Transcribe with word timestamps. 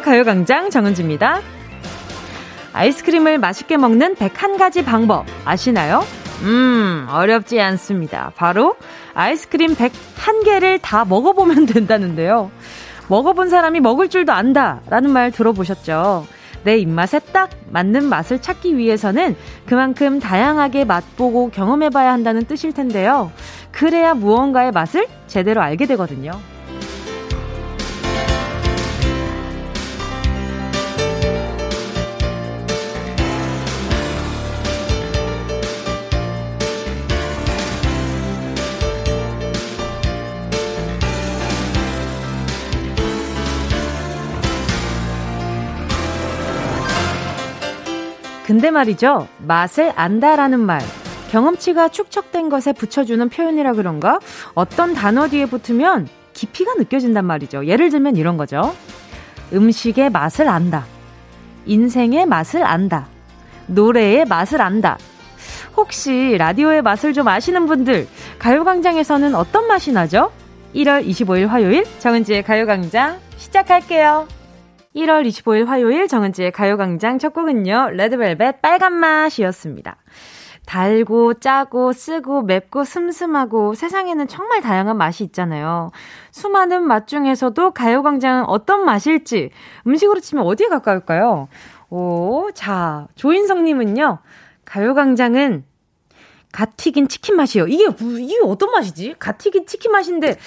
가요광장 0.00 0.70
정은지입니다. 0.70 1.40
아이스크림을 2.72 3.38
맛있게 3.38 3.76
먹는 3.76 4.16
101가지 4.16 4.84
방법 4.84 5.24
아시나요? 5.44 6.04
음, 6.42 7.06
어렵지 7.10 7.60
않습니다. 7.60 8.32
바로 8.36 8.76
아이스크림 9.14 9.74
101개를 9.74 10.78
다 10.82 11.04
먹어보면 11.04 11.64
된다는데요. 11.66 12.50
먹어본 13.08 13.48
사람이 13.48 13.80
먹을 13.80 14.08
줄도 14.08 14.32
안다 14.32 14.80
라는 14.90 15.10
말 15.10 15.30
들어보셨죠? 15.30 16.26
내 16.64 16.76
입맛에 16.78 17.20
딱 17.32 17.50
맞는 17.70 18.06
맛을 18.06 18.42
찾기 18.42 18.76
위해서는 18.76 19.36
그만큼 19.66 20.18
다양하게 20.18 20.84
맛보고 20.84 21.50
경험해봐야 21.50 22.12
한다는 22.12 22.44
뜻일 22.44 22.72
텐데요. 22.74 23.30
그래야 23.70 24.14
무언가의 24.14 24.72
맛을 24.72 25.06
제대로 25.28 25.62
알게 25.62 25.86
되거든요. 25.86 26.32
근데 48.46 48.70
말이죠. 48.70 49.26
맛을 49.38 49.92
안다라는 49.96 50.60
말. 50.60 50.80
경험치가 51.32 51.88
축적된 51.88 52.48
것에 52.48 52.72
붙여주는 52.72 53.28
표현이라 53.28 53.72
그런가? 53.72 54.20
어떤 54.54 54.94
단어 54.94 55.28
뒤에 55.28 55.46
붙으면 55.46 56.08
깊이가 56.32 56.74
느껴진단 56.74 57.24
말이죠. 57.24 57.66
예를 57.66 57.90
들면 57.90 58.14
이런 58.14 58.36
거죠. 58.36 58.72
음식의 59.52 60.10
맛을 60.10 60.48
안다. 60.48 60.84
인생의 61.66 62.26
맛을 62.26 62.62
안다. 62.62 63.08
노래의 63.66 64.26
맛을 64.26 64.62
안다. 64.62 64.96
혹시 65.76 66.36
라디오의 66.38 66.82
맛을 66.82 67.12
좀 67.12 67.26
아시는 67.26 67.66
분들, 67.66 68.06
가요광장에서는 68.38 69.34
어떤 69.34 69.66
맛이 69.66 69.90
나죠? 69.90 70.30
1월 70.72 71.04
25일 71.04 71.48
화요일 71.48 71.84
정은지의 71.98 72.44
가요광장 72.44 73.18
시작할게요. 73.36 74.28
1월 74.96 75.28
25일 75.28 75.66
화요일 75.66 76.08
정은지의 76.08 76.52
가요광장 76.52 77.18
첫 77.18 77.34
곡은요, 77.34 77.90
레드벨벳 77.92 78.62
빨간 78.62 78.94
맛이었습니다. 78.94 79.96
달고, 80.64 81.34
짜고, 81.34 81.92
쓰고, 81.92 82.42
맵고, 82.42 82.84
슴슴하고, 82.84 83.74
세상에는 83.74 84.26
정말 84.26 84.62
다양한 84.62 84.96
맛이 84.96 85.22
있잖아요. 85.24 85.92
수많은 86.32 86.82
맛 86.82 87.06
중에서도 87.06 87.70
가요광장은 87.72 88.46
어떤 88.46 88.84
맛일지, 88.84 89.50
음식으로 89.86 90.20
치면 90.20 90.44
어디에 90.44 90.68
가까울까요? 90.68 91.48
오, 91.90 92.50
자, 92.54 93.06
조인성님은요, 93.14 94.18
가요광장은 94.64 95.64
갓 96.52 96.70
튀긴 96.78 97.06
치킨 97.06 97.36
맛이요. 97.36 97.66
이게, 97.68 97.84
이게 98.18 98.38
어떤 98.42 98.70
맛이지? 98.70 99.16
갓 99.18 99.36
튀긴 99.36 99.66
치킨 99.66 99.92
맛인데, 99.92 100.38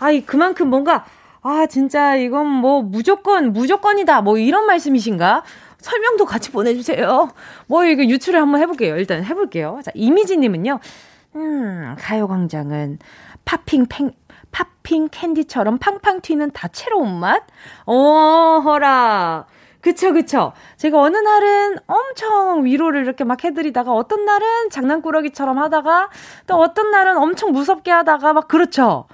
아이, 0.00 0.22
그만큼 0.22 0.70
뭔가 0.70 1.04
아, 1.50 1.64
진짜 1.64 2.14
이건 2.14 2.46
뭐 2.46 2.82
무조건, 2.82 3.54
무조건이다. 3.54 4.20
뭐 4.20 4.36
이런 4.36 4.66
말씀이신가? 4.66 5.44
설명도 5.78 6.26
같이 6.26 6.52
보내주세요. 6.52 7.30
뭐 7.66 7.86
이거 7.86 8.04
유출을 8.04 8.38
한번 8.38 8.60
해볼게요. 8.60 8.98
일단 8.98 9.24
해볼게요. 9.24 9.80
자, 9.82 9.90
이미지님은요. 9.94 10.78
음, 11.36 11.96
가요광장은 11.98 12.98
팝핑 13.46 13.86
팽, 13.88 14.10
팝핑 14.50 15.08
캔디처럼 15.10 15.78
팡팡 15.78 16.20
튀는 16.20 16.50
다채로운 16.50 17.18
맛? 17.18 17.44
어, 17.86 18.60
허라. 18.62 19.46
그쵸, 19.80 20.12
그쵸. 20.12 20.52
제가 20.76 21.00
어느 21.00 21.16
날은 21.16 21.78
엄청 21.86 22.66
위로를 22.66 23.04
이렇게 23.04 23.24
막 23.24 23.42
해드리다가 23.42 23.92
어떤 23.92 24.26
날은 24.26 24.68
장난꾸러기처럼 24.70 25.56
하다가 25.56 26.10
또 26.46 26.56
어떤 26.56 26.90
날은 26.90 27.16
엄청 27.16 27.52
무섭게 27.52 27.90
하다가 27.90 28.34
막 28.34 28.48
그렇죠. 28.48 29.06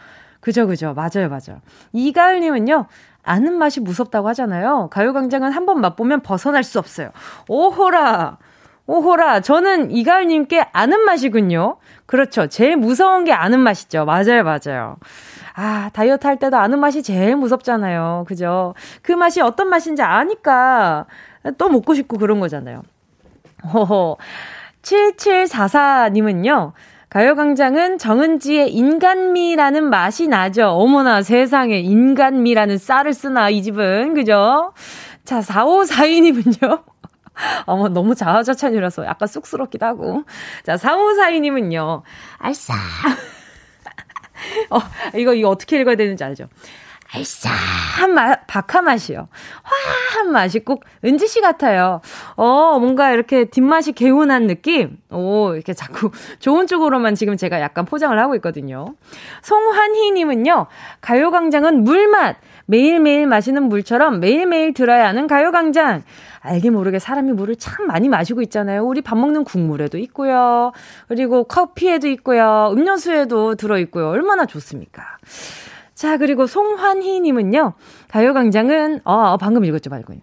그죠, 0.44 0.66
그죠. 0.66 0.92
맞아요, 0.92 1.30
맞아요. 1.30 1.62
이가을님은요, 1.94 2.84
아는 3.22 3.54
맛이 3.54 3.80
무섭다고 3.80 4.28
하잖아요. 4.28 4.88
가요광장은 4.92 5.52
한 5.52 5.64
번 5.64 5.80
맛보면 5.80 6.20
벗어날 6.20 6.62
수 6.62 6.78
없어요. 6.78 7.12
오호라! 7.48 8.36
오호라! 8.86 9.40
저는 9.40 9.90
이가을님께 9.90 10.66
아는 10.74 11.00
맛이군요. 11.06 11.78
그렇죠. 12.04 12.46
제일 12.48 12.76
무서운 12.76 13.24
게 13.24 13.32
아는 13.32 13.60
맛이죠. 13.60 14.04
맞아요, 14.04 14.44
맞아요. 14.44 14.98
아, 15.54 15.88
다이어트 15.94 16.26
할 16.26 16.38
때도 16.38 16.58
아는 16.58 16.78
맛이 16.78 17.02
제일 17.02 17.36
무섭잖아요. 17.36 18.26
그죠? 18.28 18.74
그 19.00 19.12
맛이 19.12 19.40
어떤 19.40 19.70
맛인지 19.70 20.02
아니까 20.02 21.06
또 21.56 21.70
먹고 21.70 21.94
싶고 21.94 22.18
그런 22.18 22.38
거잖아요. 22.38 22.82
호호. 23.72 24.18
7744님은요, 24.82 26.72
가요광장은 27.14 27.98
정은지의 27.98 28.74
인간미라는 28.74 29.88
맛이 29.88 30.26
나죠. 30.26 30.70
어머나 30.70 31.22
세상에 31.22 31.78
인간미라는 31.78 32.76
쌀을 32.76 33.14
쓰나 33.14 33.50
이 33.50 33.62
집은 33.62 34.14
그죠? 34.14 34.72
자 35.24 35.38
4542님은요. 35.38 36.82
어머 37.66 37.88
너무 37.88 38.16
자화자찬이라서 38.16 39.06
약간 39.06 39.28
쑥스럽기도 39.28 39.86
하고. 39.86 40.24
자 40.64 40.74
4542님은요. 40.74 42.02
알싸. 42.38 42.74
어 44.70 44.80
이거 45.16 45.34
이거 45.34 45.50
어떻게 45.50 45.80
읽어야 45.80 45.94
되는지 45.94 46.24
알죠? 46.24 46.48
알싸한 47.14 48.12
맛, 48.12 48.46
박하 48.46 48.82
맛이요. 48.82 49.28
화한 49.62 50.32
맛이 50.32 50.60
꼭 50.60 50.84
은지 51.04 51.28
씨 51.28 51.40
같아요. 51.40 52.00
어, 52.36 52.78
뭔가 52.80 53.12
이렇게 53.12 53.44
뒷맛이 53.44 53.92
개운한 53.92 54.46
느낌? 54.48 54.98
오, 55.10 55.54
이렇게 55.54 55.72
자꾸 55.72 56.10
좋은 56.40 56.66
쪽으로만 56.66 57.14
지금 57.14 57.36
제가 57.36 57.60
약간 57.60 57.84
포장을 57.84 58.18
하고 58.18 58.34
있거든요. 58.36 58.94
송환희 59.42 60.12
님은요, 60.12 60.66
가요광장은 61.00 61.84
물맛. 61.84 62.36
매일매일 62.66 63.26
마시는 63.26 63.64
물처럼 63.64 64.20
매일매일 64.20 64.72
들어야 64.72 65.06
하는 65.06 65.26
가요광장. 65.26 66.02
알게 66.40 66.70
모르게 66.70 66.98
사람이 66.98 67.32
물을 67.32 67.56
참 67.56 67.86
많이 67.86 68.08
마시고 68.08 68.42
있잖아요. 68.42 68.84
우리 68.84 69.02
밥 69.02 69.16
먹는 69.16 69.44
국물에도 69.44 69.98
있고요. 69.98 70.72
그리고 71.08 71.44
커피에도 71.44 72.08
있고요. 72.08 72.70
음료수에도 72.72 73.54
들어있고요. 73.54 74.08
얼마나 74.08 74.46
좋습니까? 74.46 75.02
자, 75.94 76.16
그리고 76.16 76.46
송환희님은요, 76.46 77.74
가요광장은, 78.08 79.00
어, 79.04 79.12
어 79.12 79.36
방금 79.36 79.64
읽었죠, 79.64 79.90
말고. 79.90 80.14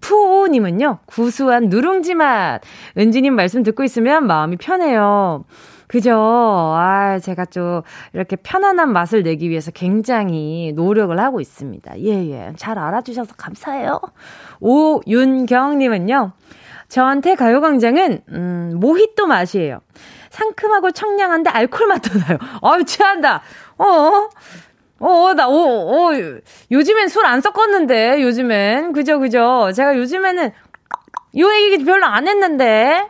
푸우님은요, 0.00 0.98
구수한 1.06 1.68
누룽지 1.68 2.14
맛. 2.14 2.60
은지님 2.98 3.34
말씀 3.34 3.62
듣고 3.62 3.84
있으면 3.84 4.26
마음이 4.26 4.56
편해요. 4.56 5.44
그죠. 5.86 6.14
아, 6.14 7.18
제가 7.20 7.46
좀 7.46 7.82
이렇게 8.12 8.36
편안한 8.36 8.92
맛을 8.92 9.22
내기 9.22 9.50
위해서 9.50 9.70
굉장히 9.70 10.72
노력을 10.74 11.18
하고 11.18 11.40
있습니다. 11.40 12.00
예, 12.00 12.30
예. 12.30 12.52
잘 12.56 12.78
알아주셔서 12.78 13.34
감사해요. 13.36 14.00
오윤경님은요, 14.60 16.32
저한테 16.88 17.36
가요광장은, 17.36 18.22
음, 18.30 18.72
모히또 18.80 19.26
맛이에요. 19.26 19.80
상큼하고 20.30 20.92
청량한데 20.92 21.50
알콜 21.50 21.86
맛도 21.88 22.18
나요. 22.18 22.38
아유, 22.62 22.84
취한다. 22.84 23.42
어? 23.78 24.28
어, 25.00 25.32
나, 25.34 25.48
어, 25.48 25.52
어, 25.52 26.10
요즘엔 26.70 27.08
술 27.08 27.24
안 27.24 27.40
섞었는데, 27.40 28.20
요즘엔. 28.22 28.92
그죠, 28.92 29.18
그죠. 29.18 29.72
제가 29.74 29.96
요즘에는, 29.96 30.52
요 31.38 31.54
얘기 31.54 31.84
별로 31.84 32.04
안 32.06 32.28
했는데. 32.28 33.06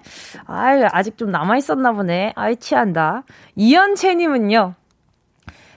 아이, 0.47 0.83
아직 0.93 1.19
좀 1.19 1.31
남아있었나 1.33 1.93
보네. 1.93 2.33
아이, 2.37 2.57
취한다. 2.57 3.25
이연채님은요. 3.57 4.75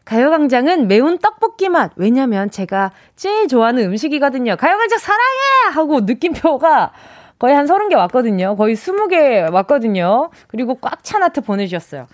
가요광장은 0.06 0.88
매운 0.89 1.18
떡볶이 1.18 1.69
맛. 1.69 1.92
왜냐면 1.95 2.51
제가 2.51 2.92
제일 3.15 3.48
좋아하는 3.48 3.83
음식이거든요. 3.86 4.57
가요광장 4.57 5.00
사랑해! 5.00 5.74
하고 5.74 6.01
느낌표가 6.01 6.92
거의 7.39 7.56
한 7.56 7.65
30개 7.65 7.95
왔거든요. 7.95 8.56
거의 8.57 8.75
20개 8.75 9.51
왔거든요. 9.51 10.30
그리고 10.48 10.75
꽉 10.75 11.04
찬 11.04 11.24
하트 11.24 11.42
보내주셨어요. 11.42 12.07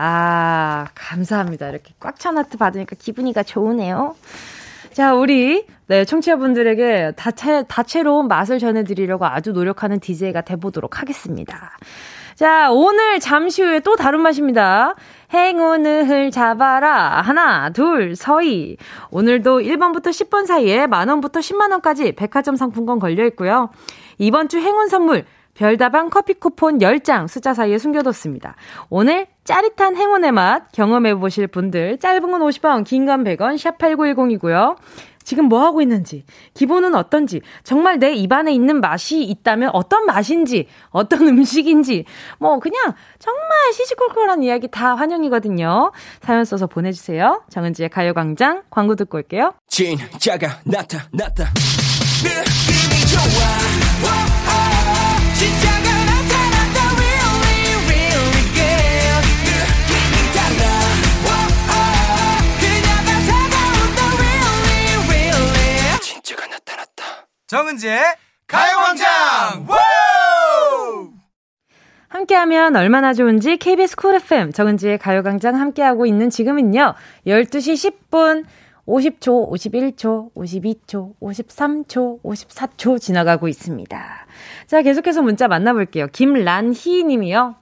아, 0.00 0.86
감사합니다. 0.94 1.68
이렇게 1.70 1.92
꽉 1.98 2.18
찬 2.18 2.38
하트 2.38 2.56
받으니까 2.56 2.96
기분이가 2.98 3.42
좋으네요. 3.42 4.14
자, 4.92 5.14
우리, 5.14 5.66
네, 5.86 6.04
청취자분들에게 6.04 7.12
다채, 7.16 7.64
다채로운 7.68 8.26
맛을 8.28 8.58
전해드리려고 8.58 9.26
아주 9.26 9.52
노력하는 9.52 10.00
DJ가 10.00 10.40
돼보도록 10.42 11.00
하겠습니다. 11.00 11.76
자, 12.34 12.70
오늘 12.70 13.18
잠시 13.18 13.62
후에 13.62 13.80
또 13.80 13.96
다른 13.96 14.20
맛입니다. 14.20 14.94
행운을 15.32 16.30
잡아라. 16.30 17.20
하나, 17.20 17.70
둘, 17.70 18.14
서희. 18.14 18.76
오늘도 19.10 19.60
1번부터 19.60 20.06
10번 20.08 20.46
사이에 20.46 20.86
만원부터 20.86 21.40
10만원까지 21.40 22.14
백화점 22.16 22.54
상품권 22.56 22.98
걸려 23.00 23.24
있고요. 23.26 23.70
이번 24.18 24.48
주 24.48 24.58
행운 24.58 24.88
선물, 24.88 25.24
별다방 25.58 26.08
커피 26.10 26.34
쿠폰 26.34 26.78
10장 26.78 27.26
숫자 27.26 27.52
사이에 27.52 27.78
숨겨뒀습니다. 27.78 28.54
오늘 28.90 29.26
짜릿한 29.42 29.96
행운의 29.96 30.30
맛 30.30 30.70
경험해 30.72 31.16
보실 31.16 31.48
분들 31.48 31.98
짧은 31.98 32.30
건 32.30 32.40
50원, 32.42 32.84
긴 32.84 33.06
건 33.06 33.24
100원, 33.24 33.58
샵 33.58 33.76
8910이고요. 33.78 34.76
지금 35.24 35.44
뭐 35.46 35.62
하고 35.64 35.82
있는지, 35.82 36.24
기분은 36.54 36.94
어떤지, 36.94 37.42
정말 37.62 37.98
내 37.98 38.14
입안에 38.14 38.52
있는 38.52 38.80
맛이 38.80 39.22
있다면 39.24 39.70
어떤 39.74 40.06
맛인지, 40.06 40.68
어떤 40.90 41.26
음식인지, 41.28 42.04
뭐 42.38 42.58
그냥 42.60 42.94
정말 43.18 43.72
시시콜콜한 43.74 44.42
이야기 44.44 44.68
다 44.68 44.94
환영이거든요. 44.94 45.90
사연 46.22 46.44
써서 46.46 46.66
보내주세요. 46.66 47.42
정은지의 47.50 47.88
가요광장 47.90 48.62
광고 48.70 48.94
듣고 48.94 49.18
올게요. 49.18 49.52
진짜가 49.66 50.60
나타났다. 50.64 51.44
느낌이 52.22 53.06
좋아. 53.10 53.77
정은지의 67.48 67.98
가요광장! 68.46 69.66
함께하면 72.08 72.76
얼마나 72.76 73.14
좋은지 73.14 73.56
KBS 73.56 73.96
쿨 73.96 74.16
FM 74.16 74.52
정은지의 74.52 74.98
가요광장 74.98 75.58
함께하고 75.58 76.04
있는 76.04 76.28
지금은요 76.28 76.94
12시 77.26 77.92
10분 78.10 78.44
50초, 78.88 79.50
51초, 79.50 80.30
52초, 80.34 81.12
53초, 81.20 82.22
54초 82.22 82.98
지나가고 82.98 83.46
있습니다. 83.46 84.26
자, 84.66 84.82
계속해서 84.82 85.22
문자 85.22 85.46
만나볼게요. 85.46 86.06
김란희 86.08 87.04
님이요. 87.04 87.54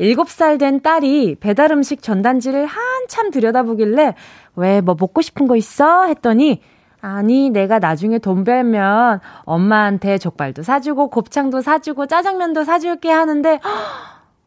7살 0.00 0.58
된 0.58 0.80
딸이 0.80 1.36
배달 1.40 1.72
음식 1.72 2.02
전단지를 2.02 2.66
한참 2.66 3.30
들여다보길래 3.30 4.14
왜 4.56 4.80
뭐 4.80 4.96
먹고 4.98 5.20
싶은 5.22 5.46
거 5.46 5.56
있어? 5.56 6.06
했더니 6.06 6.62
아니, 7.02 7.50
내가 7.50 7.78
나중에 7.78 8.18
돈 8.18 8.42
벌면 8.42 9.20
엄마한테 9.44 10.18
족발도 10.18 10.62
사주고 10.62 11.10
곱창도 11.10 11.60
사주고 11.60 12.06
짜장면도 12.06 12.64
사줄게 12.64 13.10
하는데 13.10 13.60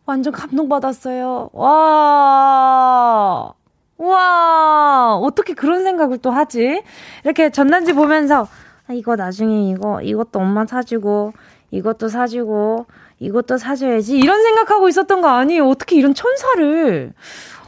완전 0.06 0.34
감동받았어요. 0.34 1.52
와. 1.54 3.54
와, 4.00 5.18
어떻게 5.18 5.54
그런 5.54 5.84
생각을 5.84 6.20
또 6.20 6.32
하지? 6.32 6.84
이렇게 7.26 7.50
전단지 7.50 7.94
보면서 7.94 8.48
아, 8.88 8.94
이거 8.94 9.16
나중에 9.16 9.70
이거 9.70 10.02
이것도 10.02 10.40
엄마 10.40 10.66
사주고 10.66 11.34
이것도 11.72 12.08
사주고 12.08 12.86
이것도 13.20 13.58
사줘야지 13.58 14.18
이런 14.18 14.42
생각하고 14.42 14.88
있었던 14.88 15.22
거 15.22 15.28
아니에요? 15.28 15.68
어떻게 15.68 15.98
이런 15.98 16.14
천사를 16.14 17.14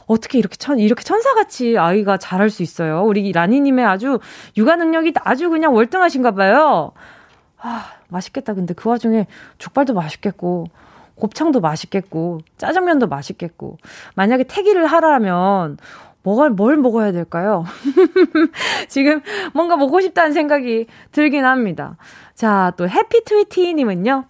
어떻게 0.07 0.39
이렇게 0.39 0.55
천, 0.55 0.79
이렇게 0.79 1.03
천사같이 1.03 1.77
아이가 1.77 2.17
잘할 2.17 2.49
수 2.49 2.63
있어요? 2.63 3.03
우리 3.03 3.31
라니님의 3.33 3.85
아주 3.85 4.19
육아 4.55 4.77
능력이 4.77 5.13
아주 5.23 5.49
그냥 5.49 5.75
월등하신가 5.75 6.31
봐요. 6.31 6.93
아, 7.57 7.85
맛있겠다. 8.07 8.53
근데 8.53 8.73
그 8.73 8.89
와중에 8.89 9.27
족발도 9.57 9.93
맛있겠고, 9.93 10.65
곱창도 11.15 11.59
맛있겠고, 11.61 12.39
짜장면도 12.57 13.07
맛있겠고, 13.07 13.77
만약에 14.15 14.45
택일을 14.45 14.87
하라면, 14.87 15.77
뭐가, 16.23 16.49
뭘 16.49 16.77
먹어야 16.77 17.11
될까요? 17.11 17.65
지금 18.87 19.21
뭔가 19.53 19.75
먹고 19.75 20.01
싶다는 20.01 20.33
생각이 20.33 20.87
들긴 21.11 21.45
합니다. 21.45 21.97
자, 22.35 22.73
또 22.77 22.87
해피트위티님은요. 22.87 24.25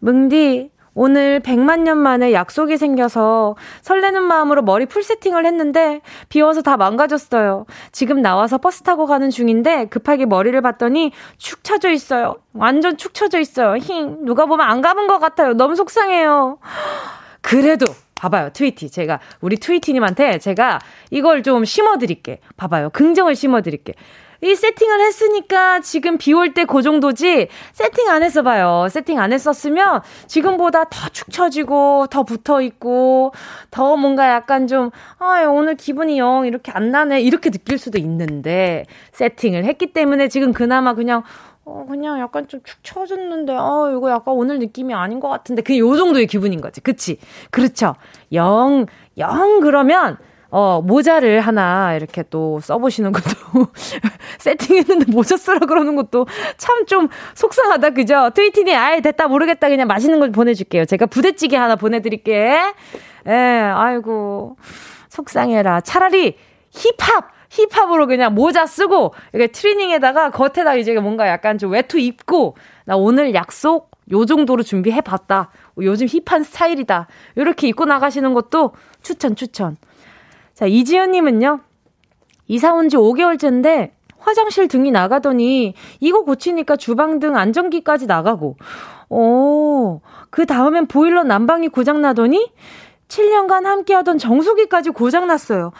뭉디, 0.00 0.70
오늘 0.94 1.40
100만 1.40 1.80
년 1.80 1.98
만에 1.98 2.32
약속이 2.32 2.76
생겨서 2.76 3.56
설레는 3.82 4.22
마음으로 4.22 4.62
머리 4.62 4.86
full 4.86 5.02
setting을 5.02 5.44
했는데 5.44 6.00
비 6.28 6.38
와서 6.38 6.62
다 6.62 6.76
망가졌어요. 6.76 7.66
지금 7.90 8.22
나와서 8.22 8.58
버스 8.58 8.82
타고 8.82 9.06
가는 9.06 9.28
중인데 9.30 9.86
급하게 9.86 10.24
머리를 10.26 10.58
봤더니 10.62 11.12
축 11.36 11.64
처져 11.64 11.90
있어요. 11.90 12.36
완전 12.52 12.96
축 12.96 13.12
처져 13.12 13.40
있어요. 13.40 13.74
힝. 13.76 14.24
누가 14.24 14.46
보면 14.46 14.66
안 14.66 14.80
감은 14.80 15.08
것 15.08 15.18
같아요. 15.18 15.54
너무 15.54 15.74
속상해요. 15.74 16.58
그래도 17.44 17.84
봐봐요, 18.14 18.50
트위티. 18.54 18.90
제가, 18.90 19.20
우리 19.42 19.56
트위티님한테 19.58 20.38
제가 20.38 20.78
이걸 21.10 21.42
좀 21.42 21.64
심어드릴게. 21.66 22.38
봐봐요. 22.56 22.88
긍정을 22.90 23.34
심어드릴게. 23.36 23.92
이 24.40 24.54
세팅을 24.56 25.00
했으니까 25.00 25.80
지금 25.80 26.18
비 26.18 26.32
올 26.34 26.52
때 26.52 26.64
그 26.66 26.82
정도지 26.82 27.48
세팅 27.72 28.08
안 28.10 28.22
했어 28.22 28.42
봐요. 28.42 28.86
세팅 28.90 29.18
안 29.18 29.32
했었으면 29.32 30.02
지금보다 30.26 30.84
더 30.84 31.08
축 31.12 31.30
처지고 31.30 32.08
더 32.10 32.24
붙어 32.24 32.60
있고 32.60 33.32
더 33.70 33.96
뭔가 33.96 34.28
약간 34.30 34.66
좀 34.66 34.90
아, 35.18 35.44
오늘 35.44 35.76
기분이 35.76 36.18
영 36.18 36.46
이렇게 36.46 36.72
안 36.72 36.90
나네. 36.90 37.20
이렇게 37.22 37.50
느낄 37.50 37.78
수도 37.78 37.98
있는데 37.98 38.84
세팅을 39.12 39.64
했기 39.64 39.92
때문에 39.94 40.28
지금 40.28 40.52
그나마 40.52 40.94
그냥 40.94 41.22
어, 41.66 41.86
그냥 41.88 42.20
약간 42.20 42.46
좀 42.48 42.60
축 42.64 42.82
처졌는데, 42.84 43.54
어, 43.54 43.90
이거 43.96 44.10
약간 44.10 44.34
오늘 44.34 44.58
느낌이 44.58 44.92
아닌 44.94 45.18
것 45.20 45.28
같은데, 45.28 45.62
그요 45.62 45.96
정도의 45.96 46.26
기분인 46.26 46.60
거지. 46.60 46.80
그치? 46.82 47.18
그렇죠. 47.50 47.94
영, 48.32 48.86
영 49.18 49.60
그러면, 49.60 50.18
어, 50.50 50.80
모자를 50.82 51.40
하나 51.40 51.94
이렇게 51.96 52.22
또 52.30 52.60
써보시는 52.60 53.10
것도 53.12 53.66
세팅했는데 54.38 55.10
모자 55.10 55.36
쓰라 55.36 55.58
그러는 55.60 55.96
것도 55.96 56.26
참 56.58 56.86
좀 56.86 57.08
속상하다, 57.34 57.90
그죠? 57.90 58.30
트위티니, 58.34 58.74
아예 58.74 59.00
됐다, 59.00 59.26
모르겠다. 59.28 59.68
그냥 59.68 59.88
맛있는 59.88 60.20
걸 60.20 60.30
보내줄게요. 60.32 60.84
제가 60.84 61.06
부대찌개 61.06 61.56
하나 61.56 61.76
보내드릴게. 61.76 62.60
예, 63.26 63.32
아이고. 63.32 64.56
속상해라. 65.08 65.80
차라리 65.80 66.36
힙합! 66.70 67.32
힙합으로 67.54 68.06
그냥 68.06 68.34
모자 68.34 68.66
쓰고, 68.66 69.14
이렇게 69.32 69.52
트리닝에다가 69.52 70.30
겉에다 70.30 70.74
이제 70.74 70.94
뭔가 70.98 71.28
약간 71.28 71.56
좀 71.56 71.72
외투 71.72 71.98
입고, 71.98 72.56
나 72.84 72.96
오늘 72.96 73.34
약속 73.34 73.90
요 74.12 74.26
정도로 74.26 74.62
준비해 74.62 75.00
봤다. 75.00 75.50
요즘 75.78 76.06
힙한 76.06 76.42
스타일이다. 76.42 77.06
이렇게 77.36 77.68
입고 77.68 77.84
나가시는 77.84 78.34
것도 78.34 78.72
추천, 79.02 79.36
추천. 79.36 79.76
자, 80.54 80.66
이지연 80.66 81.12
님은요. 81.12 81.60
이사 82.48 82.74
온 82.74 82.88
지 82.88 82.96
5개월째인데 82.96 83.92
화장실 84.18 84.68
등이 84.68 84.90
나가더니 84.90 85.74
이거 86.00 86.24
고치니까 86.24 86.76
주방 86.76 87.18
등 87.18 87.36
안전기까지 87.36 88.06
나가고, 88.06 88.56
오, 89.08 90.00
그 90.30 90.44
다음엔 90.44 90.86
보일러 90.86 91.22
난방이 91.22 91.68
고장 91.68 92.02
나더니 92.02 92.52
7년간 93.08 93.64
함께하던 93.64 94.18
정수기까지 94.18 94.90
고장 94.90 95.26
났어요. 95.26 95.72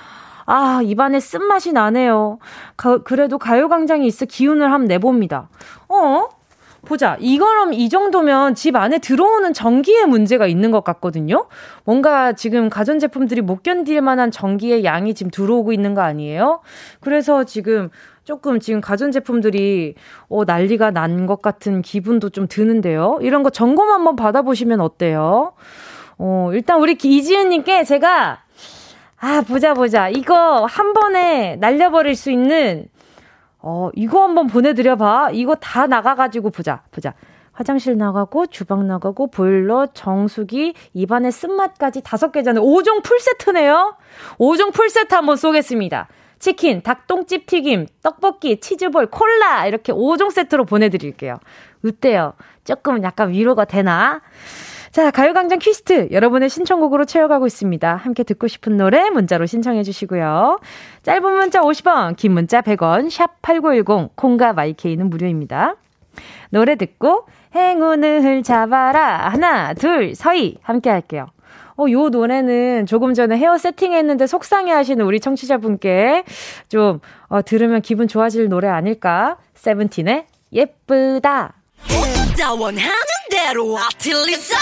아, 0.46 0.80
입안에 0.82 1.20
쓴맛이 1.20 1.72
나네요. 1.72 2.38
가, 2.76 2.98
그래도 2.98 3.38
가요광장이 3.38 4.06
있어 4.06 4.24
기운을 4.26 4.70
한번 4.72 4.86
내봅니다. 4.88 5.48
어? 5.88 6.28
보자. 6.84 7.16
이거럼 7.18 7.72
이 7.72 7.88
정도면 7.88 8.54
집 8.54 8.76
안에 8.76 8.98
들어오는 8.98 9.54
전기의 9.54 10.04
문제가 10.06 10.46
있는 10.46 10.70
것 10.70 10.84
같거든요. 10.84 11.46
뭔가 11.84 12.34
지금 12.34 12.68
가전제품들이 12.68 13.40
못 13.40 13.62
견딜 13.62 14.02
만한 14.02 14.30
전기의 14.30 14.84
양이 14.84 15.14
지금 15.14 15.30
들어오고 15.30 15.72
있는 15.72 15.94
거 15.94 16.02
아니에요? 16.02 16.60
그래서 17.00 17.44
지금 17.44 17.88
조금 18.24 18.60
지금 18.60 18.82
가전제품들이 18.82 19.94
어, 20.28 20.44
난리가 20.44 20.90
난 20.90 21.24
것 21.26 21.40
같은 21.40 21.80
기분도 21.80 22.28
좀 22.28 22.46
드는데요. 22.48 23.18
이런 23.22 23.42
거 23.42 23.48
점검 23.48 23.90
한번 23.90 24.14
받아보시면 24.14 24.82
어때요? 24.82 25.54
어, 26.18 26.50
일단 26.52 26.80
우리 26.80 26.98
이지은님께 27.02 27.84
제가 27.84 28.43
아, 29.26 29.40
보자, 29.40 29.72
보자. 29.72 30.10
이거 30.10 30.66
한 30.66 30.92
번에 30.92 31.56
날려버릴 31.56 32.14
수 32.14 32.30
있는 32.30 32.84
어, 33.58 33.88
이거 33.94 34.22
한번 34.22 34.48
보내드려봐. 34.48 35.30
이거 35.32 35.54
다 35.54 35.86
나가가지고 35.86 36.50
보자, 36.50 36.82
보자. 36.90 37.14
화장실 37.52 37.96
나가고, 37.96 38.48
주방 38.48 38.86
나가고, 38.86 39.28
보일러, 39.28 39.86
정수기, 39.94 40.74
입안에 40.92 41.30
쓴맛까지 41.30 42.02
다섯 42.02 42.32
개잖아요. 42.32 42.62
5종 42.62 43.02
풀세트네요? 43.02 43.96
5종 44.36 44.74
풀세트 44.74 45.14
한번 45.14 45.36
쏘겠습니다. 45.36 46.08
치킨, 46.38 46.82
닭똥집 46.82 47.46
튀김, 47.46 47.86
떡볶이, 48.02 48.60
치즈볼, 48.60 49.06
콜라, 49.06 49.66
이렇게 49.66 49.94
5종 49.94 50.32
세트로 50.32 50.66
보내드릴게요. 50.66 51.38
어때요? 51.82 52.34
조금 52.64 53.02
약간 53.02 53.30
위로가 53.30 53.64
되나? 53.64 54.20
자, 54.94 55.10
가요광장 55.10 55.58
퀴스트 55.58 56.06
여러분의 56.12 56.48
신청곡으로 56.48 57.04
채워가고 57.04 57.48
있습니다. 57.48 57.96
함께 57.96 58.22
듣고 58.22 58.46
싶은 58.46 58.76
노래 58.76 59.10
문자로 59.10 59.44
신청해 59.44 59.82
주시고요. 59.82 60.60
짧은 61.02 61.32
문자 61.34 61.62
50원, 61.62 62.14
긴 62.16 62.30
문자 62.30 62.60
100원, 62.60 63.10
샵 63.10 63.42
8910, 63.42 64.14
콩과 64.14 64.52
마이케이는 64.52 65.10
무료입니다. 65.10 65.74
노래 66.50 66.76
듣고 66.76 67.26
행운을 67.56 68.44
잡아라. 68.44 69.30
하나, 69.30 69.74
둘, 69.74 70.14
서희. 70.14 70.58
함께 70.62 70.90
할게요. 70.90 71.26
어, 71.76 71.86
요 71.90 72.08
노래는 72.08 72.86
조금 72.86 73.14
전에 73.14 73.36
헤어 73.36 73.58
세팅 73.58 73.94
했는데 73.94 74.28
속상해 74.28 74.70
하시는 74.70 75.04
우리 75.04 75.18
청취자분께 75.18 76.22
좀, 76.68 77.00
어, 77.26 77.42
들으면 77.42 77.82
기분 77.82 78.06
좋아질 78.06 78.48
노래 78.48 78.68
아닐까? 78.68 79.38
세븐틴의 79.54 80.26
예쁘다. 80.52 81.54
나 82.36 82.52
원하는 82.52 82.90
대로 83.30 83.78
아틀리사 83.78 84.56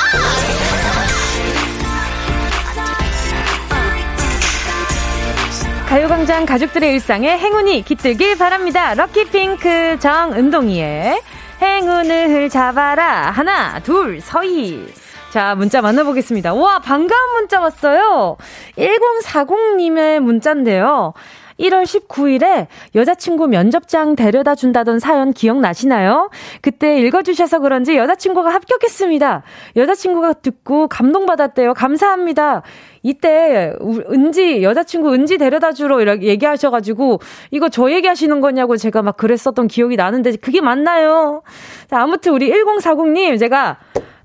가요광장 5.88 6.47
가족들의 6.47 6.93
일상에 6.93 7.37
행운이 7.38 7.83
깃들길 7.83 8.37
바랍니다. 8.37 8.95
럭키핑크 8.95 9.99
정은동이의 10.00 11.21
행운을 11.61 12.49
잡아라. 12.50 13.31
하나, 13.31 13.81
둘, 13.81 14.21
서희. 14.21 14.87
자, 15.31 15.55
문자 15.55 15.81
만나보겠습니다. 15.81 16.52
와, 16.55 16.79
반가운 16.79 17.33
문자 17.35 17.61
왔어요. 17.61 18.37
1040님의 18.76 20.21
문자인데요. 20.21 21.14
1월 21.62 21.85
19일에 21.85 22.66
여자친구 22.95 23.47
면접장 23.49 24.16
데려다 24.16 24.54
준다던 24.54 24.99
사연 24.99 25.33
기억나시나요? 25.33 26.31
그때 26.61 26.99
읽어주셔서 27.00 27.61
그런지 27.61 27.97
여자친구가 27.97 28.52
합격했습니다. 28.52 29.42
여자친구가 29.76 30.35
듣고 30.35 30.88
감동받았대요. 30.88 31.75
감사합니다. 31.75 32.62
이때 33.02 33.73
은지 34.11 34.62
여자친구 34.62 35.12
은지 35.12 35.38
데려다 35.38 35.73
주러 35.73 36.00
이렇게 36.00 36.26
얘기하셔가지고 36.26 37.21
이거 37.50 37.69
저 37.69 37.90
얘기하시는 37.90 38.40
거냐고 38.40 38.76
제가 38.76 39.02
막 39.02 39.16
그랬었던 39.16 39.69
기억이 39.69 39.97
나는데 39.97 40.37
그게 40.37 40.61
맞나요? 40.61 41.42
자 41.88 42.00
아무튼 42.00 42.33
우리 42.33 42.50
1040님 42.50 43.38
제가 43.38 43.78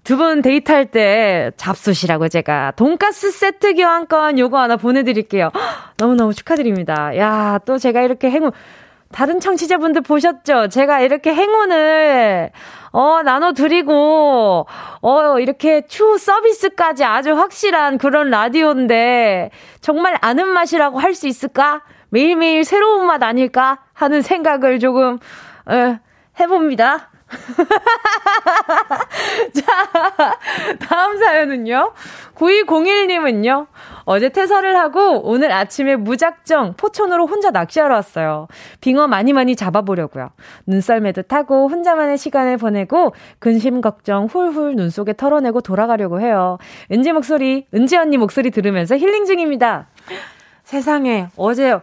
두 0.08 0.16
분 0.16 0.42
데이트할 0.42 0.86
때 0.86 1.52
잡수시라고 1.58 2.30
제가 2.30 2.72
돈가스 2.78 3.30
세트 3.30 3.74
교환권 3.76 4.40
요거 4.40 4.58
하나 4.58 4.78
보내드릴게요. 4.78 5.50
너무너무 5.98 6.34
축하드립니다. 6.34 7.18
야 7.18 7.60
또 7.66 7.78
제가 7.78 8.02
이렇게 8.04 8.30
행운 8.32 8.52
다른 9.12 9.42
청취자분들 9.42 10.02
보셨죠? 10.04 10.70
제가 10.70 11.02
이렇게 11.02 11.34
행운을, 11.34 12.52
어, 12.92 13.22
나눠드리고, 13.24 14.66
어, 15.02 15.40
이렇게 15.40 15.82
추 15.88 16.18
서비스까지 16.18 17.04
아주 17.06 17.34
확실한 17.34 17.98
그런 17.98 18.30
라디오인데, 18.30 19.52
정말 19.82 20.18
아는 20.22 20.48
맛이라고 20.50 21.00
할 21.00 21.16
수 21.16 21.28
있을까? 21.28 21.82
매일매일 22.10 22.64
새로운 22.66 23.06
맛 23.08 23.24
아닐까? 23.24 23.80
하는 23.94 24.22
생각을 24.22 24.80
조금, 24.80 25.18
어, 25.66 25.98
해봅니다. 26.40 27.10
자, 29.53 29.88
다음 30.79 31.17
사연은요. 31.17 31.91
9201님은요. 32.36 33.67
어제 34.05 34.29
퇴사를 34.29 34.77
하고 34.77 35.27
오늘 35.27 35.51
아침에 35.51 35.98
무작정 35.98 36.75
포천으로 36.77 37.27
혼자 37.27 37.51
낚시하러 37.51 37.96
왔어요. 37.96 38.48
빙어 38.79 39.07
많이 39.07 39.34
많이 39.34 39.55
잡아보려고요. 39.55 40.29
눈썰매도 40.65 41.24
타고 41.24 41.67
혼자만의 41.67 42.17
시간을 42.17 42.57
보내고 42.57 43.13
근심 43.39 43.81
걱정 43.81 44.25
훌훌 44.25 44.75
눈 44.75 44.89
속에 44.89 45.13
털어내고 45.13 45.62
돌아가려고 45.62 46.22
해요. 46.22 46.57
은지 46.91 47.12
목소리, 47.12 47.67
은지 47.74 47.98
언니 47.98 48.17
목소리 48.17 48.51
들으면서 48.51 48.98
힐링 48.98 49.25
중입니다. 49.25 49.88
세상에 50.63 51.27
어제 51.36 51.77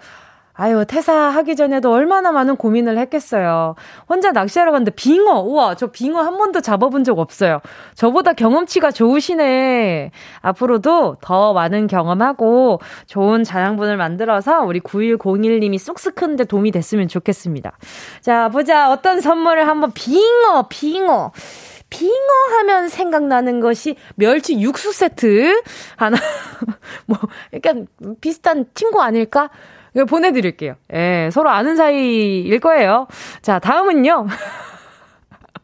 아유, 0.56 0.84
퇴사하기 0.86 1.56
전에도 1.56 1.90
얼마나 1.90 2.30
많은 2.30 2.54
고민을 2.54 2.96
했겠어요. 2.98 3.74
혼자 4.08 4.30
낚시하러 4.30 4.70
갔는데 4.70 4.92
빙어, 4.92 5.40
우와, 5.40 5.74
저 5.74 5.88
빙어 5.88 6.20
한 6.22 6.38
번도 6.38 6.60
잡아본 6.60 7.02
적 7.02 7.18
없어요. 7.18 7.60
저보다 7.96 8.34
경험치가 8.34 8.92
좋으시네. 8.92 10.12
앞으로도 10.42 11.16
더 11.20 11.52
많은 11.54 11.88
경험하고 11.88 12.80
좋은 13.06 13.42
자양분을 13.42 13.96
만들어서 13.96 14.60
우리 14.60 14.78
9101님이 14.78 15.76
쑥쑥 15.76 16.14
크는데 16.14 16.44
도움이 16.44 16.70
됐으면 16.70 17.08
좋겠습니다. 17.08 17.72
자, 18.20 18.48
보자. 18.48 18.92
어떤 18.92 19.20
선물을 19.20 19.66
한번 19.66 19.90
빙어, 19.92 20.66
빙어. 20.68 21.32
빙어 21.90 22.58
하면 22.58 22.88
생각나는 22.88 23.60
것이 23.60 23.96
멸치 24.16 24.58
육수 24.60 24.92
세트 24.92 25.62
하나 25.96 26.16
뭐 27.06 27.18
약간 27.52 27.86
비슷한 28.20 28.66
친구 28.74 29.00
아닐까? 29.00 29.50
이거 29.94 30.04
보내드릴게요. 30.04 30.74
예, 30.92 31.28
서로 31.32 31.50
아는 31.50 31.76
사이일 31.76 32.58
거예요. 32.60 33.06
자, 33.42 33.58
다음은요. 33.58 34.26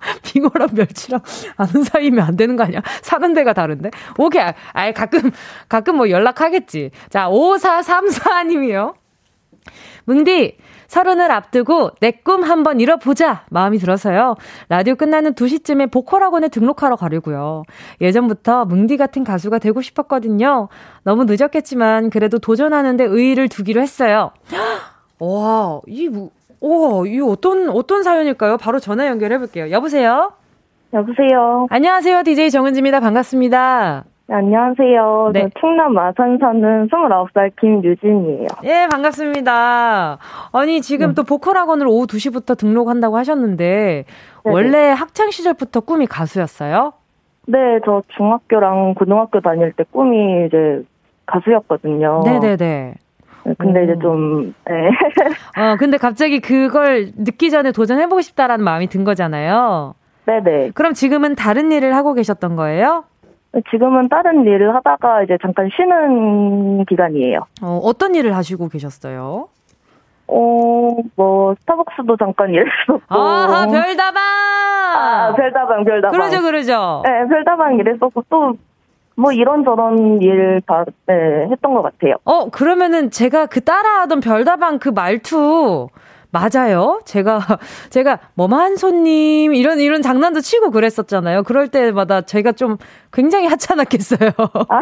빙어랑 0.22 0.70
멸치랑 0.72 1.20
아는 1.56 1.84
사이면 1.84 2.24
안 2.24 2.36
되는 2.36 2.56
거 2.56 2.64
아니야? 2.64 2.80
사는 3.02 3.34
데가 3.34 3.52
다른데? 3.52 3.90
오케이. 4.18 4.42
아예 4.72 4.92
가끔, 4.92 5.30
가끔 5.68 5.96
뭐 5.96 6.08
연락하겠지. 6.10 6.90
자, 7.10 7.28
5434님이요. 7.28 8.94
뭉디, 10.06 10.56
서른을 10.90 11.30
앞두고 11.30 11.90
내 12.00 12.10
꿈 12.24 12.42
한번 12.42 12.80
이뤄보자 12.80 13.44
마음이 13.50 13.78
들어서요. 13.78 14.34
라디오 14.68 14.96
끝나는 14.96 15.32
2시쯤에 15.34 15.90
보컬학원에 15.90 16.48
등록하러 16.48 16.96
가려고요. 16.96 17.62
예전부터 18.00 18.64
뭉디 18.66 18.96
같은 18.98 19.22
가수가 19.24 19.58
되고 19.58 19.80
싶었거든요. 19.80 20.68
너무 21.04 21.24
늦었겠지만 21.24 22.10
그래도 22.10 22.38
도전하는데 22.40 23.04
의의를 23.04 23.48
두기로 23.48 23.80
했어요. 23.80 24.32
와, 25.20 25.80
이 25.86 26.08
뭐, 26.08 26.30
와, 26.60 27.06
이 27.06 27.20
어떤 27.20 27.68
어떤 27.70 28.02
사연일까요? 28.02 28.58
바로 28.58 28.80
전화 28.80 29.06
연결해 29.06 29.38
볼게요. 29.38 29.70
여보세요? 29.70 30.32
여보세요. 30.92 31.66
안녕하세요. 31.70 32.24
DJ 32.24 32.50
정은지입니다. 32.50 32.98
반갑습니다. 33.00 34.04
네, 34.30 34.36
안녕하세요. 34.36 35.30
네. 35.34 35.40
저 35.42 35.60
충남 35.60 35.92
마산 35.92 36.38
사는 36.38 36.88
29살 36.88 37.50
김유진이에요. 37.60 38.46
예, 38.62 38.86
반갑습니다. 38.88 40.18
아니, 40.52 40.80
지금 40.80 41.08
네. 41.08 41.14
또 41.14 41.24
보컬 41.24 41.56
학원을 41.56 41.88
오후 41.88 42.06
2시부터 42.06 42.56
등록한다고 42.56 43.16
하셨는데, 43.16 44.04
네 44.04 44.04
원래 44.44 44.90
학창 44.90 45.30
시절부터 45.32 45.80
꿈이 45.80 46.06
가수였어요? 46.06 46.92
네, 47.46 47.58
저 47.84 48.02
중학교랑 48.16 48.94
고등학교 48.94 49.40
다닐 49.40 49.72
때 49.72 49.82
꿈이 49.90 50.46
이제 50.46 50.84
가수였거든요. 51.26 52.22
네네네. 52.24 52.94
네, 53.44 53.54
근데 53.58 53.80
오. 53.80 53.82
이제 53.82 53.96
좀, 54.00 54.54
네. 54.64 54.90
어, 55.58 55.76
근데 55.76 55.96
갑자기 55.96 56.38
그걸 56.38 57.10
늦기 57.16 57.50
전에 57.50 57.72
도전해보고 57.72 58.20
싶다라는 58.20 58.64
마음이 58.64 58.86
든 58.86 59.02
거잖아요. 59.02 59.94
네네. 60.26 60.70
그럼 60.74 60.92
지금은 60.94 61.34
다른 61.34 61.72
일을 61.72 61.96
하고 61.96 62.14
계셨던 62.14 62.54
거예요? 62.54 63.04
지금은 63.70 64.08
다른 64.08 64.44
일을 64.46 64.74
하다가 64.76 65.24
이제 65.24 65.36
잠깐 65.42 65.68
쉬는 65.74 66.84
기간이에요. 66.84 67.40
어, 67.62 67.80
어떤 67.82 68.14
일을 68.14 68.36
하시고 68.36 68.68
계셨어요? 68.68 69.48
어, 70.28 70.96
뭐, 71.16 71.54
스타벅스도 71.60 72.16
잠깐 72.16 72.50
일했었고. 72.50 73.00
아, 73.08 73.66
별다방! 73.68 74.22
아, 74.22 75.34
별다방, 75.34 75.84
별다방. 75.84 76.12
그러죠, 76.12 76.40
그러죠. 76.42 77.02
네, 77.04 77.26
별다방 77.28 77.78
일했었고, 77.78 78.24
또, 78.28 78.52
뭐, 79.16 79.32
이런저런 79.32 80.22
일 80.22 80.60
다, 80.68 80.84
네, 81.06 81.48
했던 81.50 81.74
것 81.74 81.82
같아요. 81.82 82.14
어, 82.24 82.48
그러면은 82.48 83.10
제가 83.10 83.46
그 83.46 83.64
따라하던 83.64 84.20
별다방 84.20 84.78
그 84.78 84.90
말투, 84.90 85.88
맞아요. 86.32 87.00
제가 87.04 87.40
제가 87.90 88.18
뭐만 88.34 88.76
손님 88.76 89.54
이런 89.54 89.80
이런 89.80 90.02
장난도 90.02 90.40
치고 90.40 90.70
그랬었잖아요. 90.70 91.42
그럴 91.42 91.68
때마다 91.68 92.20
제가 92.22 92.52
좀 92.52 92.76
굉장히 93.12 93.46
하찮았겠어요. 93.46 94.30
아, 94.68 94.80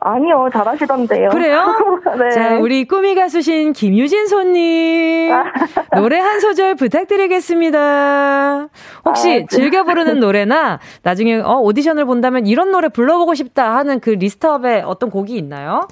아니요. 0.00 0.48
잘하시던데요. 0.52 1.30
그래요? 1.30 1.64
네. 2.18 2.30
자, 2.30 2.58
우리 2.58 2.84
꿈이 2.86 3.14
가수신 3.14 3.72
김유진 3.72 4.26
손님 4.26 5.32
노래 5.96 6.18
한 6.18 6.40
소절 6.40 6.74
부탁드리겠습니다. 6.74 8.68
혹시 9.04 9.28
아, 9.30 9.34
네. 9.38 9.46
즐겨 9.48 9.84
부르는 9.84 10.20
노래나 10.20 10.78
나중에 11.02 11.40
어, 11.40 11.58
오디션을 11.60 12.04
본다면 12.04 12.46
이런 12.46 12.70
노래 12.70 12.88
불러보고 12.88 13.34
싶다 13.34 13.76
하는 13.76 14.00
그 14.00 14.10
list-up에 14.10 14.82
어떤 14.84 15.10
곡이 15.10 15.34
있나요? 15.36 15.88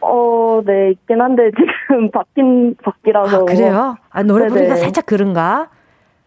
어, 0.00 0.60
네, 0.64 0.90
있긴 0.92 1.20
한데, 1.20 1.50
지금 1.88 2.10
밖인, 2.10 2.74
밖이라서. 2.82 3.42
아, 3.42 3.44
그래요? 3.44 3.96
아, 4.10 4.22
노래. 4.22 4.46
부르기가 4.48 4.76
살짝 4.76 5.06
그런가? 5.06 5.68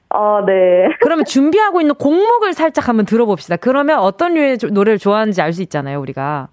아, 0.10 0.44
네. 0.46 0.90
그러면 1.02 1.26
준비하고 1.26 1.80
있는 1.82 1.96
곡목을 1.96 2.54
살짝 2.54 2.90
한번 2.90 3.06
들어봅시다. 3.06 3.56
그러면 3.58 4.00
어떤 4.00 4.34
류의 4.34 4.58
노래를 4.72 4.98
좋아하는지 4.98 5.42
알 5.42 5.54
수 5.54 5.62
있잖아요, 5.62 6.00
우리가. 6.02 6.50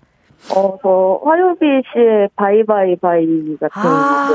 어, 0.55 0.79
저, 0.83 1.21
화요비 1.25 1.67
씨의 1.93 2.29
Bye 2.37 2.97
Bye 2.97 3.27
Bye 3.27 3.57
같은. 3.61 3.81
아, 3.91 4.29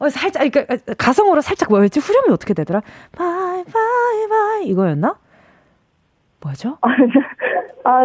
어, 0.00 0.08
살짝, 0.08 0.50
그러니까 0.50 0.76
가성으로 0.98 1.40
살짝 1.40 1.70
뭐였지? 1.70 2.00
후렴이 2.00 2.32
어떻게 2.32 2.52
되더라? 2.54 2.82
bye 3.16 4.28
bye 4.28 4.46
bye 4.46 4.64
이거였나? 4.66 5.16
뭐죠? 6.42 6.78
아, 7.84 8.00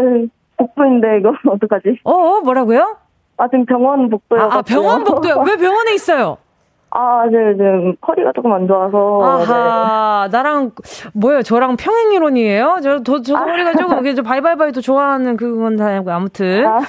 복도인데, 0.58 1.18
이거 1.20 1.34
어떡하지? 1.48 2.00
어, 2.04 2.12
어 2.12 2.42
뭐라고요? 2.42 2.98
아, 3.40 3.48
지금 3.48 3.66
병원 3.66 4.10
복도요. 4.10 4.42
아, 4.42 4.58
아, 4.58 4.62
병원 4.62 5.06
복도요? 5.06 5.44
왜 5.48 5.56
병원에 5.56 5.94
있어요? 5.94 6.38
아, 6.92 7.26
네, 7.32 7.54
지금 7.54 7.96
허리가 8.06 8.34
조금 8.34 8.52
안 8.52 8.68
좋아서. 8.68 9.22
아하, 9.24 10.28
네. 10.30 10.38
나랑, 10.38 10.72
뭐예요? 11.14 11.42
저랑 11.42 11.78
평행이론이에요? 11.78 12.80
저, 12.84 13.02
저, 13.04 13.22
저 13.22 13.38
아. 13.38 13.42
허리가 13.42 13.74
조금, 13.76 14.14
저 14.14 14.22
bye 14.24 14.39
bye 14.39 14.55
bye도 14.55 14.82
좋아하는 14.82 15.38
그건 15.38 15.78
다, 15.78 16.04
아무튼. 16.08 16.68
아, 16.68 16.80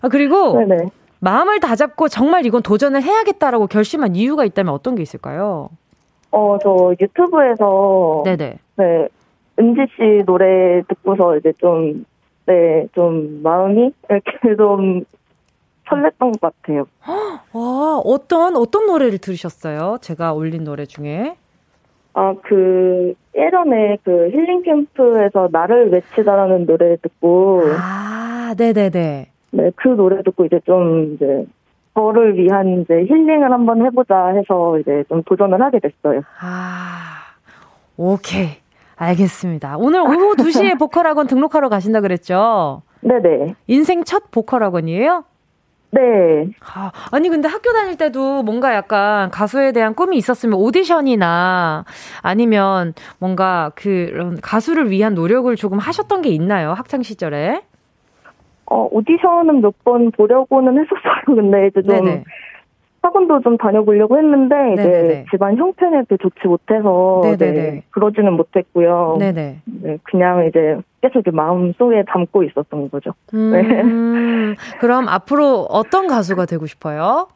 아 0.00 0.08
그리고, 0.08 0.58
네네. 0.58 0.88
마음을 1.20 1.60
다 1.60 1.76
잡고 1.76 2.08
정말 2.08 2.44
이건 2.44 2.62
도전을 2.62 3.02
해야겠다라고 3.02 3.68
결심한 3.68 4.16
이유가 4.16 4.44
있다면 4.44 4.74
어떤 4.74 4.96
게 4.96 5.02
있을까요? 5.02 5.68
어, 6.32 6.58
저 6.60 6.92
유튜브에서. 7.00 8.22
네네. 8.24 8.58
네. 8.76 9.08
은지 9.60 9.82
씨 9.94 10.24
노래 10.26 10.82
듣고서 10.88 11.36
이제 11.36 11.52
좀, 11.58 12.04
네, 12.46 12.86
좀 12.94 13.42
마음이 13.44 13.92
이렇게 14.10 14.32
좀 14.58 15.04
설렜던 15.88 16.40
것 16.40 16.40
같아요. 16.40 16.86
와, 17.52 17.98
어떤, 18.04 18.56
어떤 18.56 18.86
노래를 18.86 19.18
들으셨어요? 19.18 19.98
제가 20.00 20.32
올린 20.32 20.64
노래 20.64 20.86
중에? 20.86 21.36
아, 22.14 22.34
그, 22.44 23.14
예전에 23.36 23.98
그 24.04 24.28
힐링 24.30 24.62
캠프에서 24.62 25.48
나를 25.50 25.90
외치다라는 25.92 26.66
노래 26.66 26.96
듣고. 26.96 27.62
아, 27.76 28.54
네네네. 28.56 29.30
네, 29.50 29.70
그 29.76 29.88
노래 29.88 30.22
듣고 30.22 30.44
이제 30.46 30.60
좀 30.64 31.14
이제 31.14 31.44
저를 31.94 32.36
위한 32.36 32.82
이제 32.82 32.94
힐링을 33.04 33.50
한번 33.52 33.84
해보자 33.84 34.28
해서 34.28 34.78
이제 34.78 35.04
좀 35.08 35.22
도전을 35.24 35.60
하게 35.60 35.80
됐어요. 35.80 36.22
아, 36.40 37.18
오케이. 37.96 38.48
알겠습니다. 38.96 39.76
오늘 39.78 40.00
오후 40.00 40.34
2시에 40.38 40.78
보컬 40.78 41.06
학원 41.06 41.26
등록하러 41.26 41.68
가신다 41.68 42.00
그랬죠? 42.00 42.82
네네. 43.00 43.54
인생 43.66 44.04
첫 44.04 44.30
보컬 44.30 44.62
학원이에요? 44.62 45.24
네. 45.94 46.50
아, 46.74 46.90
아니, 47.12 47.28
근데 47.28 47.46
학교 47.48 47.72
다닐 47.72 47.96
때도 47.96 48.42
뭔가 48.42 48.74
약간 48.74 49.30
가수에 49.30 49.70
대한 49.70 49.94
꿈이 49.94 50.16
있었으면 50.16 50.58
오디션이나 50.58 51.84
아니면 52.20 52.94
뭔가 53.20 53.70
그런 53.76 54.40
가수를 54.40 54.90
위한 54.90 55.14
노력을 55.14 55.54
조금 55.54 55.78
하셨던 55.78 56.22
게 56.22 56.30
있나요? 56.30 56.72
학창 56.72 57.02
시절에? 57.02 57.62
어, 58.66 58.88
오디션은 58.90 59.60
몇 59.60 59.74
번 59.84 60.10
보려고는 60.10 60.78
했었어요. 60.78 61.22
근데 61.26 61.66
이제 61.68 61.82
좀 61.82 61.90
네네. 61.90 62.24
학원도 63.04 63.40
좀 63.42 63.58
다녀보려고 63.58 64.16
했는데 64.16 64.54
이제 64.72 64.82
네네네. 64.82 65.26
집안 65.30 65.56
형편이 65.56 66.06
그 66.08 66.16
좋지 66.16 66.48
못해서 66.48 67.20
네, 67.38 67.82
그러지는 67.90 68.32
못했고요. 68.32 69.16
네네. 69.18 69.60
네, 69.66 69.98
그냥 70.04 70.46
이제 70.46 70.78
계속 71.02 71.22
마음 71.34 71.74
속에 71.74 72.02
담고 72.06 72.44
있었던 72.44 72.90
거죠. 72.90 73.12
음, 73.34 73.50
네. 73.52 74.56
그럼 74.80 75.08
앞으로 75.08 75.66
어떤 75.68 76.06
가수가 76.06 76.46
되고 76.46 76.64
싶어요? 76.66 77.28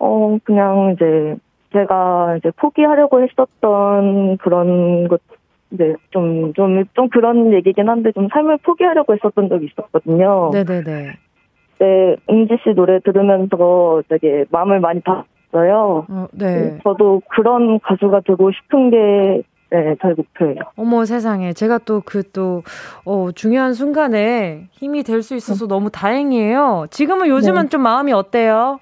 어 0.00 0.38
그냥 0.42 0.94
이제 0.96 1.36
제가 1.72 2.36
이제 2.38 2.50
포기하려고 2.56 3.22
했었던 3.22 4.38
그런 4.38 5.06
것 5.06 5.20
네, 5.72 5.94
좀, 6.10 6.52
좀, 6.54 6.84
좀 6.94 7.08
그런 7.10 7.52
얘기긴 7.52 7.88
한데, 7.88 8.10
좀 8.10 8.26
삶을 8.32 8.58
포기하려고 8.64 9.14
했었던 9.14 9.48
적이 9.48 9.66
있었거든요. 9.66 10.50
네네네. 10.52 11.12
네, 11.80 12.16
은지 12.30 12.58
씨 12.62 12.74
노래 12.74 13.00
들으면서 13.00 14.02
되게 14.08 14.44
마음을 14.50 14.80
많이 14.80 15.00
닿았어요. 15.00 16.06
어, 16.08 16.26
네. 16.32 16.46
네. 16.72 16.78
저도 16.84 17.22
그런 17.30 17.80
가수가 17.80 18.20
되고 18.26 18.50
싶은 18.52 18.90
게, 18.90 19.42
네, 19.70 19.96
저의 20.02 20.14
목표예요. 20.14 20.60
어머 20.76 21.04
세상에. 21.06 21.52
제가 21.54 21.78
또 21.78 22.02
그 22.04 22.22
또, 22.32 22.62
어, 23.06 23.30
중요한 23.34 23.72
순간에 23.72 24.68
힘이 24.72 25.02
될 25.02 25.22
수 25.22 25.34
있어서 25.34 25.66
네. 25.66 25.68
너무 25.74 25.90
다행이에요. 25.90 26.86
지금은 26.90 27.28
요즘은 27.28 27.62
네. 27.62 27.68
좀 27.70 27.80
마음이 27.82 28.12
어때요? 28.12 28.78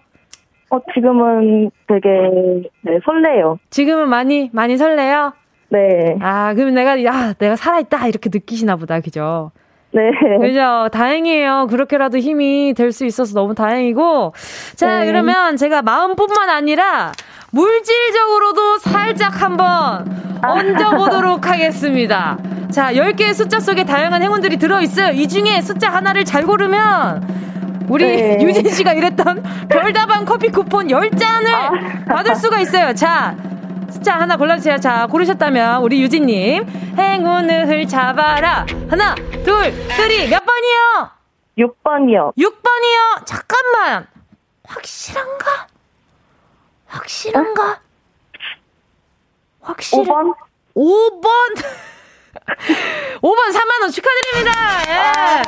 어, 0.71 0.81
지금은 0.93 1.71
되게, 1.87 2.09
네, 2.83 2.99
설레요. 3.05 3.59
지금은 3.71 4.09
많이, 4.09 4.51
많이 4.53 4.77
설레요? 4.77 5.33
네. 5.71 6.17
아, 6.21 6.53
그럼 6.55 6.75
내가, 6.75 7.03
야, 7.05 7.33
내가 7.35 7.55
살아있다. 7.55 8.09
이렇게 8.09 8.29
느끼시나 8.33 8.75
보다. 8.77 9.01
그죠? 9.01 9.53
네. 9.93 10.11
그죠? 10.41 10.89
다행이에요. 10.93 11.67
그렇게라도 11.71 12.19
힘이 12.19 12.75
될 12.77 12.93
수 12.93 13.05
있어서 13.07 13.33
너무 13.35 13.55
다행이고. 13.55 14.33
자, 14.77 15.01
네. 15.01 15.07
그러면 15.07 15.57
제가 15.57 15.83
마음뿐만 15.83 16.51
아니라 16.51 17.13
물질적으로도 17.51 18.79
살짝 18.79 19.41
한번 19.43 20.05
얹어보도록 20.45 21.47
하겠습니다. 21.49 22.37
자, 22.71 22.93
10개의 22.93 23.33
숫자 23.35 23.61
속에 23.61 23.85
다양한 23.85 24.23
행운들이 24.23 24.59
들어있어요. 24.59 25.13
이 25.13 25.27
중에 25.27 25.63
숫자 25.63 25.91
하나를 25.91 26.25
잘 26.25 26.45
고르면 26.45 27.87
우리 27.89 28.05
네. 28.05 28.39
유진 28.45 28.69
씨가 28.69 28.93
이랬던 28.93 29.43
별다방 29.71 30.27
커피 30.27 30.49
쿠폰 30.49 30.89
10잔을 30.89 31.47
아. 31.51 31.71
받을 32.15 32.35
수가 32.35 32.61
있어요. 32.61 32.93
자, 32.95 33.35
숫자 33.91 34.21
하나 34.21 34.37
골라주세요. 34.37 34.79
자, 34.79 35.07
고르셨다면 35.07 35.83
우리 35.83 36.03
유진님 36.03 36.67
행운을 36.99 37.67
잡아라. 37.87 38.67
하나, 38.89 39.15
둘, 39.45 39.73
three 39.97 40.29
몇 40.29 40.43
번이요? 40.45 41.11
6번이요. 41.59 42.35
6번이요. 42.37 43.27
잠깐만. 43.27 44.07
확실한가? 44.65 45.67
확실한가? 46.87 47.81
확실? 49.61 49.99
5번? 49.99 50.35
5번? 50.75 51.29
5번 53.21 53.53
3만원 53.53 53.93
축하드립니다! 53.93 54.53
예! 54.89 55.43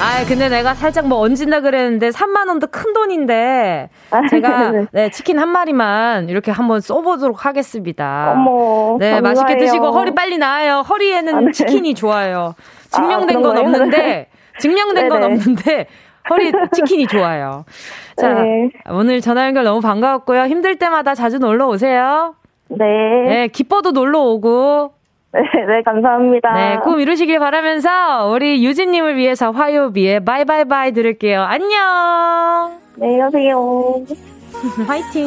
아, 0.00 0.24
근데 0.26 0.48
내가 0.48 0.74
살짝 0.74 1.06
뭐 1.06 1.18
얹은다 1.18 1.60
그랬는데 1.60 2.08
3만 2.10 2.48
원도 2.48 2.68
큰 2.68 2.92
돈인데 2.92 3.90
제가 4.30 4.72
네, 4.92 5.10
치킨 5.10 5.38
한 5.38 5.50
마리만 5.50 6.28
이렇게 6.28 6.50
한번 6.50 6.80
쏘보도록 6.80 7.44
하겠습니다. 7.44 8.32
어머. 8.34 8.96
네, 8.98 9.12
감사해요. 9.12 9.22
맛있게 9.22 9.58
드시고 9.58 9.90
허리 9.92 10.14
빨리 10.14 10.38
나아요. 10.38 10.80
허리에는 10.88 11.34
아, 11.34 11.40
네. 11.40 11.52
치킨이 11.52 11.94
좋아요. 11.94 12.54
증명된 12.90 13.36
아, 13.36 13.40
건 13.40 13.56
없는데, 13.58 14.28
증명된 14.58 15.08
건 15.08 15.22
없는데, 15.22 15.86
허리 16.30 16.50
치킨이 16.74 17.06
좋아요. 17.06 17.64
자, 18.16 18.28
네. 18.34 18.70
오늘 18.90 19.20
전화 19.20 19.46
연결 19.46 19.64
너무 19.64 19.80
반가웠고요. 19.80 20.44
힘들 20.44 20.76
때마다 20.76 21.14
자주 21.14 21.38
놀러 21.38 21.68
오세요. 21.68 22.34
네. 22.68 22.84
네, 23.28 23.48
기뻐도 23.48 23.92
놀러 23.92 24.20
오고. 24.20 24.92
네, 25.32 25.42
네, 25.66 25.82
감사합니다. 25.82 26.52
네, 26.54 26.78
꿈 26.82 27.00
이루시길 27.00 27.38
바라면서 27.38 28.26
우리 28.28 28.64
유진님을 28.64 29.16
위해서 29.16 29.50
화요비에 29.52 30.20
바이바이바이 30.20 30.92
들을게요. 30.92 31.42
안녕! 31.42 32.78
네, 32.96 33.20
여세요. 33.20 34.04
화이팅! 34.86 35.26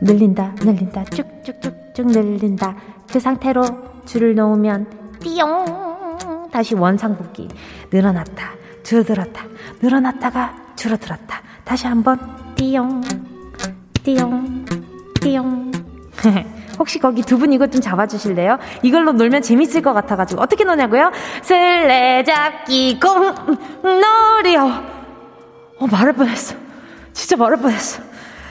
늘린다, 0.00 0.54
늘린다, 0.60 1.04
쭉쭉쭉쭉 1.04 2.06
늘린다. 2.06 2.76
그 3.10 3.18
상태로 3.20 3.62
줄을 4.06 4.34
놓으면 4.34 4.86
띠용 5.20 6.48
다시 6.52 6.74
원상복귀 6.74 7.48
늘어났다, 7.92 8.52
줄어들었다, 8.84 9.44
늘어났다가 9.82 10.54
줄어들었다. 10.76 11.42
다시 11.64 11.86
한번 11.86 12.18
띠용, 12.54 13.02
띠용, 14.02 14.64
띠용. 15.20 15.70
혹시 16.78 17.00
거기 17.00 17.22
두 17.22 17.36
분 17.38 17.52
이것 17.52 17.72
좀 17.72 17.80
잡아주실래요? 17.80 18.58
이걸로 18.82 19.10
놀면 19.12 19.42
재밌을 19.42 19.82
것 19.82 19.92
같아가지고 19.94 20.40
어떻게 20.40 20.62
노냐고요? 20.64 21.10
슬래잡기 21.42 23.00
꽁놀이요. 23.00 24.62
어 25.80 25.86
말할 25.90 26.12
뻔했어. 26.12 26.54
진짜 27.12 27.36
말할 27.36 27.58
뻔했어. 27.60 28.00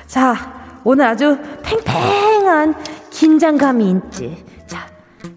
자 0.08 0.57
오늘 0.90 1.06
아주 1.06 1.38
팽팽한 1.64 2.74
긴장감이 3.10 3.90
있지. 3.92 4.46
자, 4.68 4.88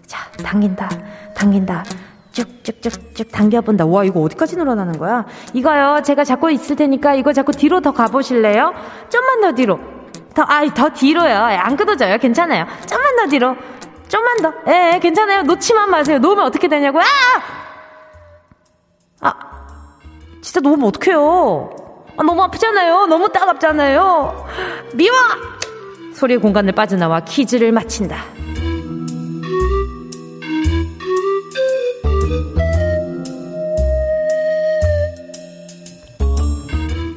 자, 0.07 0.31
당긴다, 0.41 0.87
당긴다. 1.35 1.83
쭉쭉쭉쭉 2.31 3.29
당겨본다. 3.33 3.85
와, 3.85 4.05
이거 4.05 4.21
어디까지 4.21 4.55
늘어나는 4.55 4.97
거야? 4.97 5.25
이거요, 5.53 6.01
제가 6.05 6.23
잡고 6.23 6.51
있을 6.51 6.77
테니까 6.77 7.15
이거 7.15 7.33
자꾸 7.33 7.51
뒤로 7.51 7.81
더 7.81 7.91
가보실래요? 7.91 8.73
좀만 9.09 9.41
더 9.41 9.51
뒤로. 9.51 9.77
더, 10.33 10.43
아, 10.43 10.65
더 10.73 10.87
뒤로요. 10.87 11.35
안 11.35 11.75
끊어져요. 11.75 12.17
괜찮아요. 12.17 12.65
좀만 12.87 13.17
더 13.17 13.27
뒤로. 13.27 13.53
좀만 14.07 14.37
더. 14.37 14.53
예, 14.69 14.93
예, 14.93 14.99
괜찮아요. 14.99 15.41
놓지만 15.41 15.89
마세요. 15.89 16.17
놓으면 16.19 16.45
어떻게 16.45 16.69
되냐고요? 16.69 17.03
아! 19.19 19.27
아, 19.27 19.33
진짜 20.41 20.61
놓으면 20.61 20.87
어떡해요. 20.87 21.80
아, 22.17 22.23
너무 22.23 22.43
아프잖아요. 22.43 23.05
너무 23.07 23.31
따갑잖아요. 23.31 24.45
미워! 24.95 25.15
소리의 26.13 26.39
공간을 26.39 26.73
빠져나와 26.73 27.21
퀴즈를 27.21 27.71
마친다. 27.71 28.23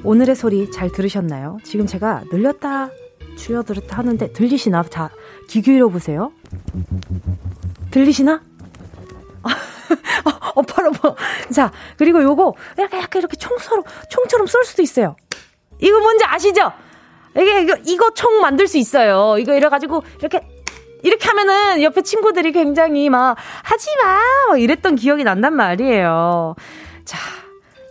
오늘의 0.04 0.36
소리 0.36 0.70
잘 0.70 0.90
들으셨나요? 0.90 1.56
지금 1.64 1.86
제가 1.86 2.24
늘렸다 2.30 2.90
줄여들었다 3.36 3.98
하는데 3.98 4.32
들리시나? 4.32 4.84
자, 4.84 5.10
귀 5.48 5.60
기울여 5.62 5.88
보세요. 5.88 6.32
들리시나? 7.90 8.42
어, 10.56 10.62
바로 10.62 10.92
뭐. 11.02 11.16
자, 11.52 11.72
그리고 11.96 12.22
요거 12.22 12.54
약간 12.78 13.00
약간 13.00 13.20
이렇게 13.20 13.36
총처럼 13.36 13.84
총처럼 14.08 14.46
쏠 14.46 14.64
수도 14.64 14.82
있어요. 14.82 15.16
이거 15.80 15.98
뭔지 16.00 16.24
아시죠? 16.24 16.72
이게 17.36 17.62
이거 17.62 17.76
이거 17.84 18.10
총 18.14 18.40
만들 18.40 18.68
수 18.68 18.78
있어요. 18.78 19.36
이거 19.38 19.54
이래 19.54 19.68
가지고 19.68 20.04
이렇게 20.20 20.46
이렇게 21.02 21.28
하면은 21.28 21.82
옆에 21.82 22.02
친구들이 22.02 22.52
굉장히 22.52 23.10
막 23.10 23.36
하지 23.62 23.88
마! 24.02 24.56
이랬던 24.56 24.96
기억이 24.96 25.24
난단 25.24 25.54
말이에요. 25.54 26.54
자, 27.04 27.18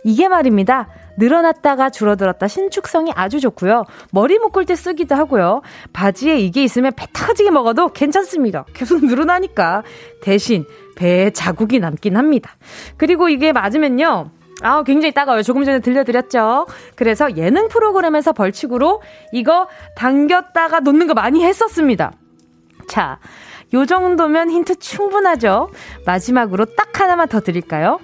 이게 0.02 0.28
말입니다. 0.28 0.88
늘어났다가 1.16 1.90
줄어들었다 1.90 2.48
신축성이 2.48 3.12
아주 3.14 3.40
좋고요. 3.40 3.84
머리 4.12 4.38
묶을 4.38 4.64
때 4.64 4.74
쓰기도 4.74 5.14
하고요. 5.14 5.62
바지에 5.92 6.38
이게 6.38 6.62
있으면 6.62 6.92
배 6.96 7.06
터지게 7.12 7.50
먹어도 7.50 7.88
괜찮습니다. 7.88 8.64
계속 8.74 9.04
늘어나니까. 9.04 9.82
대신 10.22 10.64
배에 10.96 11.30
자국이 11.30 11.78
남긴 11.80 12.16
합니다. 12.16 12.56
그리고 12.96 13.28
이게 13.28 13.52
맞으면요. 13.52 14.30
아, 14.62 14.82
굉장히 14.84 15.12
따가워요. 15.12 15.42
조금 15.42 15.64
전에 15.64 15.80
들려드렸죠. 15.80 16.66
그래서 16.94 17.36
예능 17.36 17.68
프로그램에서 17.68 18.32
벌칙으로 18.32 19.02
이거 19.32 19.68
당겼다가 19.96 20.80
놓는 20.80 21.06
거 21.06 21.14
많이 21.14 21.44
했었습니다. 21.44 22.12
자, 22.88 23.18
요 23.74 23.86
정도면 23.86 24.50
힌트 24.50 24.76
충분하죠? 24.78 25.70
마지막으로 26.06 26.64
딱 26.64 27.00
하나만 27.00 27.28
더 27.28 27.40
드릴까요? 27.40 27.98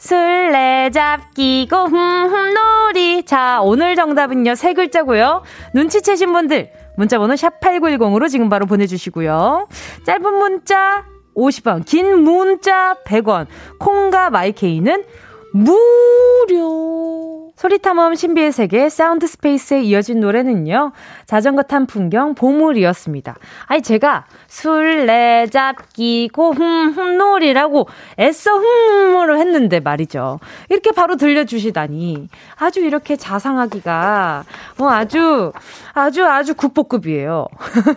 술래잡기 0.00 1.68
고흠흠 1.70 2.54
놀이. 2.54 3.22
자, 3.24 3.60
오늘 3.62 3.94
정답은요, 3.94 4.54
세 4.54 4.72
글자고요. 4.72 5.42
눈치채신 5.74 6.32
분들, 6.32 6.72
문자번호 6.96 7.34
샵8910으로 7.34 8.28
지금 8.30 8.48
바로 8.48 8.64
보내주시고요. 8.66 9.68
짧은 10.04 10.34
문자 10.34 11.04
50원, 11.36 11.84
긴 11.84 12.22
문자 12.22 12.96
100원, 13.04 13.46
콩과 13.78 14.30
마이케이는 14.30 15.04
무료. 15.52 17.39
소리탐험 17.60 18.14
신비의 18.14 18.52
세계 18.52 18.88
사운드 18.88 19.26
스페이스에 19.26 19.82
이어진 19.82 20.20
노래는요. 20.20 20.92
자전거 21.26 21.62
탄 21.62 21.84
풍경 21.84 22.34
보물이었습니다. 22.34 23.36
아니 23.66 23.82
제가 23.82 24.24
술래잡기 24.48 26.30
고흠흠놀이라고 26.32 27.86
애써 28.18 28.50
흠흠을 28.56 29.36
했는데 29.36 29.78
말이죠. 29.78 30.40
이렇게 30.70 30.90
바로 30.92 31.16
들려주시다니 31.16 32.30
아주 32.56 32.80
이렇게 32.80 33.16
자상하기가 33.16 34.44
뭐 34.78 34.90
아주 34.90 35.52
아주 35.92 36.24
아주 36.24 36.54
국보급이에요. 36.54 37.46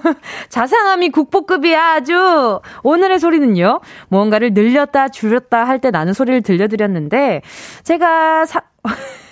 자상함이 0.50 1.12
국보급이야 1.12 1.82
아주. 1.94 2.60
오늘의 2.84 3.18
소리는요. 3.18 3.80
무언가를 4.10 4.54
늘렸다 4.54 5.08
줄였다 5.08 5.64
할 5.64 5.80
때 5.80 5.90
나는 5.90 6.12
소리를 6.14 6.42
들려드렸는데 6.42 7.42
제가 7.84 8.46
사 8.46 8.62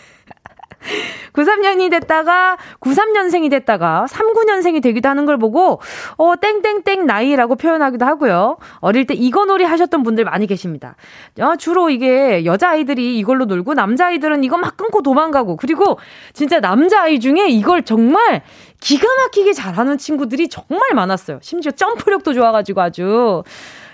93년이 1.34 1.90
됐다가 1.92 2.58
93년생이 2.80 3.50
됐다가 3.50 4.06
39년생이 4.10 4.82
되기도 4.82 5.10
하는 5.10 5.26
걸 5.26 5.38
보고 5.38 5.80
어 6.18 6.34
땡땡땡 6.36 7.06
나이라고 7.06 7.56
표현하기도 7.56 8.06
하고요. 8.06 8.58
어릴 8.80 9.06
때 9.06 9.14
이거 9.14 9.46
놀이 9.46 9.64
하셨던 9.64 10.04
분들 10.04 10.26
많이 10.26 10.48
계십니다. 10.48 10.96
어, 11.40 11.56
주로 11.56 11.90
이게 11.90 12.46
여자 12.46 12.70
아이들이 12.72 13.18
이걸로 13.18 13.46
놀고 13.46 13.74
남자 13.74 14.08
아이들은 14.08 14.44
이거 14.44 14.58
막 14.58 14.78
끊고 14.78 15.02
도망가고 15.02 15.58
그리고 15.58 16.00
진짜 16.34 16.60
남자 16.60 17.04
아이 17.04 17.20
중에 17.20 17.48
이걸 17.48 17.84
정말 17.84 18.42
기가 18.80 19.08
막히게 19.08 19.54
잘하는 19.54 19.98
친구들이 19.98 20.50
정말 20.50 20.90
많았어요. 20.96 21.40
심지어 21.42 21.72
점프력도 21.72 22.34
좋아가지고 22.34 22.82
아주 22.82 23.44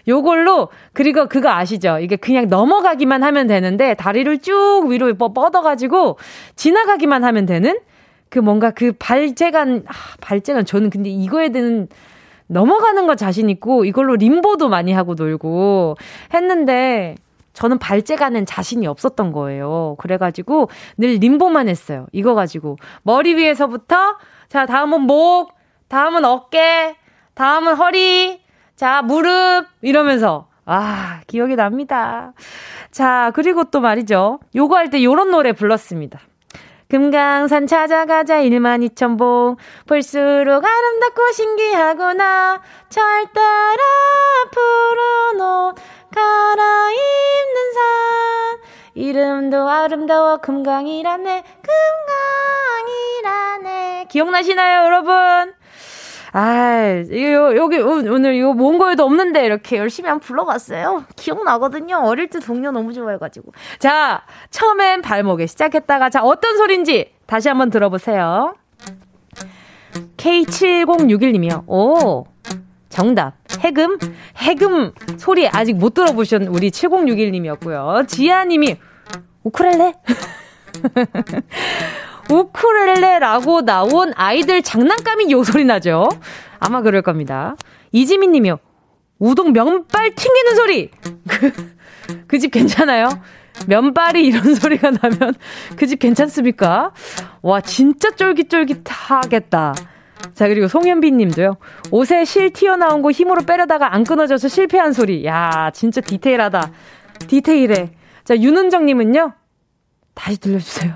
요걸로 0.07 0.69
그리고 0.93 1.27
그거 1.27 1.49
아시죠? 1.49 1.99
이게 1.99 2.15
그냥 2.15 2.47
넘어가기만 2.47 3.23
하면 3.23 3.47
되는데 3.47 3.93
다리를 3.93 4.39
쭉 4.39 4.85
위로 4.87 5.13
뻗어 5.15 5.61
가지고 5.61 6.17
지나가기만 6.55 7.23
하면 7.23 7.45
되는 7.45 7.79
그 8.29 8.39
뭔가 8.39 8.71
그 8.71 8.93
발재간 8.97 9.83
아, 9.87 9.93
발재간 10.21 10.65
저는 10.65 10.89
근데 10.89 11.09
이거에 11.09 11.49
대한 11.49 11.87
넘어가는 12.47 13.05
거 13.07 13.15
자신 13.15 13.49
있고 13.49 13.85
이걸로 13.85 14.15
림보도 14.15 14.69
많이 14.69 14.93
하고 14.93 15.13
놀고 15.13 15.95
했는데 16.33 17.15
저는 17.53 17.79
발재간엔 17.79 18.45
자신이 18.45 18.85
없었던 18.85 19.31
거예요. 19.31 19.95
그래가지고 19.97 20.69
늘 20.97 21.15
림보만 21.15 21.67
했어요. 21.67 22.05
이거 22.11 22.35
가지고 22.35 22.77
머리 23.01 23.33
위에서부터 23.33 24.17
자 24.47 24.65
다음은 24.65 25.01
목, 25.01 25.53
다음은 25.87 26.23
어깨, 26.23 26.95
다음은 27.33 27.75
허리, 27.75 28.39
자, 28.77 29.01
무릎! 29.01 29.65
이러면서. 29.81 30.47
아, 30.65 31.21
기억이 31.27 31.55
납니다. 31.55 32.33
자, 32.91 33.31
그리고 33.33 33.63
또 33.65 33.79
말이죠. 33.81 34.39
요거 34.55 34.75
할 34.75 34.89
때 34.89 35.03
요런 35.03 35.31
노래 35.31 35.51
불렀습니다. 35.51 36.19
금강산 36.89 37.67
찾아가자 37.67 38.37
1만 38.43 38.87
2천 38.89 39.17
봉 39.19 39.57
볼수록 39.87 40.63
아름답고 40.63 41.31
신기하구나 41.33 42.61
절 42.87 43.25
따라 43.33 43.83
푸른 44.51 45.41
옷 45.41 45.75
갈아입는 46.15 47.73
산 47.73 47.81
이름도 48.95 49.67
아름다워 49.67 50.37
금강이라네 50.37 51.43
금강이라네 53.23 54.05
기억나시나요 54.09 54.85
여러분? 54.85 55.53
아, 56.33 57.03
요, 57.11 57.55
여기, 57.55 57.77
오늘 57.77 58.35
이거 58.35 58.53
몽골에도 58.53 59.03
없는데 59.03 59.45
이렇게 59.45 59.77
열심히 59.77 60.09
한번 60.09 60.25
불러봤어요. 60.25 61.05
기억나거든요. 61.15 61.97
어릴 61.97 62.29
때 62.29 62.39
동료 62.39 62.71
너무 62.71 62.93
좋아해가지고. 62.93 63.51
자, 63.79 64.23
처음엔 64.49 65.01
발목에 65.01 65.47
시작했다가, 65.47 66.09
자, 66.09 66.23
어떤 66.23 66.57
소린지 66.57 67.13
다시 67.25 67.49
한번 67.49 67.69
들어보세요. 67.69 68.55
K7061님이요. 70.17 71.63
오, 71.67 72.25
정답. 72.89 73.33
해금? 73.61 73.97
해금 74.37 74.91
소리 75.17 75.47
아직 75.47 75.73
못 75.73 75.93
들어보신 75.93 76.47
우리 76.47 76.71
7061님이었고요. 76.71 78.07
지아님이, 78.07 78.77
우크렐레? 79.43 79.93
우쿠렐레라고 82.29 83.61
나온 83.61 84.11
아이들 84.15 84.61
장난감이 84.61 85.31
요 85.31 85.43
소리 85.43 85.65
나죠? 85.65 86.09
아마 86.59 86.81
그럴 86.81 87.01
겁니다. 87.01 87.55
이지민 87.91 88.31
님이요. 88.31 88.57
우동 89.19 89.53
면발 89.53 90.13
튕기는 90.15 90.55
소리! 90.55 90.91
그집 92.27 92.51
괜찮아요? 92.51 93.07
면발이 93.67 94.25
이런 94.25 94.53
소리가 94.53 94.91
나면 94.91 95.33
그 95.75 95.87
집 95.87 95.99
괜찮습니까? 95.99 96.91
와, 97.41 97.61
진짜 97.61 98.11
쫄깃쫄깃하겠다. 98.11 99.73
자, 100.33 100.47
그리고 100.47 100.67
송현비 100.67 101.11
님도요. 101.11 101.57
옷에 101.91 102.25
실 102.25 102.51
튀어나온 102.51 103.01
거 103.01 103.09
힘으로 103.11 103.41
빼려다가 103.43 103.93
안 103.95 104.03
끊어져서 104.03 104.47
실패한 104.47 104.93
소리. 104.93 105.25
야, 105.25 105.71
진짜 105.73 106.01
디테일하다. 106.01 106.71
디테일해. 107.27 107.91
자, 108.23 108.35
윤은정 108.37 108.85
님은요. 108.85 109.33
다시 110.13 110.39
들려주세요. 110.39 110.95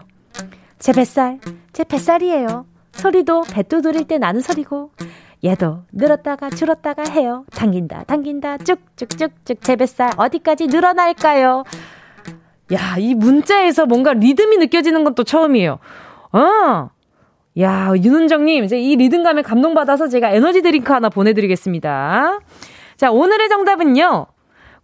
제 0.82 0.92
뱃살, 0.94 1.40
제 1.74 1.84
뱃살이에요. 1.84 2.66
소리도 2.94 3.44
배 3.54 3.62
두드릴 3.62 4.06
때 4.06 4.18
나는 4.18 4.42
소리고, 4.42 4.90
얘도 5.44 5.84
늘었다가 5.92 6.50
줄었다가 6.50 7.04
해요. 7.12 7.46
당긴다, 7.54 8.06
당긴다, 8.06 8.58
쭉쭉쭉쭉 8.58 9.32
제 9.62 9.76
뱃살 9.76 10.12
어디까지 10.18 10.68
늘어날까요? 10.68 11.64
야, 12.74 12.96
이 12.98 13.14
문자에서 13.14 13.86
뭔가 13.86 14.14
리듬이 14.14 14.58
느껴지는 14.58 15.04
건 15.04 15.14
또 15.14 15.24
처음이에요. 15.24 15.78
어! 16.34 16.90
야, 17.60 17.94
윤은정님, 17.96 18.64
이제 18.64 18.80
이 18.80 18.96
리듬감에 18.96 19.44
감동받아서 19.44 20.08
제가 20.08 20.32
에너지 20.32 20.64
드링크 20.64 20.92
하나 20.94 21.10
보내드리겠습니다. 21.10 22.40
자, 22.98 23.12
오늘의 23.12 23.50
정답은요. 23.50 24.26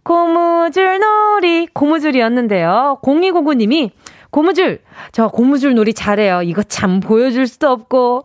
고무줄 0.04 1.00
놀이, 1.00 1.66
고무줄이었는데요. 1.72 2.98
0209님이 3.02 3.90
고무줄, 4.30 4.80
저 5.12 5.28
고무줄 5.28 5.74
놀이 5.74 5.94
잘해요. 5.94 6.42
이거 6.42 6.62
참 6.62 7.00
보여줄 7.00 7.46
수도 7.46 7.68
없고. 7.70 8.24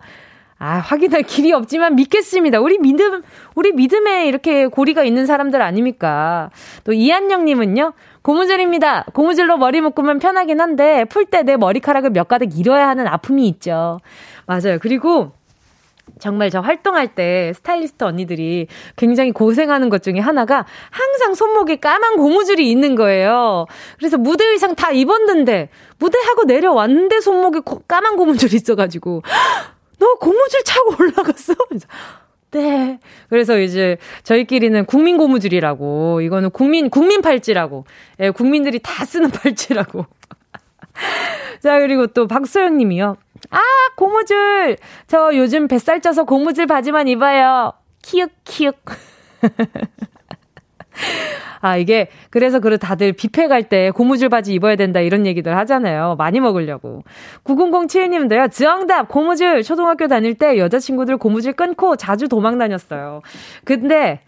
아, 0.60 0.78
확인할 0.78 1.24
길이 1.24 1.52
없지만 1.52 1.96
믿겠습니다. 1.96 2.62
우리 2.62 2.78
믿음, 2.78 3.22
우리 3.54 3.74
믿음에 3.74 4.28
이렇게 4.28 4.68
고리가 4.68 5.04
있는 5.04 5.26
사람들 5.26 5.62
아닙니까? 5.62 6.52
또 6.86 6.94
이한영님은요, 6.94 7.92
고무줄입니다. 8.22 9.06
고무줄로 9.14 9.58
머리 9.58 9.82
묶으면 9.82 10.20
편하긴 10.20 10.62
한데, 10.62 11.04
풀 11.06 11.26
때 11.26 11.44
내 11.44 11.58
머리카락을 11.58 12.12
몇 12.12 12.30
가닥 12.30 12.58
잃어야 12.58 12.88
하는 12.88 13.08
아픔이 13.08 13.46
있죠. 13.50 14.00
맞아요. 14.46 14.78
그리고, 14.80 15.34
정말 16.20 16.50
저 16.50 16.60
활동할 16.60 17.16
때 17.16 17.52
스타일리스트 17.56 18.04
언니들이 18.04 18.68
굉장히 18.96 19.32
고생하는 19.32 19.90
것 19.90 20.04
중에 20.04 20.20
하나가 20.20 20.66
항상 20.90 21.34
손목에 21.34 21.78
까만 21.78 22.18
고무줄이 22.18 22.70
있는 22.70 22.96
거예요. 22.96 23.66
그래서 23.98 24.18
무대 24.18 24.46
의상 24.46 24.76
다 24.76 24.92
입었는데 24.92 25.70
무대하고 26.00 26.44
내려왔는데 26.46 27.22
손목에 27.22 27.62
까만 27.88 28.16
고무줄이 28.16 28.56
있어가지고 28.56 29.22
너 30.00 30.16
고무줄 30.16 30.64
차고 30.64 30.96
올라갔어? 31.00 31.56
네. 32.54 33.00
그래서 33.30 33.60
이제 33.60 33.98
저희끼리는 34.24 34.86
국민 34.86 35.18
고무줄이라고, 35.18 36.22
이거는 36.22 36.52
국민, 36.52 36.90
국민 36.90 37.22
팔찌라고, 37.22 37.86
예, 38.20 38.30
국민들이 38.30 38.80
다 38.80 39.06
쓰는 39.06 39.32
팔찌라고. 39.32 40.06
자, 41.62 41.80
그리고 41.80 42.08
또 42.08 42.28
박소영 42.28 42.78
님이요. 42.78 43.18
아, 43.94 43.96
고무줄! 43.96 44.78
저 45.08 45.32
요즘 45.36 45.68
뱃살 45.68 46.02
쪄서 46.02 46.24
고무줄 46.26 46.68
바지만 46.68 47.08
입어요. 47.08 47.74
키읔, 48.02 48.30
키읔. 48.44 48.74
아, 51.62 51.78
이게, 51.78 52.10
그래서 52.30 52.60
그래 52.60 52.78
다들 52.78 53.14
뷔페 53.14 53.48
갈 53.48 53.64
때 53.64 53.90
고무줄 53.92 54.30
바지 54.30 54.54
입어야 54.54 54.76
된다 54.76 55.00
이런 55.00 55.26
얘기들 55.26 55.56
하잖아요. 55.58 56.16
많이 56.18 56.40
먹으려고. 56.40 57.04
9007님도요, 57.46 58.52
정답! 58.52 59.08
고무줄! 59.08 59.64
초등학교 59.64 60.08
다닐 60.08 60.36
때 60.36 60.58
여자친구들 60.58 61.18
고무줄 61.18 61.54
끊고 61.54 61.96
자주 61.96 62.28
도망 62.28 62.58
다녔어요. 62.58 63.22
근데, 63.64 64.22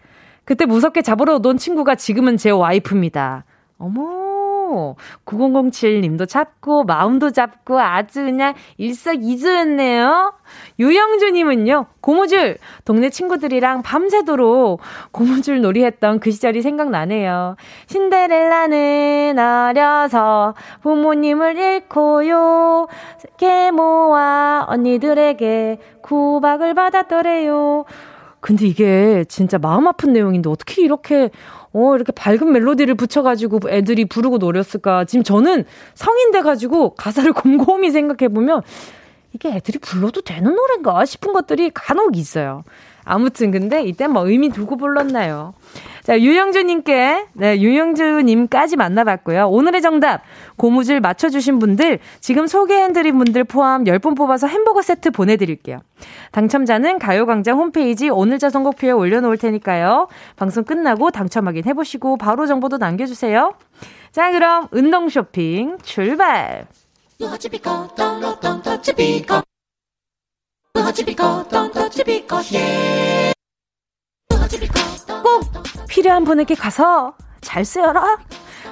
그때 0.44 0.64
무섭게 0.64 1.02
잡으러 1.02 1.34
오던 1.36 1.58
친구가 1.58 1.96
지금은 1.96 2.36
제 2.36 2.50
와이프입니다. 2.50 3.44
어머, 3.78 4.25
9007님도 5.24 6.28
잡고, 6.28 6.84
마음도 6.84 7.30
잡고, 7.30 7.80
아주 7.80 8.24
그냥 8.24 8.54
일석이조였네요. 8.76 10.34
유영주님은요, 10.78 11.86
고무줄! 12.00 12.58
동네 12.84 13.10
친구들이랑 13.10 13.82
밤새도록 13.82 14.80
고무줄 15.10 15.60
놀이 15.60 15.84
했던 15.84 16.20
그 16.20 16.30
시절이 16.30 16.62
생각나네요. 16.62 17.56
신데렐라는 17.86 19.38
어려서 19.38 20.54
부모님을 20.82 21.56
잃고요. 21.56 22.86
계모와 23.38 24.66
언니들에게 24.68 25.78
구박을 26.02 26.74
받았더래요. 26.74 27.84
근데 28.40 28.66
이게 28.66 29.24
진짜 29.28 29.58
마음 29.58 29.88
아픈 29.88 30.12
내용인데 30.12 30.48
어떻게 30.48 30.82
이렇게 30.82 31.30
어, 31.76 31.94
이렇게 31.94 32.10
밝은 32.10 32.50
멜로디를 32.52 32.94
붙여가지고 32.94 33.60
애들이 33.68 34.06
부르고 34.06 34.38
노렸을까. 34.38 35.04
지금 35.04 35.22
저는 35.22 35.64
성인 35.94 36.30
돼가지고 36.30 36.94
가사를 36.94 37.30
곰곰이 37.34 37.90
생각해보면 37.90 38.62
이게 39.34 39.50
애들이 39.50 39.78
불러도 39.78 40.22
되는 40.22 40.54
노래인가 40.54 41.04
싶은 41.04 41.34
것들이 41.34 41.70
간혹 41.74 42.16
있어요. 42.16 42.64
아무튼 43.06 43.52
근데 43.52 43.82
이때 43.82 44.08
뭐 44.08 44.28
의미 44.28 44.50
두고 44.50 44.76
불렀나요? 44.76 45.54
자, 46.02 46.20
유영주님께, 46.20 47.26
네, 47.32 47.60
유영주님까지 47.60 48.76
만나봤고요. 48.76 49.48
오늘의 49.48 49.80
정답, 49.80 50.22
고무줄 50.56 51.00
맞춰주신 51.00 51.58
분들, 51.58 52.00
지금 52.20 52.46
소개해드린 52.46 53.16
분들 53.18 53.44
포함 53.44 53.84
10분 53.84 54.16
뽑아서 54.16 54.46
햄버거 54.48 54.82
세트 54.82 55.12
보내드릴게요. 55.12 55.78
당첨자는 56.32 56.98
가요광장 56.98 57.58
홈페이지 57.58 58.08
오늘자 58.08 58.50
선곡표에 58.50 58.90
올려놓을 58.90 59.38
테니까요. 59.38 60.08
방송 60.36 60.64
끝나고 60.64 61.10
당첨 61.10 61.46
확인해보시고 61.46 62.18
바로 62.18 62.46
정보도 62.46 62.76
남겨주세요. 62.76 63.54
자, 64.12 64.30
그럼 64.32 64.68
운동 64.72 65.08
쇼핑 65.08 65.78
출발! 65.82 66.66
꼭 75.22 75.44
필요한 75.88 76.24
분에게 76.24 76.54
가서 76.54 77.14
잘 77.40 77.64
쓰여라. 77.64 78.18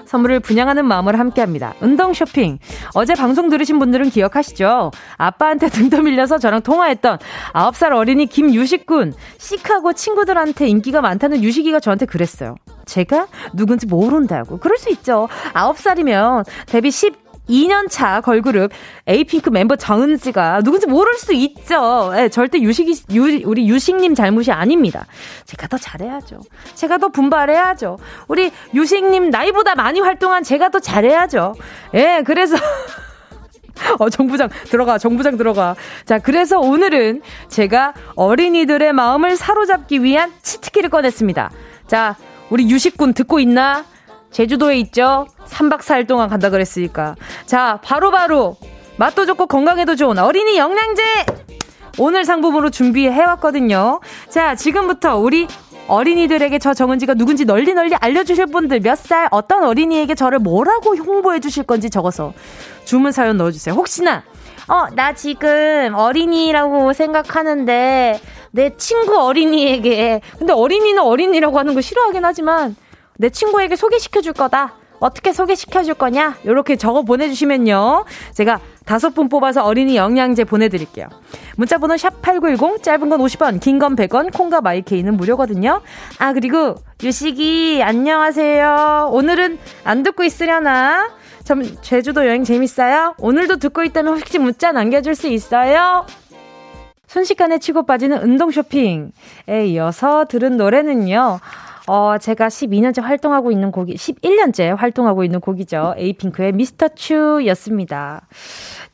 선물을 0.07 0.41
분양하는 0.41 0.85
마음으로 0.85 1.19
함께 1.19 1.41
합니다. 1.41 1.75
운동 1.81 2.13
쇼핑. 2.13 2.59
어제 2.95 3.15
방송 3.15 3.49
들으신 3.49 3.79
분들은 3.79 4.11
기억하시죠? 4.11 4.91
아빠한테 5.17 5.69
등 5.71 5.89
떠밀려서 5.89 6.39
저랑 6.39 6.61
통화했던 6.63 7.19
9살 7.55 7.93
어린이 7.97 8.27
김유식 8.27 8.87
군. 8.87 9.15
시크하고 9.39 9.95
친구들한테 9.95 10.69
인기가 10.69 11.01
많다는 11.01 11.43
유식이가 11.43 11.81
저한테 11.81 12.07
그랬어요. 12.07 12.55
제가 12.85 13.29
누군지 13.55 13.87
모른다고. 13.87 14.59
그럴 14.59 14.77
수 14.77 14.91
있죠. 14.91 15.29
9살이면 15.55 16.45
데뷔 16.67 16.91
10, 16.91 17.24
2년차 17.49 18.23
걸그룹 18.23 18.71
에이핑크 19.07 19.51
멤버 19.51 19.77
정은지가 19.77 20.63
누군지 20.63 20.87
모를 20.87 21.15
수 21.19 21.33
있죠. 21.33 22.11
네, 22.13 22.29
절대 22.29 22.61
유식이, 22.61 23.05
유, 23.13 23.41
우리 23.45 23.69
유식님 23.69 24.15
잘못이 24.15 24.53
아닙니다. 24.53 25.07
제가 25.45 25.69
더 25.69 25.77
잘해야죠. 25.77 26.41
제가 26.75 26.99
더 26.99 27.09
분발해야죠. 27.09 27.99
우리 28.29 28.51
유식님 28.75 29.31
나이보다 29.31 29.75
많이 29.75 30.01
활동한 30.01 30.43
제가 30.43 30.71
더 30.71 30.79
잘해야죠. 30.79 31.55
예, 31.95 31.99
네, 31.99 32.23
그래서. 32.23 32.57
어, 33.99 34.09
정부장 34.09 34.49
들어가, 34.67 34.99
정부장 34.99 35.37
들어가. 35.37 35.75
자, 36.05 36.19
그래서 36.19 36.61
오늘은 36.61 37.23
제가 37.49 37.93
어린이들의 38.15 38.93
마음을 38.93 39.37
사로잡기 39.37 40.03
위한 40.05 40.33
치트키를 40.43 40.91
꺼냈습니다. 40.91 41.51
자, 41.89 42.17
우리 42.51 42.71
유식군 42.71 43.15
듣고 43.15 43.41
있나? 43.41 43.85
제주도에 44.39 44.77
있죠? 44.79 45.27
3박 45.47 45.79
4일 45.79 46.09
동안 46.09 46.29
간다 46.29 46.51
그랬으니까. 46.51 47.15
자, 47.47 47.79
바로바로 47.85 48.11
바로 48.11 48.57
맛도 48.97 49.27
좋고 49.27 49.47
건강에도 49.47 49.95
좋은 49.95 50.19
어린이 50.19 50.59
영양제! 50.59 51.03
오늘 51.99 52.25
상품으로 52.25 52.71
준비해왔거든요. 52.71 54.01
자, 54.29 54.57
지금부터 54.57 55.17
우리 55.19 55.47
어린이들에게 55.87 56.59
저 56.59 56.75
정은지가 56.75 57.15
누군지 57.15 57.45
널리 57.45 57.75
널리 57.75 57.95
알려주실 57.95 58.47
분들 58.47 58.81
몇 58.81 58.97
살 58.97 59.29
어떤 59.31 59.63
어린이에게 59.65 60.17
저를 60.17 60.41
뭐라고 60.41 60.97
홍보해 60.97 61.39
주실 61.39 61.63
건지 61.63 61.89
적어서 61.89 62.33
주문 62.85 63.13
사연 63.13 63.37
넣어주세요. 63.37 63.75
혹시나 63.77 64.25
어, 64.67 64.87
나 64.97 65.13
지금 65.13 65.93
어린이라고 65.95 66.93
생각하는데 66.95 68.19
내 68.51 68.77
친구 68.79 69.17
어린이에게 69.21 70.23
근데 70.39 70.53
어린이는 70.53 71.01
어린이라고 71.03 71.57
하는 71.59 71.75
거 71.75 71.81
싫어하긴 71.81 72.25
하지만 72.25 72.75
내 73.19 73.31
친구에게 73.31 73.77
소개시켜 73.77 74.21
줄 74.21 74.33
거다. 74.33 74.75
어떻게 75.01 75.33
소개시켜 75.33 75.83
줄 75.83 75.95
거냐? 75.95 76.37
이렇게 76.45 76.77
적어 76.77 77.03
보내주시면요. 77.03 78.05
제가 78.33 78.61
다섯 78.87 79.11
분 79.15 79.29
뽑아서 79.29 79.63
어린이 79.65 79.97
영양제 79.97 80.45
보내드릴게요. 80.45 81.09
문자번호 81.57 81.95
샵8910, 81.97 82.83
짧은 82.83 83.09
건 83.09 83.21
50원, 83.21 83.61
긴 83.61 83.79
건 83.79 83.97
100원, 83.97 84.33
콩과 84.33 84.61
마이케이는 84.63 85.17
무료거든요. 85.17 85.83
아, 86.19 86.33
그리고 86.33 86.77
유식이, 87.03 87.83
안녕하세요. 87.83 89.11
오늘은 89.13 89.59
안 89.85 90.03
듣고 90.03 90.23
있으려나? 90.25 91.11
참, 91.43 91.63
제주도 91.83 92.27
여행 92.27 92.45
재밌어요? 92.45 93.15
오늘도 93.19 93.57
듣고 93.57 93.85
있다면 93.85 94.19
혹시 94.19 94.39
문자 94.39 94.73
남겨줄 94.73 95.15
수 95.15 95.29
있어요? 95.29 96.07
순식간에 97.09 97.59
치고 97.59 97.85
빠지는 97.85 98.23
운동 98.23 98.51
쇼핑에 98.51 99.11
이어서 99.67 100.25
들은 100.25 100.57
노래는요. 100.57 101.41
어, 101.87 102.17
제가 102.17 102.49
12년째 102.49 103.03
활동하고 103.03 103.53
있는 103.53 103.71
곡이, 103.71 103.95
11년째 103.95 104.75
활동하고 104.75 105.23
있는 105.23 105.41
곡이죠. 105.41 105.95
에이핑크의 105.99 106.53
미스터 106.53 106.89
츄였습니다. 106.89 108.27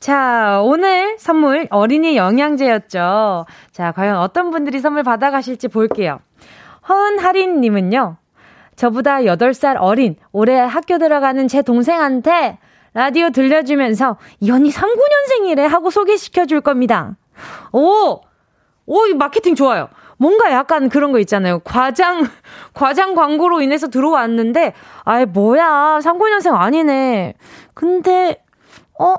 자, 0.01 0.61
오늘 0.65 1.17
선물 1.19 1.69
어린이 1.71 2.17
영양제였죠. 2.17 3.47
자, 3.71 3.93
과연 3.93 4.17
어떤 4.17 4.51
분들이 4.51 4.81
선물 4.81 5.05
받아가실지 5.05 5.69
볼게요. 5.69 6.19
허은하린님은요, 6.89 8.17
저보다 8.75 9.19
8살 9.21 9.77
어린, 9.79 10.17
올해 10.33 10.59
학교 10.59 10.99
들어가는 10.99 11.47
제 11.47 11.63
동생한테 11.63 12.59
라디오 12.93 13.31
들려주면서 13.31 14.17
이 14.41 14.51
언니 14.51 14.71
39년생이래 14.71 15.61
하고 15.61 15.91
소개시켜 15.91 16.47
줄 16.47 16.61
겁니다. 16.61 17.17
오! 17.73 18.21
오, 18.87 19.07
이 19.07 19.15
마케팅 19.15 19.55
좋아요. 19.55 19.89
뭔가 20.21 20.53
약간 20.53 20.91
그런 20.91 21.13
거 21.13 21.19
있잖아요. 21.21 21.61
과장, 21.61 22.27
과장 22.75 23.15
광고로 23.15 23.63
인해서 23.63 23.89
들어왔는데, 23.89 24.75
아이, 25.05 25.25
뭐야. 25.25 25.99
39년생 26.03 26.55
아니네. 26.55 27.35
근데, 27.73 28.45
어? 28.99 29.15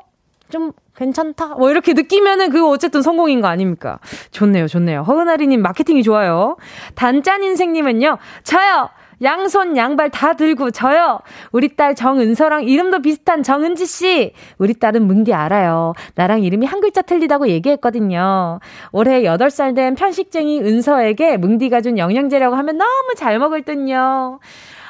좀 0.52 0.74
괜찮다? 0.96 1.56
뭐 1.56 1.72
이렇게 1.72 1.94
느끼면은 1.94 2.52
그거 2.52 2.70
어쨌든 2.70 3.02
성공인 3.02 3.42
거 3.42 3.48
아닙니까? 3.48 3.98
좋네요, 4.30 4.68
좋네요. 4.68 5.02
허은아리님 5.02 5.60
마케팅이 5.64 6.04
좋아요. 6.04 6.58
단짠 6.94 7.42
인생님은요, 7.42 8.20
저요! 8.44 8.90
양손 9.22 9.78
양발 9.78 10.10
다 10.10 10.34
들고 10.34 10.72
저요. 10.72 11.20
우리 11.52 11.76
딸 11.76 11.96
정은서랑 11.96 12.64
이름도 12.64 13.02
비슷한 13.02 13.44
정은지 13.44 13.86
씨. 13.86 14.34
우리 14.58 14.74
딸은 14.74 15.06
뭉디 15.06 15.34
알아요. 15.34 15.94
나랑 16.16 16.44
이름이 16.44 16.66
한 16.66 16.82
글자 16.82 17.02
틀리다고 17.02 17.48
얘기했거든요. 17.48 18.60
올해 18.92 19.22
8살 19.24 19.76
된 19.76 19.96
편식쟁이 19.96 20.62
은서에게 20.62 21.38
뭉디가 21.38 21.82
준 21.82 21.98
영양제라고 21.98 22.56
하면 22.56 22.78
너무 22.78 23.14
잘 23.16 23.40
먹을 23.40 23.64
듯요. 23.64 24.40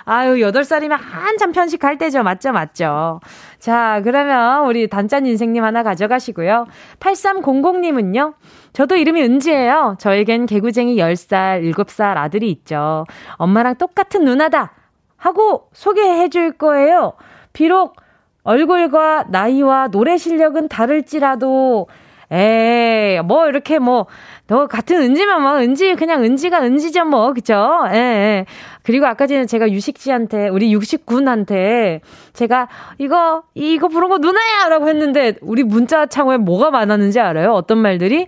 아유, 0.05 0.35
8살이면 0.35 0.97
한참 0.99 1.51
편식할 1.51 1.97
때죠. 1.97 2.23
맞죠, 2.23 2.51
맞죠. 2.51 3.19
자, 3.59 4.01
그러면 4.03 4.65
우리 4.65 4.87
단짠 4.87 5.25
인생님 5.25 5.63
하나 5.63 5.83
가져가시고요. 5.83 6.65
8300님은요. 6.99 8.33
저도 8.73 8.95
이름이 8.95 9.21
은지예요. 9.21 9.97
저에겐 9.99 10.45
개구쟁이 10.45 10.95
10살, 10.95 11.63
7살 11.73 12.17
아들이 12.17 12.49
있죠. 12.51 13.05
엄마랑 13.35 13.75
똑같은 13.75 14.23
누나다! 14.23 14.73
하고 15.17 15.69
소개해 15.73 16.29
줄 16.29 16.51
거예요. 16.53 17.13
비록 17.53 17.95
얼굴과 18.43 19.25
나이와 19.29 19.87
노래 19.87 20.17
실력은 20.17 20.67
다를지라도 20.67 21.87
에이, 22.31 23.19
뭐, 23.25 23.49
이렇게 23.49 23.77
뭐, 23.77 24.07
너 24.47 24.65
같은 24.65 25.01
은지만 25.01 25.41
뭐, 25.41 25.59
은지, 25.59 25.95
그냥 25.95 26.23
은지가 26.23 26.61
은지죠, 26.63 27.03
뭐, 27.03 27.33
그쵸? 27.33 27.83
예, 27.91 27.97
예. 27.97 28.45
그리고 28.83 29.05
아까 29.05 29.27
전에 29.27 29.45
제가 29.45 29.69
유식 29.69 29.97
씨한테, 29.97 30.47
우리 30.47 30.71
육식 30.71 31.05
군한테, 31.05 31.99
제가, 32.31 32.69
이거, 32.99 33.43
이거 33.53 33.89
부른 33.89 34.07
거 34.07 34.17
누나야! 34.19 34.69
라고 34.69 34.87
했는데, 34.87 35.33
우리 35.41 35.63
문자 35.63 36.05
창호에 36.05 36.37
뭐가 36.37 36.71
많았는지 36.71 37.19
알아요? 37.19 37.51
어떤 37.51 37.79
말들이? 37.79 38.27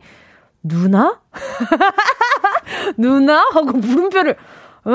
누나? 0.64 1.20
누나? 2.98 3.40
하고 3.52 3.72
물음표를, 3.74 4.36
어? 4.86 4.92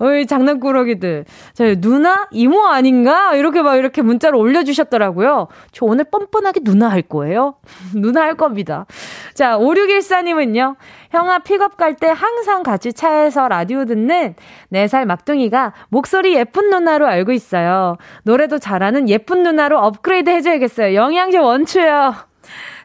어이, 0.00 0.26
장난꾸러기들. 0.26 1.24
자, 1.54 1.74
누나? 1.74 2.28
이모 2.30 2.64
아닌가? 2.66 3.34
이렇게 3.34 3.62
막 3.62 3.76
이렇게 3.76 4.00
문자를 4.00 4.38
올려주셨더라고요. 4.38 5.48
저 5.72 5.86
오늘 5.86 6.04
뻔뻔하게 6.04 6.60
누나 6.60 6.88
할 6.88 7.02
거예요. 7.02 7.56
누나 7.96 8.22
할 8.22 8.36
겁니다. 8.36 8.86
자, 9.34 9.58
5614님은요. 9.58 10.76
형아 11.10 11.40
픽업 11.40 11.76
갈 11.76 11.96
때 11.96 12.06
항상 12.08 12.62
같이 12.62 12.92
차에서 12.92 13.48
라디오 13.48 13.84
듣는 13.86 14.36
4살 14.72 15.04
막둥이가 15.06 15.72
목소리 15.88 16.34
예쁜 16.34 16.70
누나로 16.70 17.06
알고 17.06 17.32
있어요. 17.32 17.96
노래도 18.22 18.58
잘하는 18.58 19.08
예쁜 19.08 19.42
누나로 19.42 19.78
업그레이드 19.80 20.30
해줘야겠어요. 20.30 20.94
영양제 20.94 21.38
원추요. 21.38 22.27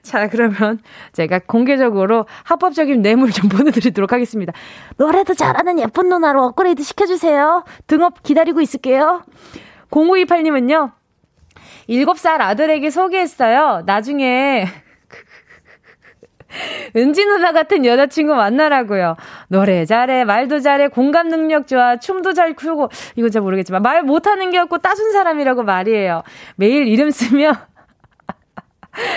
자, 0.13 0.27
그러면 0.27 0.79
제가 1.13 1.39
공개적으로 1.47 2.25
합법적인 2.43 3.01
뇌물 3.01 3.31
좀 3.31 3.49
보내드리도록 3.49 4.11
하겠습니다. 4.11 4.51
노래도 4.97 5.33
잘하는 5.33 5.79
예쁜 5.79 6.09
누나로 6.09 6.43
업그레이드 6.43 6.83
시켜주세요. 6.83 7.63
등업 7.87 8.21
기다리고 8.21 8.59
있을게요. 8.59 9.23
0928님은요, 9.89 10.91
7살 11.89 12.41
아들에게 12.41 12.89
소개했어요. 12.89 13.83
나중에, 13.85 14.65
은지 16.97 17.25
누나 17.25 17.53
같은 17.53 17.85
여자친구 17.85 18.35
만나라고요. 18.35 19.15
노래 19.47 19.85
잘해, 19.85 20.25
말도 20.25 20.59
잘해, 20.59 20.89
공감 20.89 21.29
능력 21.29 21.67
좋아, 21.67 21.97
춤도 21.97 22.33
잘 22.33 22.55
추고, 22.55 22.89
이거 23.15 23.29
잘 23.29 23.41
모르겠지만, 23.41 23.81
말 23.81 24.03
못하는 24.03 24.51
게 24.51 24.57
없고 24.57 24.79
따순 24.79 25.13
사람이라고 25.13 25.63
말이에요. 25.63 26.23
매일 26.57 26.87
이름 26.87 27.09
쓰며, 27.09 27.53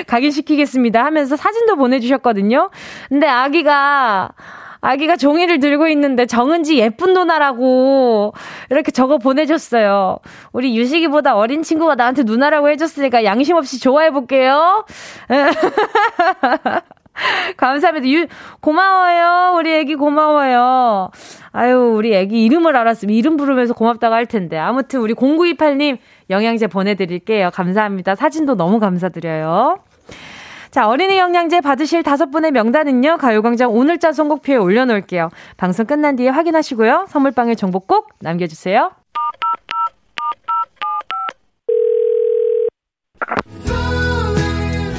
각인시키겠습니다 0.07 1.05
하면서 1.05 1.37
사진도 1.37 1.77
보내주셨거든요. 1.77 2.71
근데 3.09 3.27
아기가, 3.27 4.31
아기가 4.81 5.17
종이를 5.17 5.59
들고 5.59 5.89
있는데 5.89 6.27
정은지 6.27 6.79
예쁜 6.79 7.12
누나라고 7.12 8.33
이렇게 8.71 8.91
적어 8.93 9.19
보내줬어요. 9.19 10.19
우리 10.53 10.77
유식이보다 10.77 11.37
어린 11.37 11.62
친구가 11.62 11.95
나한테 11.97 12.23
누나라고 12.25 12.69
해줬으니까 12.71 13.25
양심 13.25 13.57
없이 13.57 13.81
좋아해볼게요. 13.81 14.85
감사합니다. 17.57 18.09
유, 18.09 18.27
고마워요. 18.61 19.57
우리 19.57 19.75
애기 19.75 19.95
고마워요. 19.95 21.11
아유, 21.53 21.95
우리 21.97 22.15
애기 22.15 22.45
이름을 22.45 22.77
알았으면 22.77 23.15
이름 23.15 23.37
부르면서 23.37 23.75
고맙다고 23.75 24.15
할 24.15 24.27
텐데. 24.27 24.59
아무튼 24.59 25.01
우리 25.01 25.15
0928님 25.15 25.99
영양제 26.31 26.67
보내드릴게요. 26.69 27.51
감사합니다. 27.53 28.15
사진도 28.15 28.55
너무 28.55 28.79
감사드려요. 28.79 29.79
자, 30.71 30.89
어린이 30.89 31.17
영양제 31.17 31.63
받으실 31.63 32.03
다섯 32.03 32.31
분의 32.31 32.51
명단은요, 32.51 33.17
가요광장 33.17 33.73
오늘자 33.73 34.13
선곡표에 34.13 34.57
올려놓을게요. 34.57 35.31
방송 35.57 35.87
끝난 35.87 36.17
뒤에 36.17 36.29
확인하시고요. 36.29 37.07
선물방에 37.09 37.55
정보 37.55 37.81
꼭 37.81 38.11
남겨주세요. 38.21 38.91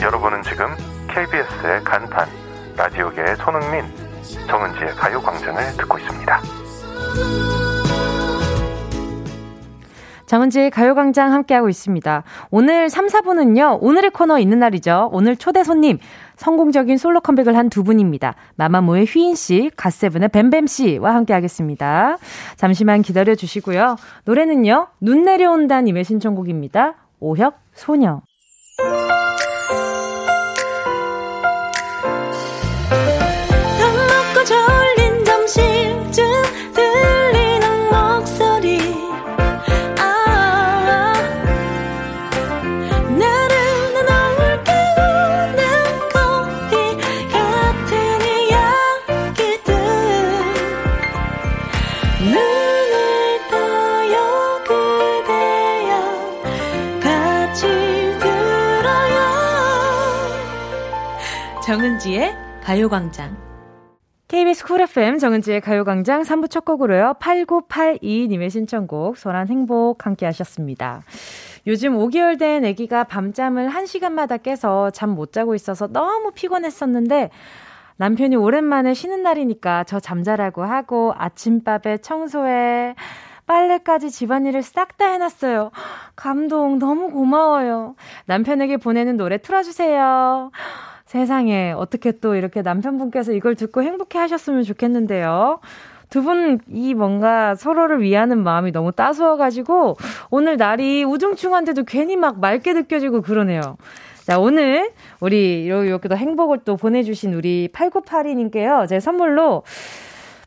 여러분은 0.01 0.41
지금 0.41 0.96
KBS의 1.07 1.83
간판, 1.83 2.27
라디오계의 2.75 3.35
손흥민, 3.37 3.83
정은지의 4.47 4.91
가요광장을 4.95 5.61
듣고 5.77 5.97
있습니다. 5.97 6.41
정은지의 10.25 10.71
가요광장 10.71 11.31
함께하고 11.31 11.69
있습니다. 11.69 12.23
오늘 12.51 12.89
3, 12.89 13.07
4분은요, 13.07 13.77
오늘의 13.81 14.11
코너 14.11 14.39
있는 14.39 14.59
날이죠. 14.59 15.09
오늘 15.13 15.37
초대 15.37 15.63
손님, 15.63 15.99
성공적인 16.35 16.97
솔로 16.97 17.21
컴백을 17.21 17.55
한 17.55 17.69
두 17.69 17.83
분입니다. 17.83 18.35
마마무의 18.57 19.05
휘인 19.05 19.35
씨, 19.35 19.71
갓세븐의 19.77 20.29
뱀뱀 20.29 20.67
씨와 20.67 21.15
함께하겠습니다. 21.15 22.17
잠시만 22.57 23.03
기다려 23.03 23.35
주시고요. 23.35 23.95
노래는요, 24.25 24.87
눈 24.99 25.23
내려온다 25.23 25.79
님의 25.79 26.03
신청곡입니다. 26.03 26.95
오혁, 27.21 27.57
소녀. 27.73 28.21
정은지의 61.97 62.35
가요광장. 62.63 63.35
KBS 64.27 64.65
쿨 64.65 64.81
FM 64.81 65.17
정은지의 65.17 65.61
가요광장 65.61 66.21
3부 66.21 66.49
첫 66.49 66.63
곡으로요. 66.63 67.15
8982님의 67.19 68.49
신청곡 68.49 69.17
소란 69.17 69.47
행복 69.47 70.05
함께 70.05 70.25
하셨습니다. 70.27 71.01
요즘 71.65 71.97
5개월 71.97 72.37
된 72.37 72.65
아기가 72.65 73.03
밤잠을 73.05 73.69
1시간마다 73.69 74.41
깨서 74.41 74.91
잠 74.91 75.11
못 75.11 75.31
자고 75.31 75.55
있어서 75.55 75.87
너무 75.87 76.31
피곤했었는데 76.31 77.31
남편이 77.97 78.35
오랜만에 78.35 78.93
쉬는 78.93 79.23
날이니까 79.23 79.85
저 79.85 79.99
잠자라고 79.99 80.63
하고 80.63 81.13
아침밥에 81.17 81.97
청소에 82.01 82.95
빨래까지 83.47 84.11
집안일을 84.11 84.61
싹 84.61 84.97
다 84.97 85.07
해놨어요. 85.07 85.71
감동 86.15 86.79
너무 86.79 87.11
고마워요. 87.11 87.95
남편에게 88.25 88.77
보내는 88.77 89.15
노래 89.17 89.37
틀어주세요. 89.37 90.51
세상에 91.07 91.71
어떻게 91.71 92.11
또 92.11 92.35
이렇게 92.35 92.61
남편분께서 92.61 93.31
이걸 93.33 93.55
듣고 93.55 93.81
행복해 93.81 94.19
하셨으면 94.19 94.63
좋겠는데요. 94.63 95.59
두 96.09 96.21
분 96.21 96.59
이 96.69 96.93
뭔가 96.93 97.55
서로를 97.55 98.01
위하는 98.01 98.41
마음이 98.43 98.71
너무 98.71 98.91
따스워가지고 98.93 99.97
오늘 100.29 100.55
날이 100.57 101.03
우중충한데도 101.03 101.83
괜히 101.83 102.15
막 102.15 102.39
맑게 102.39 102.73
느껴지고 102.73 103.21
그러네요. 103.21 103.77
자, 104.23 104.39
오늘 104.39 104.91
우리 105.19 105.63
이렇게 105.65 106.07
또 106.09 106.15
행복을 106.15 106.59
또 106.65 106.75
보내주신 106.77 107.33
우리 107.33 107.69
8982님께요. 107.73 108.87
제 108.87 108.99
선물로 108.99 109.63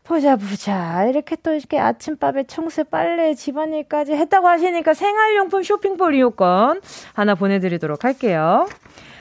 보자, 0.05 0.37
보자. 0.37 1.05
이렇게 1.05 1.37
또 1.43 1.53
이렇게 1.53 1.78
아침밥에 1.78 2.45
청소, 2.45 2.85
빨래, 2.85 3.35
집안일까지 3.35 4.12
했다고 4.14 4.49
하시니까 4.49 4.93
생활용품 4.95 5.62
쇼핑볼 5.62 6.14
이용권 6.14 6.80
하나 7.14 7.35
보내드리도록 7.35 8.05
할게요. 8.05 8.66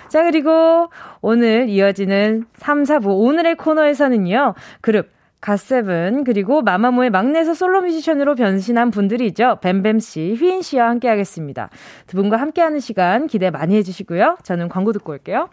자, 0.10 0.24
그리고 0.24 0.90
오늘 1.22 1.70
이어지는 1.70 2.46
3, 2.58 2.84
4부 2.84 3.08
오늘의 3.08 3.56
코너에서는요. 3.56 4.56
그룹 4.82 5.08
갓세븐 5.42 6.26
그리고 6.26 6.62
마마무의 6.62 7.12
막내에서 7.12 7.54
솔로 7.54 7.82
뮤지션으로 7.82 8.36
변신한 8.36 8.92
분들이죠. 8.92 9.60
뱀뱀 9.62 10.00
씨, 10.00 10.36
휘인 10.38 10.62
씨와 10.62 10.90
함께 10.90 11.08
하겠습니다. 11.08 11.70
두 12.08 12.18
분과 12.18 12.38
함께 12.38 12.62
하는 12.62 12.80
시간 12.80 13.28
기대 13.28 13.50
많이 13.50 13.76
해 13.76 13.84
주시고요. 13.84 14.38
저는 14.44 14.68
광고 14.68 14.92
듣고 14.92 15.14
올게요. 15.14 15.50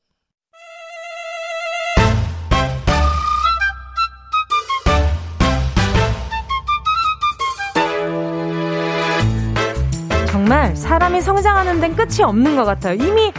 정말 10.41 10.75
사람이 10.75 11.21
성장하는 11.21 11.79
데는 11.79 11.95
끝이 11.95 12.23
없는 12.23 12.55
것 12.55 12.65
같아요. 12.65 12.95
이미 12.95 13.31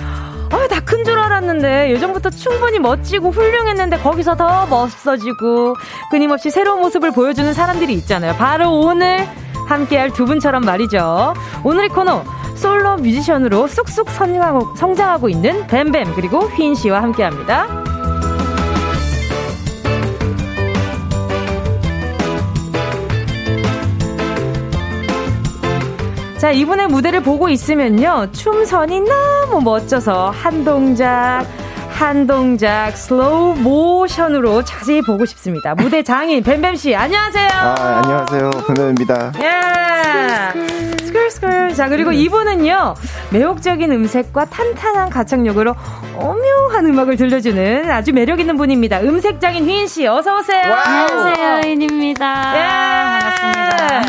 어, 0.52 0.68
다큰 0.68 1.04
줄 1.04 1.18
알았는데 1.18 1.90
예전부터 1.90 2.30
충분히 2.30 2.78
멋지고 2.78 3.30
훌륭했는데 3.30 3.98
거기서 3.98 4.36
더 4.36 4.66
멋있어지고 4.66 5.74
끊임없이 6.12 6.50
새로운 6.50 6.80
모습을 6.80 7.10
보여주는 7.10 7.52
사람들이 7.52 7.92
있잖아요. 7.94 8.34
바로 8.36 8.78
오늘 8.78 9.26
함께할 9.66 10.12
두 10.12 10.26
분처럼 10.26 10.64
말이죠. 10.64 11.34
오늘의 11.64 11.88
코너 11.88 12.22
솔로 12.54 12.94
뮤지션으로 12.98 13.66
쑥쑥 13.66 14.08
성장하고, 14.08 14.76
성장하고 14.76 15.28
있는 15.28 15.66
뱀뱀 15.66 16.14
그리고 16.14 16.42
휘인 16.42 16.76
씨와 16.76 17.02
함께합니다. 17.02 17.81
자, 26.42 26.50
이분의 26.50 26.88
무대를 26.88 27.22
보고 27.22 27.48
있으면요. 27.48 28.32
춤선이 28.32 29.02
너무 29.02 29.60
멋져서 29.60 30.30
한 30.30 30.64
동작, 30.64 31.46
한 31.88 32.26
동작 32.26 32.96
슬로우 32.96 33.54
모션으로 33.60 34.64
자세히 34.64 35.02
보고 35.02 35.24
싶습니다. 35.24 35.76
무대 35.76 36.02
장인 36.02 36.42
뱀뱀 36.42 36.74
씨, 36.74 36.96
안녕하세요. 36.96 37.48
아, 37.48 38.02
안녕하세요. 38.02 38.50
뱀뱀입니다. 38.66 39.32
예. 39.40 41.04
스컬스컬. 41.04 41.74
자, 41.74 41.88
그리고 41.88 42.10
이분은요. 42.10 42.94
매혹적인 43.30 43.92
음색과 43.92 44.46
탄탄한 44.46 45.10
가창력으로 45.10 45.76
오묘한 46.16 46.86
음악을 46.86 47.18
들려주는 47.18 47.88
아주 47.88 48.12
매력 48.12 48.40
있는 48.40 48.56
분입니다. 48.56 49.00
음색 49.02 49.40
장인 49.40 49.64
휘인 49.64 49.86
씨, 49.86 50.08
어서 50.08 50.40
오세요. 50.40 50.74
안녕하세요, 50.74 51.60
휘인입니다. 51.62 52.54
예. 52.56 52.62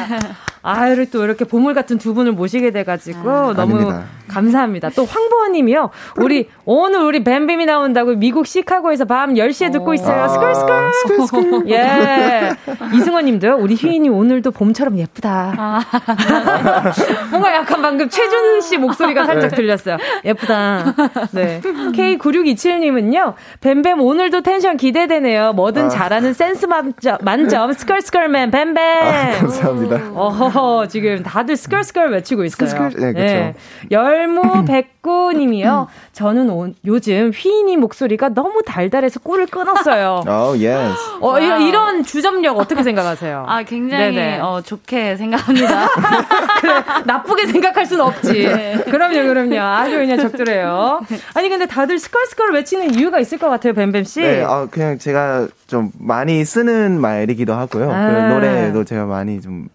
반갑습니다. 0.09 0.42
아유를 0.63 1.11
또 1.11 1.23
이렇게 1.23 1.45
보물 1.45 1.73
같은 1.73 1.97
두 1.97 2.13
분을 2.13 2.31
모시게 2.31 2.71
돼가지고 2.71 3.29
아, 3.29 3.53
너무 3.53 3.75
아닙니다. 3.75 4.03
감사합니다. 4.27 4.89
또 4.95 5.05
황보원님이요. 5.05 5.89
우리 6.17 6.49
오늘 6.65 7.01
우리 7.01 7.23
뱀뱀이 7.23 7.65
나온다고 7.65 8.15
미국 8.15 8.47
시카고에서 8.47 9.05
밤 9.05 9.33
10시에 9.33 9.71
듣고 9.73 9.93
있어요. 9.93 10.27
스컬 10.29 10.55
스컬. 10.55 10.85
아, 10.85 10.91
스컬 10.91 11.27
스컬. 11.27 11.67
예. 11.69 12.55
이승원님도요. 12.95 13.57
우리 13.57 13.75
휘인이 13.75 14.07
오늘도 14.09 14.51
봄처럼 14.51 14.97
예쁘다. 14.97 15.53
아. 15.57 15.81
뭔가 17.29 17.53
약간 17.53 17.81
방금 17.81 18.09
최준 18.09 18.61
씨 18.61 18.77
목소리가 18.77 19.25
살짝 19.25 19.49
네. 19.51 19.55
들렸어요. 19.55 19.97
예쁘다. 20.23 20.95
네. 21.31 21.61
K9627님은요. 21.61 23.33
뱀뱀 23.59 23.99
오늘도 23.99 24.41
텐션 24.41 24.77
기대되네요. 24.77 25.53
뭐든 25.53 25.85
아. 25.85 25.89
잘하는 25.89 26.33
센스 26.33 26.65
만점, 26.65 27.17
만점 27.21 27.73
스컬스컬맨 27.73 28.51
뱀뱀. 28.51 28.77
아, 28.77 29.31
감사합니다. 29.39 30.11
어허, 30.15 30.45
지금 30.89 31.23
다들 31.23 31.55
스컬스컬 31.57 32.11
외치고 32.11 32.43
있어요. 32.43 32.67
스컬스컬. 32.69 33.01
네, 33.01 33.13
그렇죠. 33.13 33.33
네. 33.33 33.55
열무 33.91 34.65
백구님이요. 34.65 35.87
저는 36.13 36.49
오, 36.49 36.69
요즘 36.85 37.31
휘인이 37.33 37.77
목소리가 37.77 38.29
너무 38.29 38.61
달달해서 38.65 39.19
꿀을 39.21 39.47
끊었어요. 39.47 40.23
어, 40.27 40.53
yes. 40.57 40.93
어, 41.21 41.39
이런 41.39 42.03
주접력 42.03 42.57
어떻게 42.59 42.83
생각하세요? 42.83 43.45
아, 43.47 43.63
굉장히 43.63 44.15
네네. 44.15 44.39
어, 44.39 44.61
좋게 44.61 45.15
생각합니다. 45.17 45.87
그래, 46.61 46.73
나쁘게 47.05 47.47
생각할 47.47 47.85
순 47.85 48.01
없지. 48.01 48.31
네. 48.47 48.77
그럼요, 48.89 49.27
그럼요. 49.27 49.59
아주 49.59 49.95
그냥 49.97 50.17
적절해요. 50.17 51.01
아니 51.33 51.49
근데 51.49 51.65
다들 51.65 51.99
스컬스컬 51.99 52.53
외치는 52.53 52.95
이유가 52.95 53.19
있을 53.19 53.37
것 53.37 53.49
같아요, 53.49 53.73
뱀뱀 53.73 54.03
씨. 54.03 54.21
네, 54.21 54.43
어, 54.43 54.67
그냥 54.69 54.97
제가 54.97 55.47
좀 55.67 55.91
많이 55.99 56.45
쓰는 56.45 56.99
말이기도 57.01 57.53
하고요. 57.53 57.87
그 57.87 57.93
아. 57.93 58.07
그 58.07 58.33
노래도 58.33 58.83
제가 58.83 59.05
많이 59.05 59.41
좀 59.41 59.67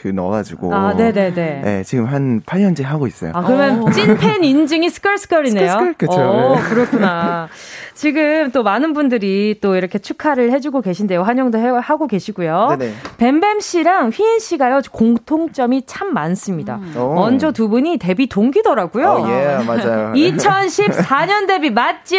그 0.00 0.08
넣어가지고. 0.08 0.72
아, 0.72 0.94
네네네. 0.94 1.60
네, 1.64 1.82
지금 1.82 2.04
한 2.04 2.40
8년째 2.42 2.84
하고 2.84 3.08
있어요. 3.08 3.32
아, 3.34 3.42
그러면 3.42 3.82
오. 3.82 3.90
찐팬 3.90 4.44
인증이 4.44 4.88
스컬스컬이네요. 4.90 5.70
스컬스컬, 5.70 5.94
그쵸. 5.94 6.12
오, 6.12 6.54
네. 6.54 6.62
그렇구나. 6.62 7.48
지금 7.94 8.52
또 8.52 8.62
많은 8.62 8.92
분들이 8.92 9.58
또 9.60 9.74
이렇게 9.74 9.98
축하를 9.98 10.52
해주고 10.52 10.82
계신데요. 10.82 11.22
환영도 11.24 11.58
해, 11.58 11.66
하고 11.66 12.06
계시고요. 12.06 12.76
네네. 12.78 12.92
뱀뱀 13.16 13.58
씨랑 13.58 14.10
휘인 14.10 14.38
씨가요, 14.38 14.82
공통점이 14.92 15.82
참 15.86 16.14
많습니다. 16.14 16.76
음. 16.76 16.92
먼저 16.94 17.50
두 17.50 17.68
분이 17.68 17.98
데뷔 17.98 18.28
동기더라고요. 18.28 19.08
어, 19.08 19.28
예, 19.28 19.64
맞아요. 19.66 20.12
2014년 20.16 21.48
데뷔 21.48 21.70
맞죠? 21.70 22.16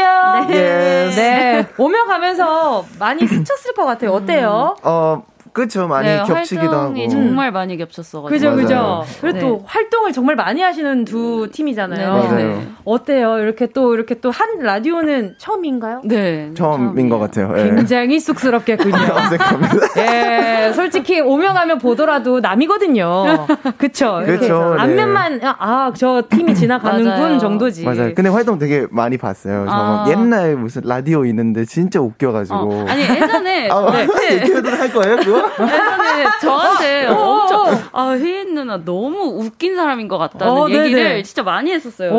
네. 0.49 1.09
네. 1.15 1.67
오며 1.77 2.03
가면서 2.05 2.83
많이 2.99 3.25
스쳤을 3.25 3.73
것 3.73 3.85
같아요. 3.85 4.11
어때요? 4.11 4.75
음. 4.79 4.81
어, 4.83 5.23
그렇죠. 5.53 5.87
많이 5.87 6.07
네, 6.07 6.23
겹치기도 6.25 6.71
하고. 6.71 7.07
정말 7.09 7.51
많이 7.51 7.77
겹쳤어 7.77 8.23
그죠, 8.23 8.55
그죠. 8.55 9.03
그리고 9.21 9.33
네. 9.37 9.39
또 9.39 9.61
활동을 9.65 10.11
정말 10.11 10.35
많이 10.35 10.61
하시는 10.61 11.05
두 11.05 11.49
팀이잖아요. 11.51 12.35
네, 12.35 12.43
네. 12.43 12.67
어때요? 12.83 13.37
이렇게 13.39 13.67
또 13.67 13.93
이렇게 13.93 14.15
또 14.19 14.29
한 14.39 14.59
라디오는 14.61 15.35
처음인가요? 15.37 16.01
네. 16.05 16.51
처음인. 16.53 17.09
것 17.09 17.17
같아요. 17.19 17.53
예. 17.57 17.63
굉장히 17.63 18.19
쑥스럽겠군요. 18.19 18.95
예, 19.97 20.71
솔직히 20.73 21.19
오며 21.19 21.53
가면 21.53 21.79
보더라도 21.79 22.39
남이거든요. 22.39 23.47
그쵸? 23.77 24.21
그렇죠. 24.25 24.75
안면만 24.77 25.41
아, 25.43 25.91
저 25.95 26.23
팀이 26.29 26.55
지나가는군 26.55 27.39
정도지. 27.39 27.83
맞아요. 27.83 28.13
근데 28.13 28.29
활동 28.29 28.59
되게 28.59 28.85
많이 28.91 29.17
봤어요. 29.17 29.65
아. 29.67 30.05
옛날 30.09 30.55
무슨 30.55 30.83
라디오 30.85 31.25
있는데 31.25 31.65
진짜 31.65 31.99
웃겨가지고. 31.99 32.57
어. 32.57 32.85
아니 32.87 33.01
예전에 33.01 33.69
아, 33.69 33.91
네. 33.91 34.07
할 34.79 34.93
거예요, 34.93 35.17
그거? 35.17 35.38
예전에 35.61 36.25
저한테 36.41 37.07
어, 37.07 37.13
어, 37.13 37.41
엄청 37.41 37.61
어. 37.61 37.79
아 37.91 38.15
휘인 38.15 38.53
누나 38.53 38.77
너무 38.83 39.39
웃긴 39.39 39.75
사람인 39.75 40.07
것 40.07 40.17
같다는 40.17 40.53
어, 40.53 40.69
얘기를 40.69 41.03
네네. 41.03 41.23
진짜 41.23 41.43
많이 41.43 41.71
했었어요. 41.71 42.11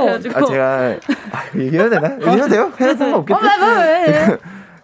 그래가지고 0.00 0.38
아, 0.38 0.44
제가 0.46 0.96
아, 1.32 1.58
얘기해도 1.58 1.90
되나? 1.90 2.14
얘기해도 2.14 2.48
돼요? 2.48 2.72
해도 2.80 2.96
상관없겠죠? 2.96 3.38
어, 3.38 4.38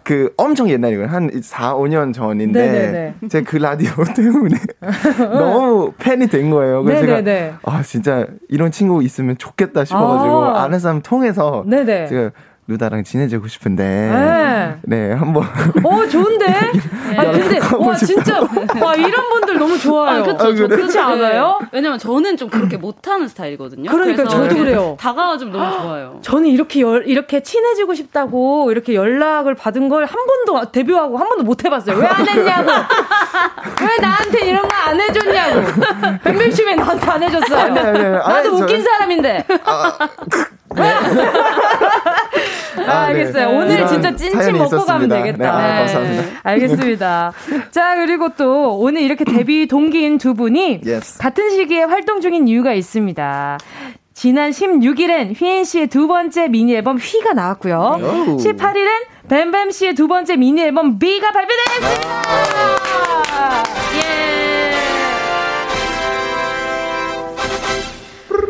그 0.05 0.33
엄청 0.37 0.69
옛날이고요. 0.69 1.07
한 1.07 1.31
4, 1.43 1.75
5년 1.75 2.13
전인데 2.13 3.15
제가 3.29 3.49
그 3.49 3.57
라디오 3.57 3.91
때문에 4.17 4.57
너무 5.19 5.93
팬이 5.99 6.27
된 6.27 6.51
거예요. 6.51 6.83
그래서 6.83 7.07
네네네. 7.07 7.23
제가 7.23 7.59
아 7.63 7.83
진짜 7.83 8.27
이런 8.49 8.71
친구 8.71 9.03
있으면 9.03 9.39
좋겠다 9.39 9.85
싶어가지고 9.85 10.45
아. 10.45 10.63
아는 10.65 10.79
사람 10.81 11.03
통해서 11.03 11.65
네네. 11.67 12.07
제가 12.09 12.31
루다랑 12.69 13.03
친해지고 13.03 13.49
싶은데. 13.49 13.83
네, 13.85 14.77
네 15.09 15.13
한번. 15.13 15.43
어 15.83 16.07
좋은데? 16.09 16.47
아 17.19 17.25
근데 17.33 17.59
와 17.77 17.95
진짜. 17.97 18.41
와 18.81 18.95
이런 18.95 19.29
분들 19.31 19.59
너무 19.59 19.77
좋아요. 19.79 20.21
아, 20.21 20.23
그렇죠 20.23 20.45
아, 20.49 20.53
그래? 20.53 20.69
그렇지 20.69 20.99
않아요? 20.99 21.59
네. 21.61 21.67
왜냐면 21.73 21.99
저는 21.99 22.37
좀 22.37 22.49
그렇게 22.49 22.77
못하는 22.77 23.27
스타일이거든요. 23.27 23.91
그러니까 23.91 24.25
저도 24.27 24.55
그래요. 24.55 24.97
다가와주면 25.01 25.53
너무 25.53 25.83
좋아요. 25.83 26.19
저는 26.23 26.47
이렇게 26.51 26.81
열, 26.83 27.05
이렇게 27.07 27.43
친해지고 27.43 27.95
싶다고 27.95 28.71
이렇게 28.71 28.95
연락을 28.95 29.55
받은 29.55 29.89
걸 29.89 30.03
한 30.03 30.19
번도 30.27 30.71
데뷔하고 30.73 31.17
한 31.19 31.29
번도 31.29 31.45
못 31.45 31.65
해봤어요. 31.65 31.97
왜 31.97 32.07
안 32.07 32.27
했냐고. 32.29 32.71
왜 33.83 33.97
나한테 34.01 34.47
이런 34.49 34.63
거 34.69 34.73
안 34.83 35.01
해줬냐고. 35.01 35.61
뱀뱀 36.25 36.51
씨 36.51 36.63
왜 36.65 36.75
나한테 36.75 37.11
안 37.11 37.23
해줬어요. 37.23 37.59
아니, 37.59 37.79
아니, 37.79 37.99
아니, 37.99 38.13
나도 38.13 38.57
웃긴 38.57 38.79
저... 38.79 38.85
사람인데. 38.85 39.47
아, 39.65 39.99
네. 40.75 40.95
아, 42.89 43.05
알겠어요. 43.07 43.51
네. 43.51 43.57
오늘 43.57 43.87
진짜 43.87 44.15
찐친 44.15 44.53
먹고 44.53 44.65
있었습니다. 44.65 44.85
가면 44.93 45.09
되겠다. 45.09 45.39
네, 45.39 45.49
아, 45.49 45.79
감사합니다. 45.79 46.23
알겠습니다. 46.43 47.33
자, 47.71 47.95
그리고 47.97 48.31
또 48.37 48.79
오늘 48.79 49.03
이렇게 49.03 49.25
데뷔 49.25 49.67
동기인 49.67 50.19
두 50.19 50.35
분이 50.35 50.81
yes. 50.85 51.19
같은 51.19 51.51
시기에 51.51 51.85
활동 51.85 52.21
중인 52.21 52.49
이유가 52.49 52.73
있습니다. 52.73 53.59
지난 54.15 54.51
16일엔 54.51 55.41
휘인 55.41 55.65
씨의 55.65 55.87
두 55.87 56.07
번째 56.07 56.49
미니 56.49 56.75
앨범 56.75 56.99
휘가 56.99 57.33
나왔고요. 57.33 57.99
오. 58.01 58.37
18일엔 58.37 58.89
뱀뱀 59.29 59.71
씨의 59.71 59.95
두 59.95 60.07
번째 60.07 60.37
미니 60.37 60.61
앨범 60.63 60.99
B가 60.99 61.31
발표되었습니다. 61.33 62.23
예. 63.97 64.73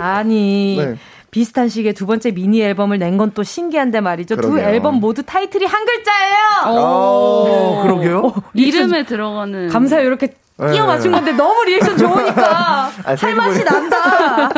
아니. 0.01 0.77
네. 0.79 0.97
비슷한 1.33 1.69
시기에 1.69 1.93
두 1.95 2.07
번째 2.07 2.31
미니 2.31 2.61
앨범을 2.63 2.99
낸 2.99 3.17
건 3.17 3.33
또 3.33 3.43
신기한데 3.43 4.01
말이죠. 4.03 4.37
그러게요. 4.37 4.59
두 4.59 4.63
앨범 4.63 4.97
모두 5.01 5.23
타이틀이 5.23 5.65
한 5.65 5.85
글자예요. 5.87 6.77
오, 6.79 6.81
오 7.79 7.83
그러게요? 7.83 8.19
어, 8.27 8.35
이름에 8.55 9.05
들어가는 9.05 9.69
감사해요. 9.69 10.07
이렇게 10.07 10.35
끼워 10.73 10.87
맞춘 10.87 11.11
건데 11.13 11.33
너무 11.33 11.65
리액션 11.65 11.97
좋으니까 11.97 12.91
아, 13.05 13.15
할 13.19 13.35
맛이 13.35 13.65
난다. 13.65 14.49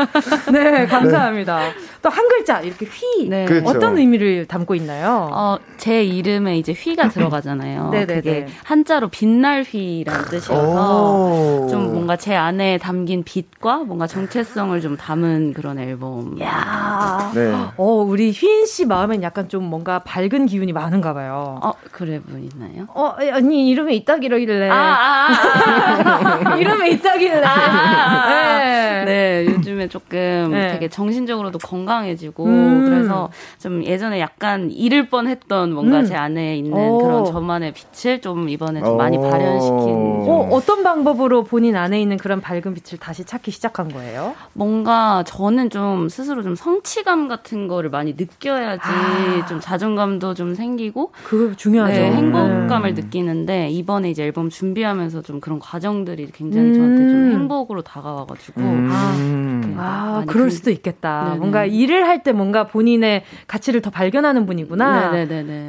네, 0.52 0.86
감사합니다. 0.86 1.58
네. 1.58 1.72
또 2.04 2.10
한 2.10 2.28
글자 2.28 2.60
이렇게 2.60 2.84
휘 2.84 3.30
네. 3.30 3.46
그렇죠. 3.46 3.66
어떤 3.66 3.96
의미를 3.96 4.44
담고 4.44 4.74
있나요? 4.74 5.30
어, 5.32 5.56
제 5.78 6.04
이름에 6.04 6.58
이제 6.58 6.72
휘가 6.72 7.08
들어가잖아요. 7.08 7.88
네네네. 7.88 8.14
그게 8.20 8.46
한자로 8.62 9.08
빛날 9.08 9.62
휘라는 9.62 10.26
뜻이어서 10.26 11.66
좀 11.70 11.94
뭔가 11.94 12.16
제 12.16 12.36
안에 12.36 12.76
담긴 12.76 13.24
빛과 13.24 13.78
뭔가 13.78 14.06
정체성을 14.06 14.78
좀 14.82 14.98
담은 14.98 15.54
그런 15.54 15.78
앨범. 15.78 16.38
야, 16.42 17.32
네. 17.34 17.54
어 17.78 17.84
우리 17.84 18.32
휘인 18.32 18.66
씨 18.66 18.84
마음엔 18.84 19.22
약간 19.22 19.48
좀 19.48 19.64
뭔가 19.64 20.00
밝은 20.00 20.44
기운이 20.44 20.74
많은가 20.74 21.14
봐요. 21.14 21.58
어 21.62 21.72
그래 21.90 22.20
보이나요? 22.20 22.86
어 22.88 23.14
아니 23.32 23.70
이름에 23.70 23.94
있다기러길래. 23.94 24.68
아, 24.68 24.74
아, 24.74 25.28
아, 25.30 26.40
아. 26.44 26.56
이름에 26.60 26.90
있다길래. 26.90 27.42
아, 27.42 27.48
아, 27.48 28.26
아, 28.26 28.28
네. 28.28 29.04
네 29.06 29.46
요즘에 29.46 29.88
조금 29.88 30.50
네. 30.52 30.72
되게 30.72 30.88
정신적으로도 30.88 31.58
건강. 31.60 31.93
건강해지고 31.94 32.44
음. 32.44 32.84
그래서 32.84 33.30
좀 33.58 33.84
예전에 33.84 34.18
약간 34.20 34.70
잃을 34.70 35.08
뻔했던 35.08 35.72
뭔가 35.72 36.00
음. 36.00 36.04
제 36.04 36.16
안에 36.16 36.56
있는 36.56 36.72
오. 36.72 36.98
그런 36.98 37.24
저만의 37.24 37.72
빛을 37.72 38.20
좀 38.20 38.48
이번에 38.48 38.80
좀 38.80 38.96
많이 38.96 39.18
발현시킨. 39.18 40.24
어, 40.26 40.48
어떤 40.50 40.82
방법으로 40.82 41.44
본인 41.44 41.76
안에 41.76 42.00
있는 42.00 42.16
그런 42.16 42.40
밝은 42.40 42.74
빛을 42.74 42.98
다시 42.98 43.24
찾기 43.24 43.50
시작한 43.50 43.88
거예요? 43.88 44.34
뭔가 44.52 45.22
저는 45.26 45.70
좀 45.70 46.08
스스로 46.08 46.42
좀 46.42 46.56
성취감 46.56 47.28
같은 47.28 47.68
거를 47.68 47.90
많이 47.90 48.14
느껴야지 48.16 48.82
아. 48.82 49.46
좀 49.46 49.60
자존감도 49.60 50.34
좀 50.34 50.54
생기고 50.54 51.12
그거 51.24 51.54
중요하죠. 51.54 51.94
네, 51.94 52.12
행복감을 52.12 52.90
음. 52.90 52.94
느끼는데 52.94 53.68
이번에 53.70 54.10
이제 54.10 54.24
앨범 54.24 54.50
준비하면서 54.50 55.22
좀 55.22 55.40
그런 55.40 55.58
과정들이 55.58 56.28
굉장히 56.32 56.68
음. 56.68 56.74
저한테 56.74 57.08
좀 57.08 57.32
행복으로 57.32 57.82
다가와가지고 57.82 58.60
음. 58.60 59.74
아, 59.78 60.22
아 60.22 60.24
그럴 60.26 60.50
수도 60.50 60.70
있겠다. 60.70 61.24
네네. 61.24 61.38
뭔가 61.38 61.64
이 61.64 61.83
일을 61.84 62.06
할 62.08 62.22
때 62.24 62.32
뭔가 62.32 62.66
본인의 62.66 63.22
가치를 63.46 63.82
더 63.82 63.90
발견하는 63.90 64.46
분이구나. 64.46 65.10
네네네. 65.12 65.66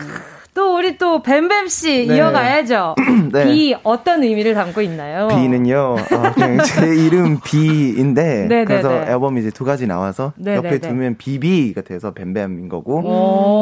또 0.54 0.78
우리 0.78 0.98
또 0.98 1.22
뱀뱀 1.22 1.68
씨 1.68 2.08
네. 2.08 2.16
이어가야죠. 2.16 2.96
네. 3.34 3.44
B 3.46 3.76
어떤 3.84 4.24
의미를 4.24 4.54
담고 4.54 4.80
있나요? 4.82 5.28
B는요. 5.28 5.76
어, 6.00 6.32
그냥 6.34 6.60
제 6.64 6.96
이름 6.96 7.40
B인데 7.42 8.24
네네네. 8.48 8.64
그래서 8.66 8.90
앨범이 8.94 9.42
이제 9.42 9.50
두 9.50 9.66
가지 9.66 9.86
나와서 9.86 10.32
네네네. 10.38 10.68
옆에 10.68 10.78
두면 10.80 11.18
BB가 11.18 11.82
돼서 11.82 12.12
뱀뱀인 12.12 12.70
거고. 12.70 13.02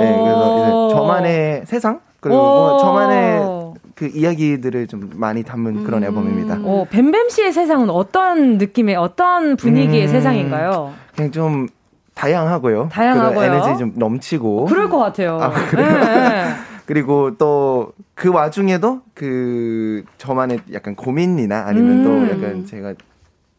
네, 0.04 0.08
그래서 0.24 0.54
이제 0.88 0.96
저만의 0.96 1.64
세상 1.66 2.00
그리고 2.20 2.38
뭐 2.38 2.78
저만의 2.78 3.64
그 3.96 4.12
이야기들을 4.14 4.86
좀 4.88 5.10
많이 5.16 5.42
담은 5.44 5.84
그런 5.86 6.04
음. 6.04 6.08
앨범입니다. 6.08 6.60
오, 6.64 6.86
뱀뱀 6.92 7.30
씨의 7.30 7.54
세상은 7.54 7.90
어떤 7.90 8.60
느낌의 8.60 8.96
어떤 8.98 9.56
분위기의 9.56 10.06
음. 10.06 10.12
세상인가요? 10.12 10.94
그냥 11.16 11.32
좀 11.32 11.68
다양하고요. 12.14 12.90
다양하고요. 12.92 13.44
에너지 13.44 13.80
좀 13.80 13.94
넘치고. 13.96 14.66
그럴 14.66 14.90
것 14.90 14.98
같아요. 15.00 15.40
아, 15.42 15.50
그래요? 15.70 15.92
네. 15.92 16.54
그리고 16.86 17.38
또 17.38 17.94
그 18.16 18.30
와중에도 18.32 19.02
그 19.14 20.04
저만의 20.18 20.62
약간 20.72 20.96
고민이나 20.96 21.66
아니면 21.66 22.00
음. 22.00 22.04
또 22.04 22.32
약간 22.32 22.66
제가 22.66 22.94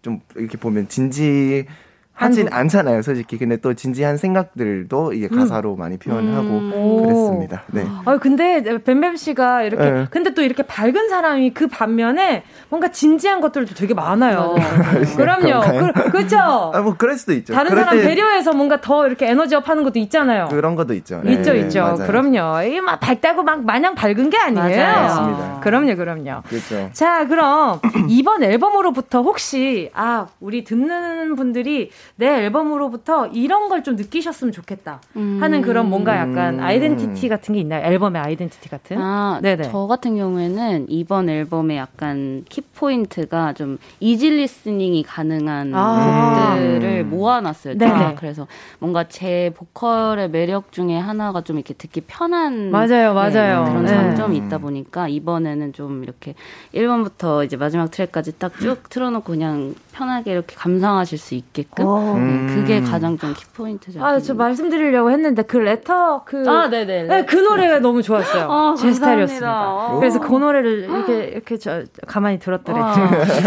좀 0.03 0.21
이렇게 0.37 0.57
보면 0.57 0.89
진지 0.89 1.67
하진 2.15 2.45
한국... 2.45 2.59
않잖아요, 2.59 3.03
솔직히. 3.03 3.37
근데 3.39 3.57
또 3.57 3.75
진지한 3.75 4.17
생각들도 4.17 5.13
이게 5.13 5.29
음. 5.31 5.37
가사로 5.37 5.75
음. 5.75 5.79
많이 5.79 5.99
표현하고 5.99 6.49
음. 6.49 7.03
그랬습니다. 7.03 7.65
네. 7.73 7.85
아 8.05 8.17
근데 8.19 8.63
뱀뱀 8.63 9.17
씨가 9.17 9.63
이렇게 9.65 9.91
네. 9.91 10.07
근데 10.11 10.33
또 10.33 10.43
이렇게 10.43 10.63
밝은 10.63 11.09
사람이 11.09 11.53
그 11.55 11.67
반면에 11.67 12.45
뭔가 12.69 12.91
진지한 12.93 13.41
것들도 13.41 13.75
되게 13.75 13.95
많아요. 13.95 14.55
그럼요. 15.17 15.93
그, 15.93 16.11
그렇죠. 16.13 16.39
아, 16.39 16.81
뭐 16.81 16.95
그럴 16.97 17.19
수도 17.19 17.33
있죠. 17.33 17.53
다른 17.53 17.75
사람 17.75 17.97
때... 17.97 18.05
배려해서 18.05 18.53
뭔가 18.53 18.81
더 18.81 19.07
이렇게 19.07 19.29
에너지 19.29 19.59
up 19.59 19.69
하는 19.69 19.83
것도 19.83 19.99
있잖아요. 19.99 20.47
그런 20.51 20.77
것도 20.77 20.95
있죠. 20.95 21.21
네. 21.25 21.33
있죠, 21.33 21.55
있죠. 21.55 21.83
맞아요. 21.83 22.07
그럼요. 22.07 22.63
이게 22.63 22.81
막 22.81 23.01
밝다고 23.01 23.43
막 23.43 23.65
마냥 23.65 23.97
밝은 23.97 24.31
게 24.31 24.39
아니에요. 24.39 24.87
맞습니다. 24.87 25.61
그럼요, 25.61 25.97
그럼요. 25.97 26.43
그렇죠. 26.49 26.91
자, 26.93 27.27
그럼 27.27 27.81
이번 28.09 28.45
앨범으로부터 28.45 29.23
혹시 29.23 29.91
아, 29.95 30.29
우리 30.39 30.63
듣는 30.63 31.35
분들이 31.35 31.91
내 32.17 32.45
앨범으로부터 32.45 33.27
이런 33.29 33.69
걸 33.69 33.85
좀 33.85 33.97
느끼셨으면 33.97 34.51
좋겠다 34.53 35.01
하는 35.15 35.61
그런 35.61 35.91
뭔가 35.91 36.17
약간 36.17 36.55
음. 36.59 36.61
아이덴티티 36.63 37.29
같은 37.29 37.55
게 37.55 37.61
있나요? 37.61 37.85
앨범의 37.85 38.23
아이덴티티 38.23 38.69
같은? 38.71 38.97
아, 38.99 39.41
네네. 39.43 39.65
저 39.65 39.87
같은 39.87 40.17
경우에는 40.17 40.87
이번 40.89 41.29
앨범에 41.29 41.77
약간 41.77 42.45
키포인트가 42.49 43.53
좀 43.53 43.79
easy 44.01 44.31
listening이 44.31 45.03
가능한 45.03 45.73
아. 45.75 46.55
곡들을 46.55 47.05
모아놨어요. 47.05 47.77
네네. 47.77 48.15
그래서 48.19 48.47
뭔가 48.79 49.05
제 49.09 49.53
보컬의 49.57 50.31
매력 50.31 50.73
중에 50.73 50.97
하나가 50.99 51.43
좀 51.43 51.57
이렇게 51.57 51.75
듣기 51.75 52.03
편한 52.03 52.71
맞아요, 52.71 53.13
맞아요. 53.13 53.65
네, 53.65 53.71
그런 53.71 53.83
네. 53.85 53.89
장점이 53.91 54.37
있다 54.39 54.59
보니까 54.59 55.09
이번에는 55.09 55.73
좀 55.73 56.03
이렇게 56.05 56.35
1번부터 56.75 57.45
이제 57.45 57.57
마지막 57.57 57.91
트랙까지 57.91 58.39
딱 58.39 58.55
쭉 58.61 58.89
틀어놓고 58.89 59.33
그냥 59.33 59.75
편하게 59.93 60.33
이렇게 60.33 60.55
감상하실 60.55 61.19
수 61.19 61.35
있게끔 61.35 61.85
어. 61.95 62.17
네, 62.19 62.55
그게 62.55 62.79
음. 62.79 62.85
가장 62.85 63.19
좀 63.19 63.35
키포인트죠. 63.35 64.05
아, 64.05 64.19
저 64.19 64.35
말씀드리려고 64.35 65.11
했는데 65.11 65.43
그 65.43 65.57
레터 65.57 66.25
그 66.25 66.45
아, 66.49 66.69
네네. 66.69 67.03
네, 67.05 67.25
그 67.25 67.37
노래가 67.37 67.79
너무 67.79 68.03
좋았어요. 68.03 68.51
아, 68.51 68.75
제 68.79 68.93
스타일이었습니다. 68.93 69.97
그래서 69.99 70.21
그 70.21 70.33
노래를 70.33 70.85
이렇게 70.85 71.25
이렇게 71.25 71.57
저 71.59 71.83
가만히 72.07 72.39
들었더랬죠. 72.39 73.01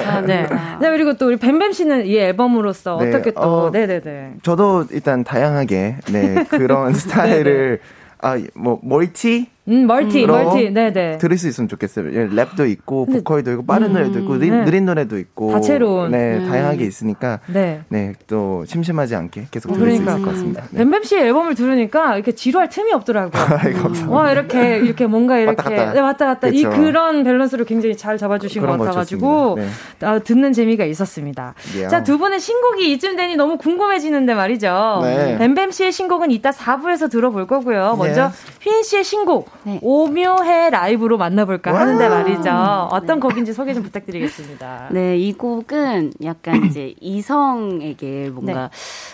아, 0.08 0.22
네. 0.22 0.48
네, 0.80 0.90
그리고 0.92 1.14
또 1.14 1.28
우리 1.28 1.38
뱀뱀 1.38 1.72
씨는 1.72 2.06
이 2.06 2.18
앨범으로서 2.18 2.98
네, 3.02 3.10
어떻게 3.10 3.32
또 3.32 3.42
어, 3.42 3.72
네 3.72 3.88
네 3.88 4.02
네. 4.02 4.34
저도 4.44 4.86
일단 4.92 5.24
다양하게 5.24 5.98
네 6.12 6.44
그런 6.50 6.94
스타일을 6.98 7.80
아, 8.22 8.38
뭐 8.56 8.80
multi 8.84 9.48
음, 9.70 9.86
multi, 9.86 10.26
multi, 10.26 10.72
네네. 10.72 11.18
들을 11.18 11.38
수 11.38 11.48
있으면 11.48 11.68
좋겠어요. 11.68 12.14
예, 12.14 12.28
랩도 12.30 12.70
있고, 12.70 13.06
보컬도 13.06 13.52
있고, 13.52 13.66
빠른 13.66 13.88
음, 13.88 13.94
노래도 13.94 14.20
있고, 14.20 14.38
네. 14.38 14.50
느린 14.64 14.86
노래도 14.86 15.18
있고. 15.18 15.52
다채로운. 15.52 16.12
네, 16.12 16.38
음. 16.38 16.48
다양하게 16.48 16.86
있으니까. 16.86 17.40
네. 17.48 17.82
네, 17.90 18.14
또 18.28 18.64
심심하지 18.66 19.16
않게 19.16 19.48
계속 19.52 19.74
들을 19.74 19.88
그러니까. 19.88 20.12
수 20.12 20.18
있을 20.18 20.26
것 20.26 20.32
같습니다. 20.32 20.64
네. 20.72 20.78
뱀뱀 20.80 21.04
씨의 21.04 21.24
앨범을 21.24 21.56
들으니까 21.56 22.16
이렇게 22.16 22.32
지루할 22.32 22.70
틈이 22.70 22.94
없더라고요. 22.94 23.44
아, 23.44 24.10
와, 24.10 24.32
이렇게, 24.32 24.78
이렇게 24.78 25.06
뭔가 25.06 25.38
이렇게. 25.38 25.62
왔다 25.62 25.64
갔다. 25.70 25.94
네, 25.94 26.00
왔다 26.00 26.26
갔다. 26.26 26.48
이 26.48 26.64
그런 26.64 27.24
밸런스를 27.24 27.66
굉장히 27.66 27.98
잘 27.98 28.18
잡아주신 28.18 28.66
것 28.66 28.78
같아가지고, 28.78 29.58
네. 29.58 29.68
아, 30.08 30.20
듣는 30.20 30.54
재미가 30.54 30.86
있었습니다. 30.86 31.54
Yeah. 31.74 31.90
자, 31.90 32.04
두 32.04 32.18
분의 32.18 32.40
신곡이 32.40 32.92
이쯤 32.94 33.18
되니 33.18 33.36
너무 33.36 33.58
궁금해지는데 33.58 34.34
말이죠. 34.34 35.00
네. 35.04 35.38
뱀뱀 35.38 35.72
씨의 35.72 35.92
신곡은 35.92 36.32
이따 36.32 36.52
4부에서 36.52 37.12
들어볼 37.12 37.48
거고요. 37.48 37.96
먼저 37.98 38.28
네. 38.28 38.32
휘인 38.62 38.84
씨의 38.84 39.04
신곡. 39.04 39.57
네. 39.64 39.80
오묘해 39.82 40.70
라이브로 40.70 41.18
만나볼까 41.18 41.74
하는데 41.74 42.10
말이죠. 42.10 42.50
어떤 42.92 43.20
네. 43.20 43.20
곡인지 43.20 43.54
소개 43.54 43.74
좀 43.74 43.84
부탁드리겠습니다. 43.84 44.90
네, 44.92 45.18
이 45.18 45.34
곡은 45.34 46.14
약간 46.24 46.66
이제 46.66 46.94
이성에게 47.00 48.30
뭔가 48.34 48.54
네. 48.54 48.70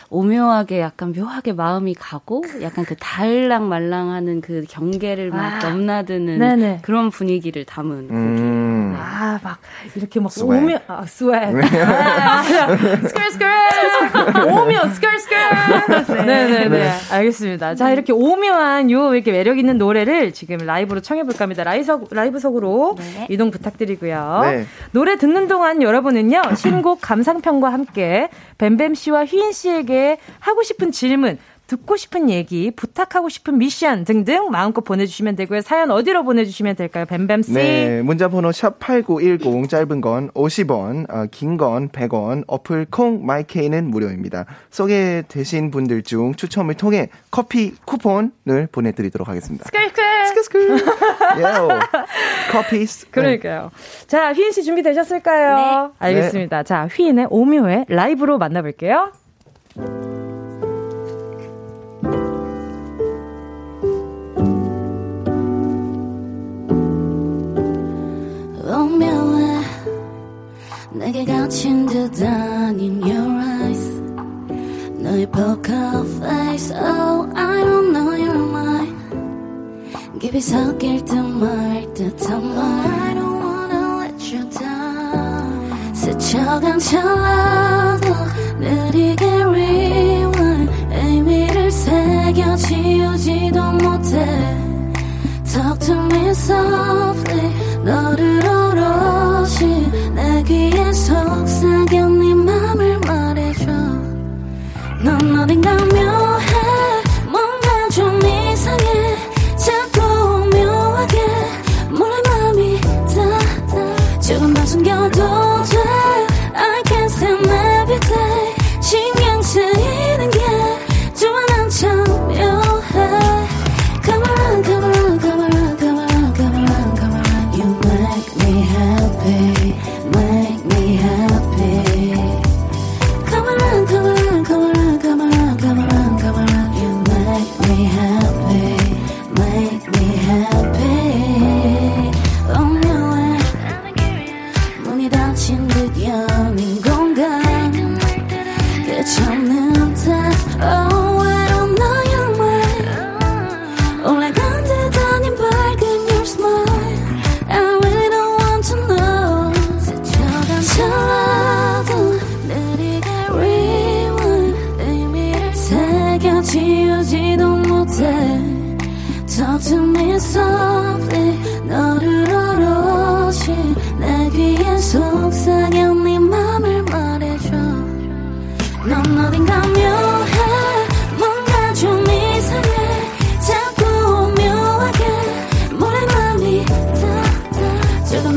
오묘하게 0.09 0.79
약간 0.81 1.13
묘하게 1.15 1.53
마음이 1.53 1.95
가고 1.95 2.43
약간 2.61 2.85
그 2.85 2.95
달랑 2.95 3.69
말랑하는 3.69 4.41
그 4.41 4.63
경계를 4.69 5.29
막 5.29 5.63
아, 5.63 5.69
넘나드는 5.69 6.39
네네. 6.39 6.79
그런 6.83 7.09
분위기를 7.09 7.65
담은 7.65 8.07
음. 8.11 8.93
곡이에요. 8.93 9.03
아, 9.03 9.39
막 9.43 9.57
이렇게 9.95 10.19
막 10.19 10.31
swag. 10.31 10.57
오묘, 10.57 10.77
아, 10.87 11.05
swag. 11.05 11.37
아, 11.37 12.43
skrr 13.07 13.31
skrr. 13.31 13.49
오묘 14.51 14.89
skrr 14.93 15.19
skrr. 15.19 16.25
네네네. 16.25 16.69
네. 16.69 16.91
알겠습니다. 17.11 17.75
자, 17.75 17.91
이렇게 17.91 18.13
오묘한 18.13 18.91
요 18.91 19.13
이렇게 19.15 19.31
매력 19.31 19.57
있는 19.57 19.77
노래를 19.77 20.32
지금 20.33 20.57
라이브로 20.57 21.01
청해볼까 21.01 21.43
합니다. 21.43 21.63
라이브, 21.63 22.05
라이브석으로 22.11 22.95
네. 22.97 23.27
이동 23.29 23.51
부탁드리고요. 23.51 24.41
네. 24.43 24.65
노래 24.91 25.17
듣는 25.17 25.47
동안 25.47 25.81
여러분은요, 25.81 26.55
신곡 26.57 26.99
감상평과 27.01 27.71
함께 27.71 28.29
뱀뱀 28.57 28.95
씨와 28.95 29.25
휘인 29.25 29.51
씨에게 29.51 30.17
하고 30.39 30.63
싶은 30.63 30.91
질문, 30.91 31.37
듣고 31.67 31.95
싶은 31.95 32.29
얘기, 32.29 32.71
부탁하고 32.71 33.29
싶은 33.29 33.57
미션 33.57 34.03
등등 34.03 34.51
마음껏 34.51 34.81
보내주시면 34.81 35.35
되고요. 35.35 35.61
사연 35.61 35.91
어디로 35.91 36.23
보내주시면 36.23 36.75
될까요? 36.75 37.05
뱀뱀씨. 37.05 37.53
네, 37.53 38.01
문자번호 38.01 38.49
샵8910 38.49 39.69
짧은 39.69 40.01
건 40.01 40.29
50원, 40.31 41.09
어, 41.09 41.25
긴건 41.31 41.89
100원, 41.89 42.43
어플 42.47 42.87
콩 42.91 43.25
마이케이는 43.25 43.89
무료입니다. 43.89 44.45
소개되신 44.71 45.71
분들 45.71 46.03
중 46.03 46.35
추첨을 46.35 46.75
통해 46.75 47.09
커피 47.31 47.73
쿠폰을 47.85 48.67
보내드리도록 48.71 49.27
하겠습니다. 49.27 49.65
skrr 49.65 49.89
skrr. 49.89 50.02
예, 51.37 51.43
커피. 52.51 52.85
그러니까요. 53.11 53.71
자, 54.07 54.33
휘인 54.33 54.51
씨 54.51 54.63
준비되셨을까요? 54.63 55.55
네. 55.55 55.93
알겠습니다. 55.99 56.57
네. 56.57 56.63
자, 56.63 56.87
휘인의 56.87 57.27
오묘해 57.29 57.85
라이브로 57.89 58.37
만나볼게요. 58.37 59.11
닫힌 71.53 71.85
듯한 71.85 72.79
in 72.79 73.01
your 73.01 73.29
eyes 73.29 74.01
너의 74.97 75.27
poker 75.27 76.03
face 76.19 76.71
Oh 76.71 77.29
I 77.35 77.52
깊이 80.23 80.39
섞일 80.39 81.03
듯 81.03 81.15
말 81.15 81.85
듯한 81.93 82.55
말. 82.55 82.63
I 82.63 83.13
don't 83.13 83.43
wanna 83.43 84.05
let 84.05 84.33
you 84.33 84.49
down. 84.51 85.93
스쳐간 85.93 86.79
찰나도 86.79 88.07
느리게 88.57 89.25
rewind. 89.43 90.71
의미를 90.93 91.69
새겨 91.69 92.55
지우지도 92.55 93.71
못해. 93.73 94.25
Talk 95.43 95.79
to 95.79 95.93
me 95.93 96.29
softly. 96.29 97.83
너를 97.83 98.39
오롯이 98.47 99.91
내 100.15 100.43
귀에 100.43 100.93
속삭여 100.93 102.07
네 102.07 102.33
맘을 102.33 102.99
말해줘. 102.99 103.65
넌 105.03 105.35
어딘가 105.41 105.75
묘 105.75 106.22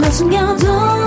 더 0.07 0.13
숨겨도 0.13 1.06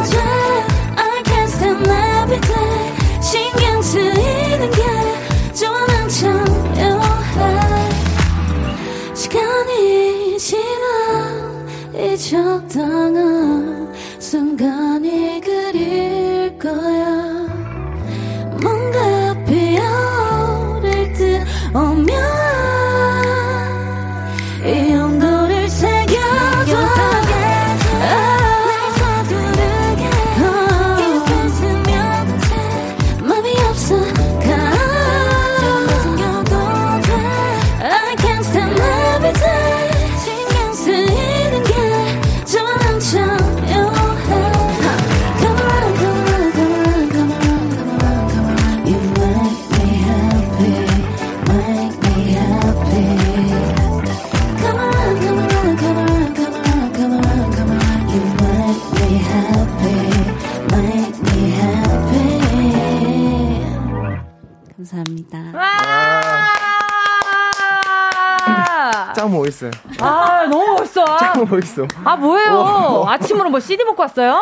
아, 70.02 70.46
너무 70.50 70.76
멋있어. 70.78 71.18
짱 71.18 71.46
멋있어. 71.50 71.88
아, 72.04 72.16
뭐예요? 72.16 73.06
아침으로 73.08 73.50
뭐 73.50 73.60
CD 73.60 73.84
먹고 73.84 74.02
왔어요? 74.02 74.40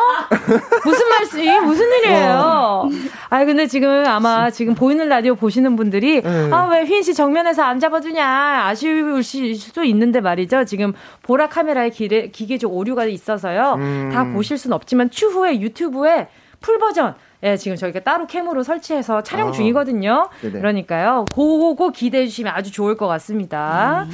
무슨 0.86 1.10
말씀, 1.10 1.66
무슨 1.66 1.86
일이에요? 2.00 2.90
아, 3.30 3.46
근데 3.46 3.68
지금 3.68 4.06
아마 4.06 4.50
지금 4.50 4.76
보이는 4.76 5.08
라디오 5.08 5.36
보시는 5.36 5.76
분들이, 5.76 6.22
네. 6.22 6.50
아, 6.52 6.68
왜 6.72 6.84
휘인 6.84 7.04
씨 7.04 7.14
정면에서 7.14 7.64
안 7.64 7.80
잡아주냐, 7.80 8.66
아쉬울 8.68 9.24
수도 9.24 9.84
있는데 9.84 10.22
말이죠. 10.22 10.66
지금 10.66 10.94
보라 11.24 11.50
카메라에 11.50 11.90
기계, 11.90 12.30
기계적 12.30 12.74
오류가 12.74 13.06
있어서요. 13.06 13.76
음. 13.78 14.12
다 14.14 14.26
보실 14.26 14.58
순 14.58 14.74
없지만, 14.74 15.10
추후에 15.10 15.60
유튜브에 15.60 16.28
full 16.60 16.80
버전, 16.80 17.16
예, 17.44 17.56
지금 17.56 17.78
저희가 17.78 18.00
따로 18.00 18.26
cam으로 18.26 18.64
설치해서 18.64 19.22
촬영 19.22 19.50
아. 19.50 19.52
중이거든요. 19.52 20.30
네네. 20.42 20.60
그러니까요. 20.60 21.26
그거 21.32 21.92
기대해 21.92 22.26
주시면 22.26 22.52
아주 22.56 22.72
좋을 22.72 22.98
것 22.98 23.08
같습니다. 23.08 24.08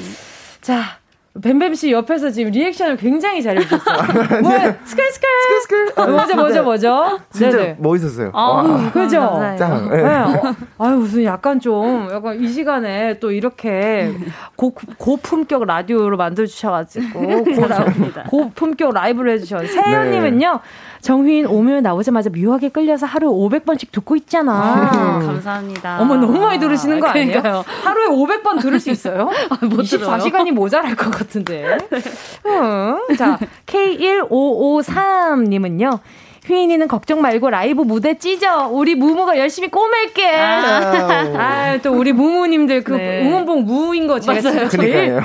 자, 0.61 0.97
뱀뱀 1.41 1.73
씨 1.73 1.91
옆에서 1.91 2.29
지금 2.29 2.51
리액션을 2.51 2.97
굉장히 2.97 3.41
잘해주셨어요. 3.41 3.97
뭐, 4.43 4.51
skrr, 4.85 5.11
skrr. 5.11 5.29
skrr. 5.63 5.93
어, 5.95 6.07
뭐죠, 6.11 6.35
뭐죠, 6.35 6.63
뭐죠? 6.63 7.19
진짜 7.31 7.57
네네. 7.57 7.77
멋있었어요. 7.79 8.29
아, 8.33 8.41
와. 8.41 8.91
그죠? 8.91 9.41
짱. 9.57 9.89
네. 9.89 9.97
예. 9.97 10.03
어, 10.05 10.55
아유, 10.77 10.97
무슨 10.97 11.23
약간 11.23 11.59
좀, 11.59 12.07
약간 12.11 12.39
이 12.39 12.47
시간에 12.47 13.17
또 13.19 13.31
이렇게 13.31 14.13
고, 14.55 14.75
고품격 14.99 15.65
라디오로 15.65 16.17
만들어 16.17 16.45
주셔가지고, 16.45 17.19
고, 17.19 17.45
고품격 18.29 18.93
라이브를 18.93 19.31
해주셨는데, 19.33 19.73
세연님은요, 19.73 20.59
정휘인 21.03 21.45
오묘해 21.47 21.83
나오자마자 21.83 22.29
묘하게 22.29 22.69
끌려서 22.69 23.05
하루에 23.05 23.29
500번씩 23.29 23.91
듣고 23.91 24.15
있잖아. 24.15 25.19
감사합니다. 25.21 25.99
어머, 25.99 26.15
너무 26.15 26.39
많이 26.39 26.57
들으시는 26.59 27.01
거 27.01 27.07
아니에요? 27.07 27.41
그러니까요. 27.41 27.65
하루에 27.83 28.07
500번 28.07 28.61
들을 28.61 28.79
수 28.79 28.89
있어요? 28.89 29.29
못 29.69 29.83
들어요. 29.83 30.17
24시간이 30.17 30.53
모자랄 30.53 30.95
것 30.95 31.11
같은데. 31.11 31.77
응. 32.47 32.99
자, 33.17 33.37
K1553님은요. 33.65 35.99
휘인이는 36.45 36.87
걱정 36.87 37.21
말고 37.21 37.49
라이브 37.49 37.81
무대 37.81 38.17
찢어. 38.17 38.67
우리 38.67 38.95
무무가 38.95 39.37
열심히 39.37 39.69
꼬맬게. 39.69 40.29
아, 40.35 41.77
또 41.81 41.93
우리 41.93 42.11
무무님들 42.11 42.83
그 42.83 42.93
네. 42.93 43.25
응원봉 43.25 43.63
무인 43.65 44.07
거 44.07 44.19
제가 44.19 44.41
맞아요. 44.41 44.67
제일. 44.69 45.19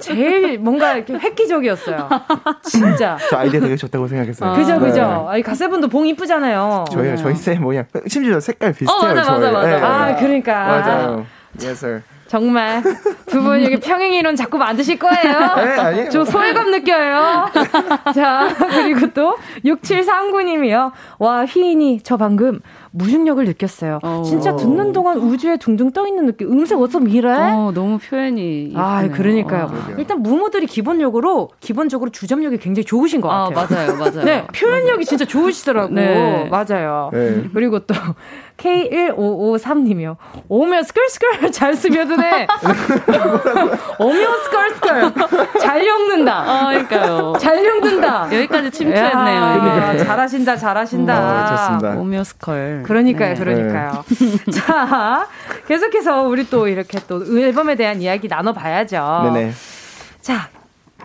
제일 0.00 0.58
뭔가 0.58 0.94
이렇게 0.94 1.14
획기적이었어요. 1.14 2.08
진짜. 2.62 3.18
저 3.30 3.36
아이디어 3.36 3.60
되게 3.60 3.76
좋다고 3.76 4.06
생각했어요. 4.06 4.54
그죠, 4.54 4.78
네. 4.78 4.86
그죠. 4.90 5.26
아니, 5.28 5.42
가세분도 5.42 5.88
봉 5.88 6.06
이쁘잖아요. 6.06 6.84
저희 6.92 7.16
저희 7.16 7.34
쌤 7.34 7.60
모양 7.62 7.84
심지어 8.06 8.38
색깔 8.40 8.72
비슷해요. 8.72 8.96
어, 8.96 9.02
맞아, 9.14 9.32
맞아. 9.32 9.50
맞아. 9.50 9.66
네. 9.68 9.74
아, 9.82 10.16
그러니까. 10.16 10.52
맞아요. 10.66 11.26
Yes 11.60 11.84
sir. 11.84 12.02
정말 12.26 12.82
두 13.26 13.42
분 13.42 13.62
여기 13.62 13.78
평행이론 13.78 14.36
자꾸 14.36 14.58
만드실 14.58 14.98
거예요? 14.98 15.38
네, 15.56 15.78
아니에요. 15.78 16.10
저 16.10 16.24
소외감 16.24 16.70
느껴요. 16.70 17.46
자, 18.14 18.48
그리고 18.70 19.08
또 19.12 19.36
6739님이요. 19.64 20.92
와, 21.18 21.44
휘인이 21.44 22.00
저 22.02 22.16
방금 22.16 22.60
무중력을 22.92 23.44
느꼈어요. 23.44 23.98
어. 24.02 24.22
진짜 24.24 24.54
듣는 24.56 24.92
동안 24.92 25.18
우주에 25.18 25.56
둥둥 25.56 25.90
떠 25.90 26.06
있는 26.06 26.26
느낌. 26.26 26.50
음색 26.52 26.78
어쩜 26.78 27.08
이래? 27.08 27.28
어, 27.30 27.72
너무 27.74 27.98
표현이. 27.98 28.72
아, 28.76 29.08
그러니까요. 29.12 29.64
어. 29.64 29.94
일단 29.98 30.22
무모들이 30.22 30.66
기본적으로 30.66 31.50
기본적으로 31.60 32.10
주점력이 32.10 32.58
굉장히 32.58 32.84
좋으신 32.84 33.20
것 33.20 33.30
아, 33.30 33.48
같아요. 33.50 33.96
맞아요, 33.96 33.96
맞아요. 33.98 34.24
네, 34.24 34.46
표현력이 34.54 35.04
진짜 35.04 35.24
좋으시더라고. 35.24 35.92
네. 35.92 36.48
맞아요. 36.50 37.10
네. 37.12 37.44
그리고 37.52 37.80
또 37.80 37.94
K1553님이요. 38.56 40.16
오묘 40.48 40.82
skrr 40.82 41.16
skrr 41.16 41.50
잘 41.52 41.74
스며드네. 41.74 42.46
오묘 43.98 44.26
skrr 44.44 44.78
skrr 44.78 45.12
잘 45.60 45.82
읽는다. 45.82 46.44
아, 46.46 46.68
그러니까요. 46.70 47.34
잘 47.38 47.58
읽는다. 47.64 48.26
여기까지 48.32 48.70
침투했네요. 48.70 49.40
야, 49.40 49.96
잘하신다, 50.04 50.56
잘하신다. 50.56 51.18
어, 51.18 51.46
좋습니다. 51.56 51.90
오묘 52.00 52.22
skrr. 52.24 52.82
그러니까요, 52.86 53.34
네. 53.34 53.40
그러니까요. 53.40 54.04
네. 54.08 54.38
자, 54.52 55.26
계속해서 55.66 56.22
우리 56.22 56.48
또 56.48 56.68
이렇게 56.68 57.00
또 57.08 57.24
앨범에 57.24 57.74
대한 57.74 58.00
이야기 58.00 58.28
나눠봐야죠. 58.28 59.30
네네. 59.32 59.52
자, 60.20 60.48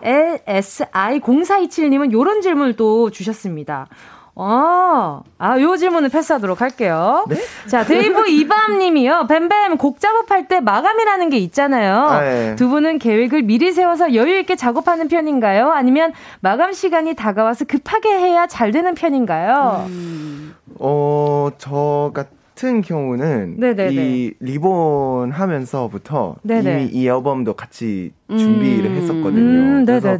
LSI0427님은 0.02 2.12
이런 2.12 2.40
질문을 2.40 2.76
또 2.76 3.10
주셨습니다. 3.10 3.88
어, 4.34 5.22
아, 5.38 5.60
요 5.60 5.76
질문은 5.76 6.08
패스하도록 6.08 6.60
할게요. 6.60 7.24
네? 7.28 7.36
자, 7.66 7.84
데이브 7.84 8.28
이밤 8.28 8.78
님이요. 8.78 9.26
뱀뱀 9.28 9.76
곡 9.76 10.00
작업할 10.00 10.48
때 10.48 10.60
마감이라는 10.60 11.30
게 11.30 11.38
있잖아요. 11.38 11.94
아, 11.94 12.20
네. 12.20 12.56
두 12.56 12.68
분은 12.68 12.98
계획을 12.98 13.42
미리 13.42 13.72
세워서 13.72 14.14
여유 14.14 14.38
있게 14.38 14.56
작업하는 14.56 15.08
편인가요? 15.08 15.70
아니면 15.72 16.12
마감 16.40 16.72
시간이 16.72 17.14
다가와서 17.14 17.64
급하게 17.64 18.10
해야 18.10 18.46
잘 18.46 18.70
되는 18.70 18.94
편인가요? 18.94 19.86
음. 19.88 20.54
어, 20.78 21.50
저 21.58 22.12
같은 22.14 22.80
경우는 22.82 23.56
네네네. 23.58 23.92
이 23.92 24.34
리본 24.40 25.32
하면서부터 25.32 26.36
네네. 26.42 26.82
이미 26.84 26.90
이 26.92 27.08
앨범도 27.08 27.54
같이 27.54 28.12
준비를 28.28 28.90
음. 28.90 28.96
했었거든요. 28.96 29.40
음, 29.40 29.84
그래서 29.84 30.16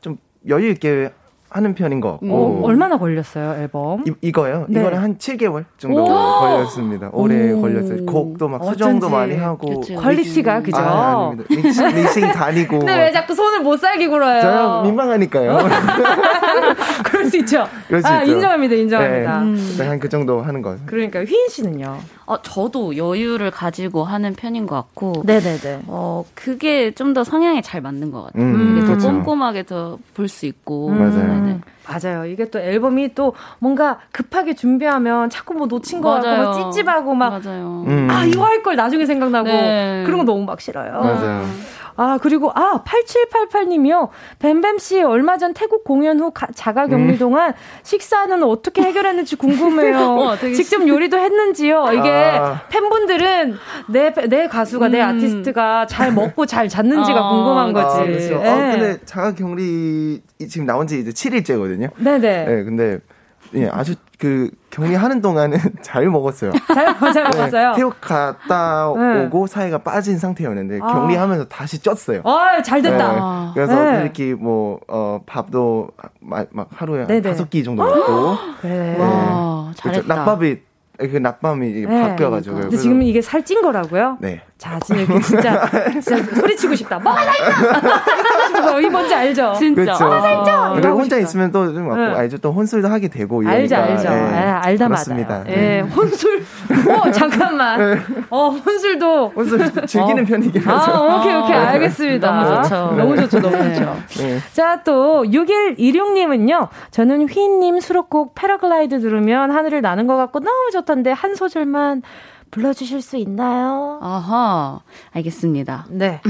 좀 0.00 0.16
여유 0.48 0.70
있게 0.70 1.12
하는 1.52 1.74
편인 1.74 2.00
것 2.00 2.12
같고. 2.12 2.34
어, 2.34 2.62
얼마나 2.64 2.98
걸렸어요, 2.98 3.60
앨범? 3.60 4.04
이, 4.06 4.12
이거요? 4.22 4.66
네. 4.68 4.80
이거는 4.80 4.98
한 4.98 5.18
7개월 5.18 5.64
정도 5.78 6.04
걸렸습니다. 6.04 7.10
오래 7.12 7.52
걸렸어요. 7.54 8.06
곡도 8.06 8.48
막 8.48 8.64
수정도 8.64 9.08
많이 9.08 9.36
하고. 9.36 9.80
그치. 9.80 9.94
퀄리티가, 9.94 10.62
그죠? 10.62 10.78
아, 10.78 11.32
믹싱, 11.48 11.94
믹싱 11.94 12.32
다니고. 12.32 12.78
근데 12.78 12.96
왜 12.96 13.12
자꾸 13.12 13.34
손을 13.34 13.60
못 13.60 13.78
살게 13.78 14.08
굴어요? 14.08 14.40
저요, 14.40 14.82
민망하니까요. 14.84 15.58
그럴 17.04 17.26
수 17.26 17.36
있죠. 17.38 17.66
그럴 17.86 18.02
수 18.02 18.08
아, 18.08 18.22
있죠. 18.22 18.32
인정합니다, 18.32 18.74
인정합니다. 18.74 19.40
네, 19.40 19.46
음. 19.46 19.76
한그 19.78 20.08
정도 20.08 20.40
하는 20.42 20.62
거. 20.62 20.76
그러니까, 20.86 21.24
휘인 21.24 21.48
씨는요? 21.48 21.98
어, 22.26 22.40
저도 22.42 22.96
여유를 22.96 23.50
가지고 23.50 24.04
하는 24.04 24.34
편인 24.34 24.66
것 24.66 24.76
같고. 24.76 25.22
네네네. 25.24 25.82
어, 25.86 26.24
그게 26.34 26.90
좀 26.92 27.12
더 27.12 27.24
성향에 27.24 27.60
잘 27.60 27.80
맞는 27.82 28.10
것 28.10 28.24
같아요. 28.24 28.42
음, 28.42 28.74
되게 28.74 28.80
더 28.86 28.86
그렇죠. 28.94 29.08
꼼꼼하게 29.08 29.64
더 29.64 29.98
볼 30.14 30.28
수 30.28 30.46
있고. 30.46 30.88
음, 30.88 30.98
맞아요. 30.98 31.40
네네. 31.44 31.60
맞아요. 31.86 32.24
이게 32.26 32.48
또 32.48 32.58
앨범이 32.58 33.14
또 33.14 33.34
뭔가 33.58 33.98
급하게 34.12 34.54
준비하면 34.54 35.28
자꾸 35.30 35.52
뭐 35.54 35.66
놓친 35.66 36.00
거 36.00 36.10
같고 36.12 36.28
막 36.28 36.72
찝찝하고 36.72 37.14
막. 37.14 37.30
맞아요. 37.44 37.84
음. 37.86 38.08
아, 38.10 38.24
이거 38.24 38.44
할 38.44 38.62
걸 38.62 38.76
나중에 38.76 39.04
생각나고. 39.04 39.48
네. 39.48 40.02
그런 40.06 40.18
거 40.18 40.24
너무 40.24 40.44
막 40.44 40.60
싫어요. 40.60 40.92
맞아요. 40.92 41.44
아, 42.02 42.18
그리고, 42.20 42.50
아, 42.52 42.82
8788님이요. 42.82 44.08
뱀뱀씨 44.40 45.02
얼마 45.02 45.38
전 45.38 45.54
태국 45.54 45.84
공연 45.84 46.18
후 46.18 46.32
가, 46.32 46.48
자가 46.52 46.88
격리 46.88 47.12
음. 47.12 47.18
동안 47.18 47.52
식사는 47.84 48.42
어떻게 48.42 48.82
해결했는지 48.82 49.36
궁금해요. 49.36 49.98
어, 50.18 50.36
직접 50.36 50.86
요리도 50.86 51.16
했는지요. 51.16 51.92
이게 51.92 52.10
아. 52.10 52.62
팬분들은 52.70 53.54
내, 53.88 54.12
내 54.28 54.48
가수가, 54.48 54.86
음. 54.86 54.92
내 54.92 55.00
아티스트가 55.00 55.86
잘 55.86 56.12
먹고 56.12 56.46
잘 56.46 56.68
잤는지가 56.68 57.18
아, 57.18 57.30
궁금한 57.30 57.72
거지. 57.72 58.00
아, 58.00 58.04
그렇죠. 58.04 58.42
네. 58.42 58.48
아, 58.48 58.72
근데 58.72 58.98
자가 59.04 59.34
격리 59.34 60.22
지금 60.48 60.66
나온 60.66 60.88
지 60.88 60.98
이제 60.98 61.10
7일째거든요. 61.10 61.90
네네. 61.98 62.44
네, 62.46 62.64
근데 62.64 62.98
예, 63.54 63.68
아주 63.68 63.94
그 64.18 64.50
격리하는 64.70 65.20
동안은 65.20 65.58
잘 65.82 66.08
먹었어요. 66.08 66.52
잘, 66.68 67.12
잘 67.12 67.24
먹었어요. 67.24 67.70
네, 67.72 67.76
태국 67.76 68.00
갔다 68.00 68.92
네. 68.96 69.24
오고 69.24 69.46
사이가 69.46 69.78
빠진 69.78 70.18
상태였는데 70.18 70.80
아. 70.82 70.86
격리하면서 70.86 71.48
다시 71.48 71.80
쪘어요. 71.82 72.24
아, 72.24 72.62
잘 72.62 72.80
됐다. 72.82 73.12
네, 73.12 73.50
그래서 73.54 73.74
네. 73.74 74.02
이렇게 74.02 74.34
뭐 74.34 74.80
어, 74.88 75.20
밥도 75.26 75.90
막, 76.20 76.46
막 76.50 76.68
하루에 76.74 77.20
다섯 77.20 77.50
끼 77.50 77.64
정도 77.64 77.84
먹고. 77.84 78.36
그래. 78.60 78.96
와, 78.98 79.72
잘했다. 79.76 80.02
그렇죠. 80.02 80.08
낙밥이 80.08 80.56
그 80.98 81.16
낙밤이 81.16 81.86
네. 81.86 82.02
바뀌어가지고. 82.02 82.56
근데 82.56 82.76
지금 82.76 83.02
이게 83.02 83.20
살찐 83.20 83.62
거라고요? 83.62 84.18
네. 84.20 84.42
자, 84.62 84.78
진짜, 84.84 85.18
진짜, 85.20 85.68
진짜 86.00 86.22
소리치고 86.36 86.74
싶다. 86.76 86.96
뭐 87.00 87.12
살쪄! 87.12 88.80
이 88.80 88.88
뭔지 88.88 89.12
알죠? 89.12 89.54
진짜. 89.58 89.82
그렇죠. 89.82 90.04
어, 90.06 90.20
살쪄! 90.20 90.72
그리고 90.74 90.88
혼자 90.98 91.16
싶다. 91.16 91.18
있으면 91.18 91.50
또 91.50 91.72
좀 91.72 91.88
네. 91.96 92.14
알죠. 92.16 92.38
또 92.38 92.52
혼술도 92.52 92.86
하게 92.86 93.08
되고. 93.08 93.42
이러니까. 93.42 93.76
알죠, 93.76 93.92
알죠. 93.92 94.08
네. 94.10 94.38
아, 94.38 94.60
알다 94.64 94.88
맞습니다. 94.88 95.42
예, 95.48 95.52
네. 95.56 95.80
혼술. 95.80 96.44
어, 96.90 97.10
잠깐만. 97.10 97.78
네. 97.80 98.00
어, 98.30 98.50
혼술도. 98.50 99.32
혼술 99.34 99.58
즐기는 99.86 100.22
어. 100.22 100.26
편이긴 100.26 100.68
아, 100.68 100.76
하죠. 100.76 100.92
아, 100.92 101.16
오케이, 101.18 101.34
오케이. 101.34 101.56
알겠습니다. 101.56 102.30
너무 102.30 102.62
좋죠. 102.62 102.94
너무 102.96 103.16
좋죠, 103.16 103.40
너무 103.40 103.74
좋죠. 103.74 103.96
자, 104.52 104.80
또, 104.84 105.24
6116님은요. 105.24 106.68
저는 106.92 107.28
휘님 107.28 107.80
수록곡 107.80 108.36
패러글라이드 108.36 109.00
들으면 109.00 109.50
하늘을 109.50 109.80
나는 109.82 110.06
것 110.06 110.16
같고 110.16 110.38
너무 110.38 110.70
좋던데 110.72 111.10
한 111.10 111.34
소절만 111.34 112.02
불러주실 112.52 113.00
수 113.02 113.16
있나요? 113.16 113.98
아하, 114.02 114.80
알겠습니다. 115.12 115.86
네. 115.88 116.20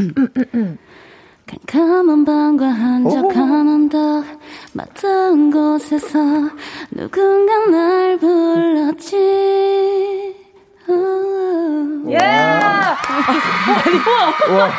캄캄한 1.46 2.24
밤과 2.24 2.66
한적한 2.66 3.68
언덕 3.68 4.24
맞닿은 4.72 5.50
곳에서 5.50 6.18
누군가 6.92 7.66
날 7.66 8.16
불렀지 8.18 9.16
예! 12.08 12.18
아니, 12.18 13.98
와, 14.56 14.70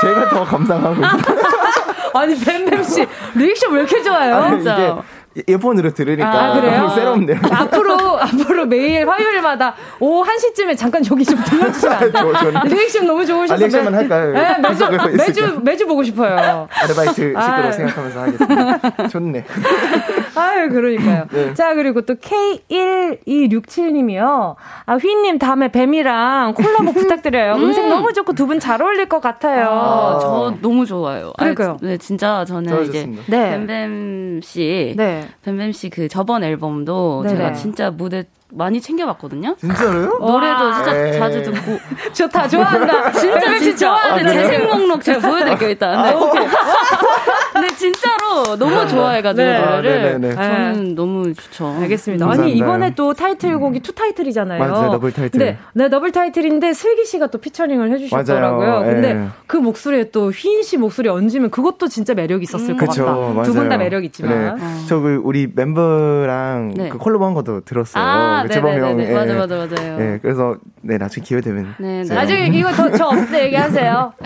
제가 0.00 0.28
더 0.28 0.44
감상하고 0.44 0.94
있어요. 0.94 1.36
아니, 2.14 2.38
뱀뱀 2.38 2.82
씨, 2.82 3.06
리액션 3.34 3.72
왜 3.72 3.80
이렇게 3.80 4.02
좋아요? 4.02 4.36
아니, 4.36 4.56
진짜. 4.56 5.02
이어폰으로 5.48 5.92
들으니까 5.94 6.30
아, 6.30 6.52
그래요? 6.60 6.88
새롭네요. 6.90 7.38
앞으로 7.50 8.20
앞으로 8.20 8.66
매일 8.66 9.08
화요일마다 9.08 9.74
오후 10.00 10.22
1시쯤에 10.24 10.76
잠깐 10.76 11.02
저기 11.02 11.24
좀 11.24 11.38
들려주시면 11.44 11.96
안 11.96 12.12
돼요? 12.12 12.32
리액션 12.66 13.06
너무 13.06 13.24
좋으셔서 13.26 13.54
아, 13.54 13.56
리액션만 13.56 13.94
할까요? 13.94 14.32
네, 14.32 14.58
매주 14.58 14.86
매주 15.16 15.60
매주 15.62 15.86
보고 15.86 16.02
싶어요. 16.04 16.68
아르바이트 16.70 17.14
식으로 17.14 17.72
생각하면서 17.72 18.20
하겠습니다. 18.20 19.08
좋네. 19.08 19.44
아유 20.36 20.68
그러니까요. 20.70 21.24
네. 21.32 21.54
자 21.54 21.74
그리고 21.74 22.02
또 22.02 22.14
K1267님이요. 22.14 24.54
아 24.86 24.94
휘님 24.96 25.38
다음에 25.38 25.68
뱀이랑 25.70 26.54
콜라보 26.54 26.92
부탁드려요. 27.04 27.54
음. 27.54 27.72
색 27.72 27.88
너무 27.88 28.12
좋고 28.12 28.32
두 28.34 28.44
분 28.46 28.60
잘 28.60 28.80
어울릴 28.82 29.08
것 29.08 29.20
같아요. 29.20 29.68
아, 29.70 30.18
저 30.20 30.54
너무 30.60 30.84
좋아요. 30.86 31.32
그러니까요. 31.38 31.70
아, 31.72 31.76
네 31.80 31.96
진짜 31.96 32.44
저는 32.46 32.84
이제 32.84 33.08
네. 33.26 33.50
뱀뱀 33.50 34.40
씨 34.42 34.94
네. 34.96 35.23
뱀뱀 35.44 35.72
씨 35.72 35.90
그 35.90 36.08
저번 36.08 36.42
앨범도 36.44 37.22
네네. 37.24 37.36
제가 37.36 37.52
진짜 37.52 37.90
무대 37.90 38.24
많이 38.52 38.80
챙겨봤거든요. 38.80 39.56
진짜로요? 39.58 40.18
노래도 40.22 40.72
진짜 40.74 41.06
에이. 41.06 41.18
자주 41.18 41.42
듣고. 41.42 41.78
좋다, 42.12 42.48
좋아한다. 42.48 43.10
진짜, 43.12 43.58
진짜. 43.58 43.86
좋아하는 43.88 44.26
아, 44.26 44.32
재생 44.32 44.66
목록 44.68 45.02
제가 45.02 45.28
보여드릴게요, 45.28 45.68
일단. 45.70 46.02
네, 46.02 46.12
오케이. 46.14 46.46
근데 47.52 47.74
진짜로 47.76 48.13
너무 48.58 48.88
좋아해가지고 48.88 49.42
네. 49.48 49.58
노래를. 49.60 50.02
네, 50.02 50.18
네, 50.18 50.28
네. 50.28 50.34
저는 50.34 50.94
너무 50.94 51.32
좋죠. 51.34 51.66
알겠습니다. 51.80 52.26
감사합니다. 52.26 52.52
아니, 52.54 52.58
이번에 52.58 52.94
또 52.94 53.14
타이틀곡이 53.14 53.80
two 53.80 53.92
타이틀이잖아요. 53.92 54.58
맞아요, 54.58 54.90
더블 54.90 55.12
타이틀. 55.12 55.38
네, 55.38 55.58
네, 55.72 55.88
더블 55.88 56.12
타이틀인데 56.12 56.72
슬기 56.72 57.04
씨가 57.04 57.28
또 57.28 57.38
피처링을 57.38 57.90
해주셨더라고요. 57.92 58.68
맞아요. 58.68 58.84
근데 58.84 59.14
네. 59.14 59.28
그 59.46 59.56
목소리에 59.56 60.10
또 60.10 60.30
휘인 60.30 60.62
씨 60.62 60.76
목소리 60.76 61.08
얹으면 61.08 61.50
그것도 61.50 61.88
진짜 61.88 62.14
매력 62.14 62.42
있었을 62.42 62.70
음. 62.70 62.76
것 62.76 62.88
그쵸, 62.88 63.04
같다. 63.04 63.42
두 63.44 63.52
분 63.54 63.68
다 63.68 63.76
매력 63.78 64.04
있지만. 64.04 64.38
네. 64.38 64.48
어. 64.48 64.56
저그 64.88 65.20
우리 65.24 65.48
멤버랑 65.54 66.74
그 66.90 66.98
콜라보 66.98 67.24
한 67.24 67.34
것도 67.34 67.60
들었어요. 67.62 68.02
아, 68.04 68.42
그 68.46 68.52
재범 68.52 68.78
형. 68.78 69.00
예. 69.00 69.12
맞아, 69.12 69.34
맞아, 69.34 69.56
맞아요. 69.56 69.96
예, 70.00 70.18
그래서 70.20 70.56
네 70.82 70.98
나중에 70.98 71.24
기회 71.24 71.40
되면. 71.40 71.74
네, 71.78 72.02
네. 72.02 72.14
나중에 72.14 72.46
이거 72.52 72.72
저, 72.72 72.90
저 72.92 73.06
없을 73.06 73.30
때 73.30 73.44
얘기하세요. 73.44 74.12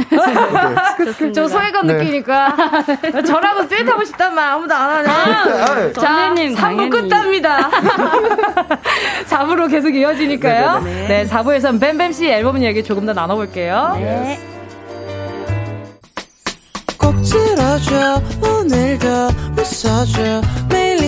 네. 1.19 1.33
저 1.33 1.47
소외감 1.49 1.87
네. 1.87 1.95
느끼니까 1.95 2.57
저라고 3.27 3.69
듀엣 3.69 3.87
하고 3.99 4.05
싶단 4.05 4.33
말 4.33 4.53
아무도 4.53 4.75
안 4.75 4.91
하네. 4.91 5.09
아, 5.09 5.93
자, 5.93 6.33
3부 6.35 6.91
끝답니다. 6.91 7.69
4부로 9.29 9.69
계속 9.69 9.93
이어지니까요. 9.93 10.81
네네네. 10.81 11.09
네, 11.09 11.27
4부에선 11.27 11.81
뱀뱀 11.81 12.13
씨 12.13 12.29
앨범 12.29 12.63
얘기 12.63 12.85
조금 12.85 13.07
더 13.07 13.13
나눠볼게요. 13.13 13.97
네. 13.99 14.39
들어줘 17.25 18.23
오늘도 18.41 19.07
웃어줘 19.59 20.41
매일 20.71 21.03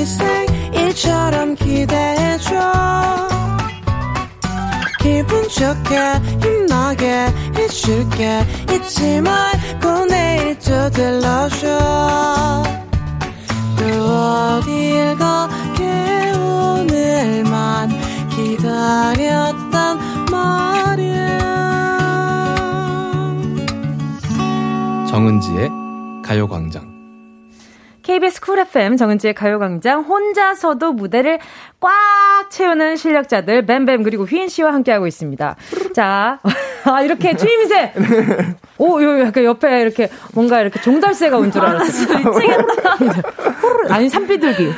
일처럼 0.74 1.55
기대해줘 1.55 3.60
기분 5.11 5.43
좋게 5.49 5.97
힘나게 6.41 7.27
해줄게. 7.57 8.47
잊지 8.73 9.21
말고 9.21 10.07
내일 10.07 10.57
또 10.61 10.89
들러줘. 10.91 11.67
또 13.77 13.85
어딜 13.85 15.17
가게 15.19 16.31
오늘만 16.39 17.89
기다렸단 18.31 19.99
말이야. 20.31 21.39
정은지의 25.11 25.71
가요광장. 26.25 26.89
KBS 28.03 28.41
쿨 28.41 28.61
FM 28.61 28.97
정은지의 28.97 29.35
가요광장. 29.35 30.03
혼자서도 30.03 30.93
무대를 30.93 31.39
꽉 31.81 31.91
채우는 32.51 32.97
실력자들 32.97 33.64
뱀뱀 33.64 34.03
그리고 34.03 34.24
휘인 34.24 34.49
씨와 34.49 34.72
함께하고 34.74 35.07
있습니다. 35.07 35.57
자, 35.95 36.39
아 36.85 37.03
이렇게 37.03 37.35
추임새. 37.37 37.93
오, 38.78 39.03
요 39.03 39.20
약간 39.20 39.45
옆에 39.45 39.81
이렇게 39.83 40.11
뭔가 40.35 40.61
이렇게 40.61 40.81
종달새가 40.81 41.37
온 41.39 41.51
줄 41.51 41.62
알았어요. 41.62 42.18
미치겠다. 42.18 42.64
아니 43.95 44.09
산비둘기. 44.09 44.72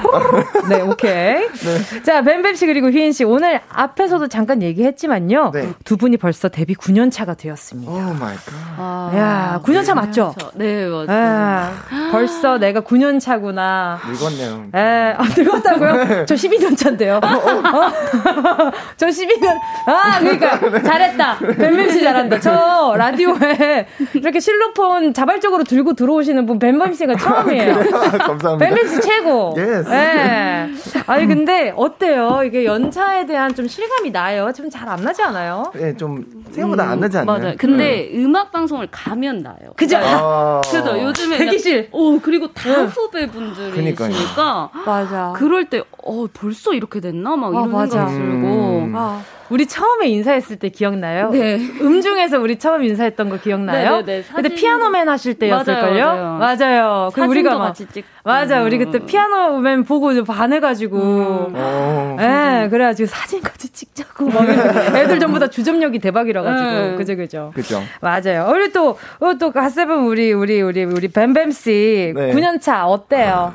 네, 0.68 0.80
오케이. 0.80 1.34
네. 1.48 2.02
자, 2.02 2.22
뱀뱀 2.22 2.54
씨 2.54 2.66
그리고 2.66 2.88
휘인 2.88 3.12
씨 3.12 3.24
오늘 3.24 3.60
앞에서도 3.68 4.28
잠깐 4.28 4.62
얘기했지만요. 4.62 5.50
네. 5.52 5.72
두 5.84 5.96
분이 5.96 6.16
벌써 6.16 6.48
데뷔 6.48 6.74
9년 6.74 7.10
차가 7.10 7.34
되었습니다. 7.34 7.90
Oh 7.92 8.14
my 8.14 8.36
God. 8.36 9.16
야, 9.16 9.60
9년 9.64 9.84
차 9.84 9.94
맞죠? 9.94 10.34
네, 10.54 10.86
맞아요. 10.86 11.06
아, 11.10 11.72
벌써 12.10 12.58
내가 12.58 12.80
9년 12.80 13.20
차구나. 13.20 14.00
늙었네요. 14.08 14.66
예, 14.74 15.14
아, 15.18 15.22
늙었다고요? 15.36 16.26
저 16.26 16.34
12년 16.34 16.76
차 16.76 16.91
괜찮대요. 16.92 17.20
어, 17.22 17.26
어. 17.26 18.72
저 18.96 19.06
12년, 19.06 19.58
아, 19.86 20.18
그러니까, 20.20 20.58
잘했다. 20.82 21.38
뱀뱀씨 21.38 22.00
잘한다. 22.02 22.40
저 22.40 22.94
라디오에 22.96 23.86
이렇게 24.14 24.40
실로폰 24.40 25.12
자발적으로 25.14 25.64
들고 25.64 25.94
들어오시는 25.94 26.46
분 26.46 26.58
뱀뱀씨가 26.58 27.16
처음이에요. 27.16 27.74
감사합니다. 28.18 28.58
뱀뱀씨 28.58 29.00
최고. 29.00 29.54
Yes. 29.56 29.88
네. 29.88 30.68
아니, 31.06 31.26
근데 31.26 31.72
어때요? 31.76 32.42
이게 32.44 32.64
연차에 32.64 33.26
대한 33.26 33.54
좀 33.54 33.66
실감이 33.68 34.10
나요? 34.10 34.50
좀 34.54 34.68
잘 34.70 34.88
안 34.88 35.02
나지 35.02 35.22
않아요? 35.22 35.72
예, 35.76 35.96
좀 35.96 36.24
생각보다 36.50 36.84
음, 36.84 36.90
안 36.90 37.00
나지 37.00 37.16
않나요? 37.18 37.38
맞아요. 37.38 37.54
근데 37.58 38.10
음. 38.14 38.34
악 38.36 38.50
방송을 38.52 38.88
가면 38.90 39.42
나요. 39.42 39.56
그죠? 39.76 39.96
아~ 39.98 40.60
그죠. 40.64 41.00
요즘에 41.00 41.38
대기실. 41.38 41.88
오, 41.92 42.18
그리고 42.20 42.52
다 42.52 42.70
후배분들이시니까 42.84 44.70
맞아. 44.84 45.32
그럴 45.36 45.66
때 45.66 45.82
어, 46.04 46.26
벌써 46.32 46.72
이렇게 46.72 47.00
됐나? 47.00 47.36
막 47.36 47.52
이런 47.52 47.74
아, 47.74 47.86
생각 47.86 48.08
들고. 48.08 48.84
음. 48.84 48.92
아. 48.96 49.22
우리 49.50 49.66
처음에 49.66 50.08
인사했을 50.08 50.56
때 50.56 50.70
기억나요? 50.70 51.28
네. 51.30 51.56
음중에서 51.56 52.40
우리 52.40 52.58
처음 52.58 52.82
인사했던 52.84 53.28
거 53.28 53.36
기억나요? 53.36 53.96
네네네. 53.96 54.06
네, 54.06 54.22
사진... 54.22 54.42
그때 54.42 54.54
피아노맨 54.54 55.08
하실 55.08 55.34
때였을걸요? 55.34 56.04
맞아요. 56.04 56.38
맞아요. 56.38 56.58
맞아요. 56.58 57.10
그 57.12 57.22
우리가 57.22 57.58
막 57.58 57.66
같이 57.66 57.86
찍고. 57.86 58.08
맞아. 58.24 58.62
우리 58.62 58.78
그때 58.78 58.98
피아노맨 58.98 59.84
보고 59.84 60.24
반해가지고. 60.24 60.96
음. 60.96 61.52
어. 61.54 62.16
예, 62.18 62.26
네, 62.26 62.68
그래가지고 62.70 63.08
사진까지 63.08 63.68
찍자고. 63.68 64.26
막 64.26 64.48
애들 64.96 65.20
전부 65.20 65.38
다 65.38 65.48
주점력이 65.48 65.98
대박이라가지고. 65.98 66.70
네. 66.70 66.96
그죠, 66.96 67.16
그죠. 67.16 67.52
그죠. 67.54 67.82
맞아요. 68.00 68.48
우리 68.50 68.72
또, 68.72 68.96
어, 69.20 69.34
또 69.38 69.52
가세븐 69.52 70.06
우리, 70.06 70.32
우리, 70.32 70.62
우리, 70.62 70.84
우리 70.84 71.08
뱀뱀씨. 71.08 72.14
네. 72.16 72.32
9년차 72.32 72.86
어때요? 72.86 73.54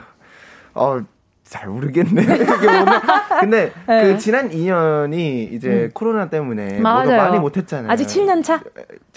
어, 0.75 0.99
잘 1.49 1.69
모르겠네. 1.69 2.25
근데 3.39 3.71
네. 3.87 4.03
그 4.03 4.17
지난 4.17 4.49
2년이 4.49 5.53
이제 5.53 5.69
음. 5.69 5.91
코로나 5.93 6.29
때문에 6.29 6.79
맞아요. 6.79 7.17
많이 7.17 7.39
못했잖아요. 7.39 7.89
아직 7.89 8.05
7년 8.05 8.43
차? 8.43 8.59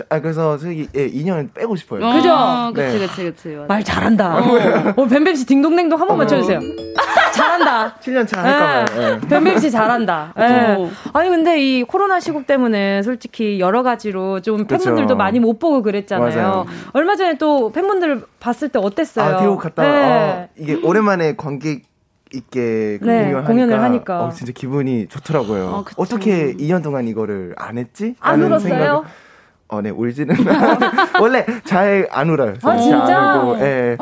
아 0.08 0.20
그래서 0.20 0.56
저기 0.56 0.88
예, 0.94 1.10
2년 1.10 1.52
빼고 1.52 1.74
싶어요. 1.76 2.06
어, 2.06 2.12
그죠? 2.12 2.72
네. 2.74 2.92
그치 2.92 2.98
그치 3.06 3.24
그치. 3.24 3.48
맞아. 3.56 3.66
말 3.66 3.84
잘한다. 3.84 4.36
어, 4.38 4.92
어 4.96 5.06
뱀뱀 5.06 5.34
씨 5.34 5.44
딩동댕동 5.44 6.00
한번 6.00 6.14
어. 6.14 6.18
맞춰주세요. 6.18 6.60
잘한다. 7.34 7.96
7년 8.00 8.26
차 8.28 8.42
할까봐요. 8.42 9.18
네. 9.18 9.28
뱀뱀 9.28 9.58
씨 9.58 9.70
잘한다. 9.70 10.32
네. 10.36 10.90
아니 11.12 11.28
근데 11.28 11.60
이 11.60 11.82
코로나 11.82 12.20
시국 12.20 12.46
때문에 12.46 13.02
솔직히 13.02 13.58
여러 13.58 13.82
가지로 13.82 14.40
좀 14.40 14.66
팬분들도 14.66 15.08
그쵸. 15.08 15.16
많이 15.16 15.40
못 15.40 15.58
보고 15.58 15.82
그랬잖아요. 15.82 16.30
맞아요. 16.30 16.66
얼마 16.92 17.16
전에 17.16 17.38
또 17.38 17.72
팬분들 17.72 18.22
봤을 18.38 18.68
때 18.68 18.78
어땠어요? 18.78 19.36
아, 19.36 19.40
태국 19.40 19.58
갔다 19.58 19.82
네. 19.82 19.88
어, 19.90 20.48
이게 20.56 20.74
오랜만에 20.82 21.34
관객 21.36 21.89
있게 22.32 22.98
그 23.00 23.06
네, 23.06 23.24
공연하니까, 23.24 23.46
공연을 23.46 23.80
하니까 23.82 24.24
어, 24.24 24.30
진짜 24.30 24.52
기분이 24.54 25.06
좋더라고요. 25.08 25.68
아, 25.68 25.84
어떻게 25.96 26.54
2년 26.54 26.82
동안 26.82 27.08
이거를 27.08 27.54
안 27.56 27.78
했지? 27.78 28.14
안 28.20 28.42
울었어요? 28.42 28.60
생각을, 28.68 29.02
어, 29.68 29.80
네, 29.82 29.90
울지는 29.90 30.34
원래 31.20 31.44
잘 31.64 32.06
안 32.10 32.30
울어요. 32.30 32.54
아, 32.62 32.76
진짜? 32.76 33.18
안 33.18 33.38
울고, 33.40 33.60
예. 33.60 33.96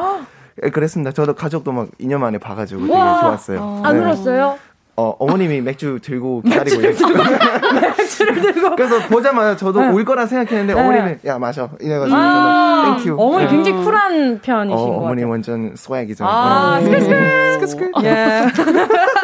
예, 0.65 0.71
그랬습니다. 0.71 1.13
저도 1.13 1.35
가족도 1.35 1.73
막 1.73 1.89
2년 2.01 2.19
만에 2.19 2.39
봐가지고 2.39 2.83
되게 2.83 2.93
좋았어요. 2.95 3.61
어. 3.61 3.83
안 3.85 3.99
울었어요? 3.99 4.59
어, 4.97 5.15
어머님이 5.21 5.61
맥주 5.61 6.01
들고 6.03 6.43
기다리고 6.43 6.81
맥주를 6.81 7.15
들고, 7.15 7.23
맥주를 8.09 8.41
들고. 8.41 8.77
그래서 8.77 8.99
보자마자 9.09 9.57
저도 9.57 9.81
네. 9.81 9.89
올 9.89 10.05
거라 10.05 10.27
생각했는데 10.27 10.75
네. 10.75 10.81
어머님은 10.81 11.21
야 11.27 11.39
마셔 11.39 11.71
이래가지고 11.81 12.17
아~ 12.17 12.83
저는 12.85 12.97
thank 12.97 13.08
you. 13.08 13.17
어머니 13.19 13.45
네. 13.45 13.51
굉장히 13.51 13.85
쿨한 13.85 14.41
편이신 14.41 14.79
어, 14.79 14.91
것 14.93 14.97
어머니 15.05 15.25
완전 15.25 15.75
swag이죠. 15.77 16.25
아, 16.27 16.79
네. 16.81 17.01
skrr 17.01 17.24
skrr. 17.24 17.53
skrr 17.53 17.76
skrr. 17.76 18.05
예. 18.05 18.47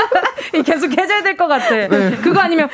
계속 0.62 0.90
해줘야 0.96 1.22
될 1.22 1.36
것 1.36 1.46
같아. 1.48 1.70
네. 1.88 2.16
그거 2.22 2.40
아니면 2.40 2.68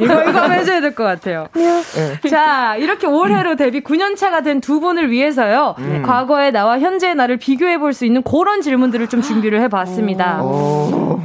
이거 0.00 0.22
이거 0.24 0.48
해줘야 0.48 0.80
될 0.80 0.94
것 0.94 1.04
같아요. 1.04 1.46
네. 1.54 2.28
자 2.30 2.76
이렇게 2.76 3.06
올해로 3.06 3.56
데뷔 3.56 3.80
9년 3.82 4.16
차가 4.16 4.40
된 4.42 4.60
두 4.60 4.80
분을 4.80 5.10
위해서요. 5.10 5.74
음. 5.78 6.02
과거의 6.04 6.52
나와 6.52 6.78
현재의 6.78 7.14
나를 7.14 7.36
비교해 7.38 7.78
볼 7.78 7.92
수 7.92 8.04
있는 8.06 8.22
그런 8.22 8.60
질문들을 8.62 9.08
좀 9.08 9.20
준비를 9.22 9.60
해봤습니다. 9.62 10.40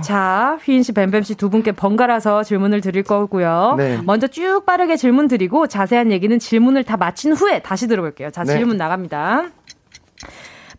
자 0.02 0.58
휘인 0.64 0.84
씨, 0.84 0.92
뱀뱀 0.92 1.24
씨 1.24 1.36
두 1.36 1.50
분께 1.50 1.72
번갈아서 1.72 2.44
질문을 2.44 2.82
드릴 2.82 3.04
거고요. 3.04 3.76
네. 3.78 4.00
먼저 4.06 4.28
쭉 4.28 4.64
빠르게 4.66 4.96
질문 4.96 5.28
드리고 5.28 5.68
자세한 5.68 6.12
얘기는 6.12 6.38
질문을 6.40 6.84
다 6.84 6.98
마친 6.98 7.34
후에 7.34 7.60
다시 7.60 7.88
들어볼게요. 7.88 8.30
자 8.32 8.44
네. 8.44 8.54
질문 8.54 8.78
나갑니다. 8.78 9.46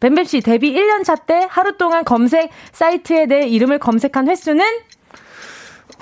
뱀뱀 0.00 0.24
씨 0.24 0.40
데뷔 0.40 0.72
1년 0.74 1.04
차 1.04 1.16
때 1.16 1.46
하루 1.50 1.76
동안 1.76 2.04
검색 2.04 2.50
사이트에 2.72 3.26
내 3.26 3.46
이름을 3.48 3.78
검색한 3.78 4.28
횟수는 4.28 4.64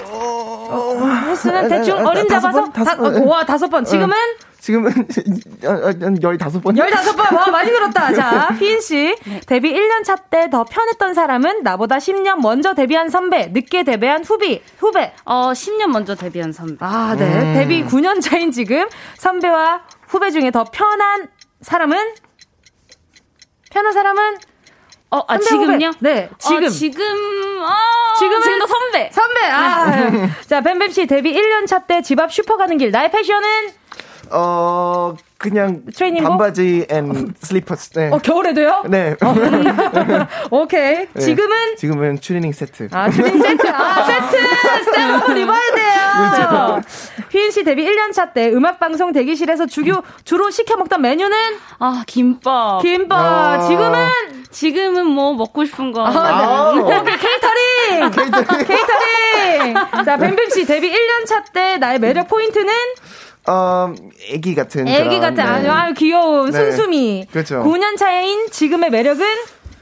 어, 0.05 1.09
횟수는 1.29 1.69
대충 1.69 1.99
아, 1.99 2.11
어림 2.11 2.29
잡아서 2.29 2.71
다섯 2.71 2.97
번? 2.97 3.13
다, 3.15 3.21
어, 3.23 3.27
와 3.27 3.45
다섯 3.47 3.69
번. 3.69 3.85
지금은 3.85 4.15
지금은 4.61 4.91
한 5.63 6.23
열다섯 6.23 6.63
번. 6.63 6.77
열다섯 6.77 7.17
번. 7.17 7.35
와 7.37 7.47
많이 7.47 7.71
늘었다. 7.71 8.13
자 8.15 8.49
휘인 8.59 8.81
씨 8.81 9.15
네. 9.25 9.41
데뷔 9.47 9.73
1년 9.73 10.03
차 10.05 10.17
때 10.31 10.49
더 10.51 10.65
편했던 10.65 11.15
사람은 11.15 11.63
나보다 11.63 11.99
10년 11.99 12.41
먼저 12.41 12.75
데뷔한 12.75 13.09
선배, 13.11 13.47
늦게 13.53 13.85
데뷔한 13.85 14.25
후비 14.25 14.63
후배. 14.79 15.15
어 15.25 15.53
10년 15.53 15.87
먼저 15.87 16.15
데뷔한 16.15 16.53
선배. 16.53 16.77
아 16.81 17.15
네. 17.17 17.25
음. 17.25 17.55
데뷔 17.55 17.85
9년 17.85 18.21
차인 18.21 18.51
지금 18.51 18.89
선배와 19.19 19.83
후배 20.09 20.31
중에 20.31 20.51
더 20.51 20.65
편한 20.65 21.29
사람은 21.61 22.15
편한 23.71 23.93
사람은 23.93 24.37
어, 25.11 25.23
아, 25.29 25.39
지금요? 25.39 25.93
네, 26.01 26.29
지금. 26.39 26.65
어, 26.65 26.69
지금, 26.69 27.05
아, 27.63 27.75
지금은 28.19 28.43
지금도 28.43 28.67
선배. 28.67 29.11
선배, 29.13 29.41
아. 29.47 29.85
네. 30.11 30.31
자, 30.49 30.61
뱀뱀 30.61 30.91
씨 30.91 31.07
데뷔 31.07 31.33
1년 31.35 31.67
차 31.67 31.81
때 31.87 32.01
집 32.03 32.19
앞 32.21 32.33
슈퍼 32.33 32.57
가는 32.57 32.77
길, 32.79 32.91
나의 32.91 33.11
패션은? 33.11 33.49
어, 34.33 35.15
그냥 35.39 35.83
트레이닝 35.95 36.25
반바지 36.25 36.87
and 36.91 37.33
slippers. 37.41 37.91
네. 37.93 38.11
어, 38.11 38.19
겨울에도요? 38.19 38.85
네. 38.89 39.15
어. 39.23 39.35
오케이. 40.51 41.07
네. 41.13 41.21
지금은? 41.21 41.77
지금은 41.77 42.21
추리닝 42.21 42.53
세트. 42.53 42.89
아, 42.91 43.09
추리닝 43.09 43.41
세트. 43.41 43.69
아, 43.69 44.03
세트! 44.05 44.37
세트 44.85 45.39
입어야 45.39 45.61
돼요. 45.75 45.97
그렇죠. 46.17 46.81
휘인 47.31 47.51
씨 47.53 47.63
데뷔 47.63 47.85
1년 47.89 48.13
차 48.13 48.33
때 48.33 48.49
음악 48.51 48.81
방송 48.81 49.13
대기실에서 49.13 49.67
주교 49.67 50.03
주로 50.25 50.51
시켜 50.51 50.77
먹던 50.77 51.01
메뉴는 51.03 51.37
아, 51.79 52.03
김밥. 52.09 52.81
김밥. 52.83 53.17
아. 53.21 53.61
지금은 53.69 54.09
지금은 54.51 55.07
뭐 55.07 55.35
먹고 55.35 55.65
싶은 55.67 55.93
거. 55.93 56.05
아, 56.05 56.09
아, 56.09 56.73
네. 56.75 56.81
오케이, 56.81 57.17
케이터링. 57.17 57.63
케이터링. 58.11 58.67
케이터링. 58.67 59.75
자, 60.05 60.17
뱀뱀 60.17 60.51
씨 60.51 60.65
데뷔 60.67 60.91
1년 60.91 61.27
차 61.27 61.43
때 61.53 61.77
나의 61.79 61.99
매력 61.99 62.29
포인트는 62.29 62.73
어, 63.49 63.95
애기 64.31 64.55
같은. 64.55 64.89
애기 64.89 65.21
같은, 65.21 65.37
네. 65.37 65.43
아주 65.43 65.95
귀여운 65.95 66.51
네. 66.51 66.59
순수미. 66.59 67.27
그렇죠. 67.31 67.63
9년 67.63 67.97
차인 67.97 68.51
지금의 68.51 68.91
매력은? 68.91 69.25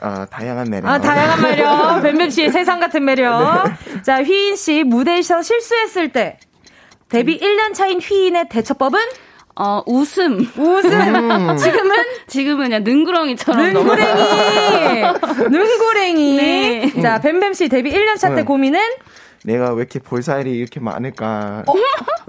아, 0.00 0.26
다양한 0.30 0.68
매력. 0.68 0.88
아, 0.90 1.00
다양한 1.00 1.40
매력. 1.40 2.00
뱀뱀 2.02 2.28
씨의 2.30 2.50
세상 2.50 2.78
같은 2.80 3.04
매력. 3.04 3.64
네. 3.64 4.02
자, 4.02 4.22
휘인 4.22 4.56
씨 4.56 4.84
무대에서 4.84 5.40
실수했을 5.42 6.10
때 6.12 6.38
데뷔 7.08 7.38
1년 7.40 7.72
차인 7.74 8.00
휘인의 8.00 8.48
대처법은? 8.50 8.98
어, 9.56 9.82
웃음. 9.86 10.46
웃음. 10.56 10.92
음. 11.30 11.56
지금은? 11.58 11.96
지금은 12.26 12.64
그냥 12.68 12.84
능구렁이처럼. 12.84 13.72
능구랭이. 13.72 15.02
능구랭이. 15.50 16.36
네. 16.36 16.92
자, 17.02 17.20
뱀뱀 17.20 17.52
씨 17.54 17.68
데뷔 17.68 17.92
1년 17.92 18.18
차때 18.18 18.36
네. 18.36 18.42
고민은? 18.42 18.80
내가 19.44 19.70
왜 19.72 19.78
이렇게 19.80 19.98
볼살이 20.00 20.50
이렇게 20.56 20.80
많을까. 20.80 21.62
어? 21.66 21.72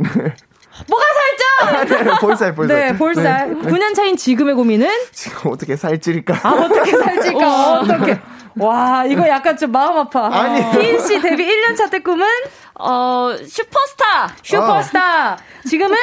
뭐가 0.88 1.05
살쪄? 1.15 2.03
네, 2.03 2.11
볼살, 2.19 2.53
볼살. 2.55 2.78
네, 2.78 2.97
볼살. 2.97 3.53
네. 3.61 3.69
9년 3.69 3.95
차인 3.95 4.17
지금의 4.17 4.55
고민은? 4.55 4.88
지금 5.13 5.51
어떻게 5.51 5.76
살찔까? 5.78 6.39
아, 6.43 6.51
어떻게 6.51 6.91
살찔까? 6.91 7.80
어떻게. 7.80 8.19
와, 8.57 9.05
이거 9.05 9.28
약간 9.28 9.55
좀 9.57 9.71
마음 9.71 9.97
아파. 9.97 10.28
아니. 10.34 10.61
휘인 10.61 10.99
씨 10.99 11.21
데뷔 11.21 11.45
1년 11.47 11.76
차 11.78 11.88
때 11.89 11.99
꿈은? 11.99 12.26
어, 12.80 13.36
슈퍼스타! 13.45 14.36
슈퍼스타! 14.43 15.34
어. 15.34 15.38
지금은? 15.67 15.95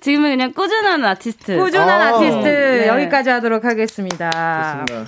지금은 0.00 0.30
그냥 0.30 0.52
꾸준한 0.52 1.04
아티스트. 1.04 1.56
꾸준한 1.56 2.00
어. 2.00 2.16
아티스트. 2.16 2.44
네. 2.44 2.86
여기까지 2.88 3.30
하도록 3.30 3.64
하겠습니다. 3.64 4.84
좋습니다. 4.86 5.06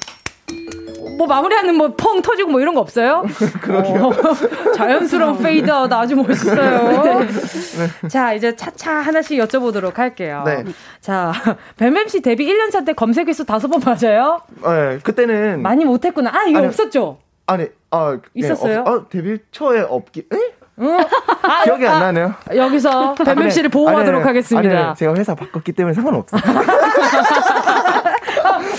뭐 1.18 1.26
마무리하는 1.26 1.74
뭐 1.74 1.94
펑 1.96 2.22
터지고 2.22 2.50
뭐 2.50 2.60
이런 2.60 2.74
거 2.74 2.80
없어요? 2.80 3.24
그러게요. 3.60 4.06
어, 4.06 4.12
자연스러운 4.74 5.38
페이드아웃 5.38 5.92
아주 5.92 6.16
멋있어요. 6.16 7.20
네. 7.20 8.08
자, 8.08 8.32
이제 8.32 8.56
차차 8.56 8.90
하나씩 8.94 9.38
여쭤보도록 9.38 9.96
할게요. 9.96 10.42
네. 10.46 10.64
자, 11.00 11.32
뱀뱀 11.76 12.08
씨 12.08 12.20
데뷔 12.22 12.46
1년 12.46 12.70
차 12.70 12.80
때 12.80 12.94
검색 12.94 13.28
횟수 13.28 13.44
다섯 13.44 13.68
번 13.68 13.80
맞아요? 13.84 14.40
네, 14.62 14.98
그때는 15.02 15.60
많이 15.60 15.84
못 15.84 16.04
했구나. 16.04 16.30
아, 16.34 16.44
이거 16.44 16.58
아니, 16.58 16.68
없었죠? 16.68 17.18
아니, 17.46 17.66
아, 17.90 18.12
네, 18.16 18.20
있었어요? 18.34 18.80
어, 18.86 18.90
어, 18.90 19.08
데뷔 19.10 19.38
초에 19.52 19.80
없기. 19.82 20.20
에? 20.32 20.36
응? 20.80 20.98
아, 21.42 21.64
기억이 21.64 21.86
안 21.86 22.00
나네요. 22.00 22.34
여기서 22.54 23.14
뱀뱀 23.14 23.50
씨를 23.50 23.70
보호하도록 23.70 24.20
아니, 24.20 24.26
하겠습니다. 24.26 24.88
아니, 24.88 24.96
제가 24.96 25.14
회사 25.14 25.34
바꿨기 25.34 25.72
때문에 25.72 25.94
상관없어요. 25.94 26.40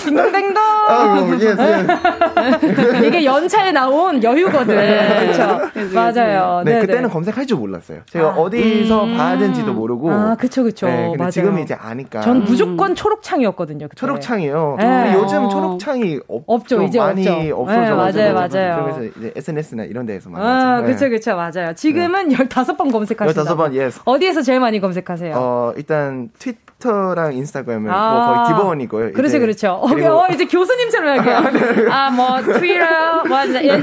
딩동댕동. 0.04 0.62
아, 0.88 1.38
예, 1.40 3.02
예. 3.02 3.06
이게 3.06 3.24
연차에 3.24 3.72
나온 3.72 4.22
여유거든. 4.22 4.74
네. 4.74 5.32
그렇죠. 5.32 5.94
맞아요. 5.94 6.62
네, 6.64 6.72
네네. 6.72 6.86
그때는 6.86 7.08
검색할 7.08 7.46
줄 7.46 7.58
몰랐어요. 7.58 8.00
제가 8.10 8.28
아, 8.28 8.30
어디서 8.32 9.04
음. 9.04 9.16
봐야 9.16 9.38
되는지도 9.38 9.72
모르고. 9.72 10.10
아, 10.10 10.34
그쵸, 10.38 10.64
그쵸. 10.64 10.86
네, 10.86 11.04
근데 11.04 11.18
맞아요. 11.18 11.30
지금 11.30 11.58
이제 11.60 11.74
아니까. 11.74 12.20
전 12.20 12.44
무조건 12.44 12.94
초록창이었거든요. 12.94 13.88
그때. 13.88 13.98
초록창이요. 13.98 14.76
네. 14.78 15.14
요즘 15.14 15.48
초록창이 15.48 16.20
없, 16.28 16.42
없죠. 16.46 16.82
이제 16.82 16.98
많이 16.98 17.28
없죠. 17.52 17.72
네, 17.72 17.90
맞아요, 17.90 18.34
맞아요. 18.34 18.82
그래서 18.84 19.12
이제 19.18 19.32
SNS나 19.36 19.84
이런 19.84 20.04
데에서 20.06 20.30
많이. 20.30 20.44
아, 20.44 20.80
네. 20.80 20.92
그쵸, 20.92 21.08
그쵸, 21.08 21.36
맞아요. 21.36 21.74
지금 21.74 21.91
은 21.96 22.28
네. 22.28 22.36
15번 22.36 22.90
검색하시죠. 22.92 23.44
15번, 23.44 23.74
예. 23.74 23.90
어디에서 24.04 24.42
제일 24.42 24.60
많이 24.60 24.80
검색하세요? 24.80 25.34
어, 25.36 25.72
일단 25.76 26.30
트위터랑 26.38 27.34
인스타그램은 27.34 27.90
아~ 27.90 28.12
뭐 28.12 28.34
거의 28.34 28.46
기본이고요. 28.48 29.12
그렇죠, 29.12 29.38
그렇죠. 29.38 29.72
어, 29.72 29.86
어, 29.90 30.26
이제 30.32 30.44
교수님처럼 30.46 31.18
할게요. 31.18 31.36
아, 31.44 31.50
네. 31.50 31.86
아, 31.90 32.10
뭐 32.10 32.40
트위터, 32.42 33.24
뭐 33.28 33.38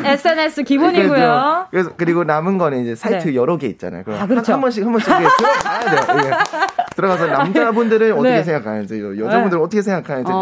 SNS 0.06 0.64
기본이고요. 0.64 1.68
그래서 1.72 1.92
그리고 1.98 2.24
남은 2.24 2.58
거는 2.58 2.82
이제 2.84 2.96
사이트 2.96 3.28
네. 3.30 3.36
여러 3.36 3.58
개 3.58 3.68
있잖아요. 3.68 4.04
아, 4.08 4.26
그렇죠. 4.28 4.54
한, 4.54 4.56
한 4.56 4.62
번씩 4.62 4.86
한 4.86 4.92
번씩 4.92 5.10
들어가야 5.10 6.06
돼요. 6.06 6.30
예. 6.30 6.32
들어가서 6.96 7.28
남자분들은 7.28 8.12
어떻게 8.14 8.30
네. 8.30 8.44
생각하는지, 8.44 9.02
여자분들은 9.02 9.50
네. 9.50 9.58
어떻게 9.66 9.82
생각하는지, 9.82 10.32
또 10.32 10.40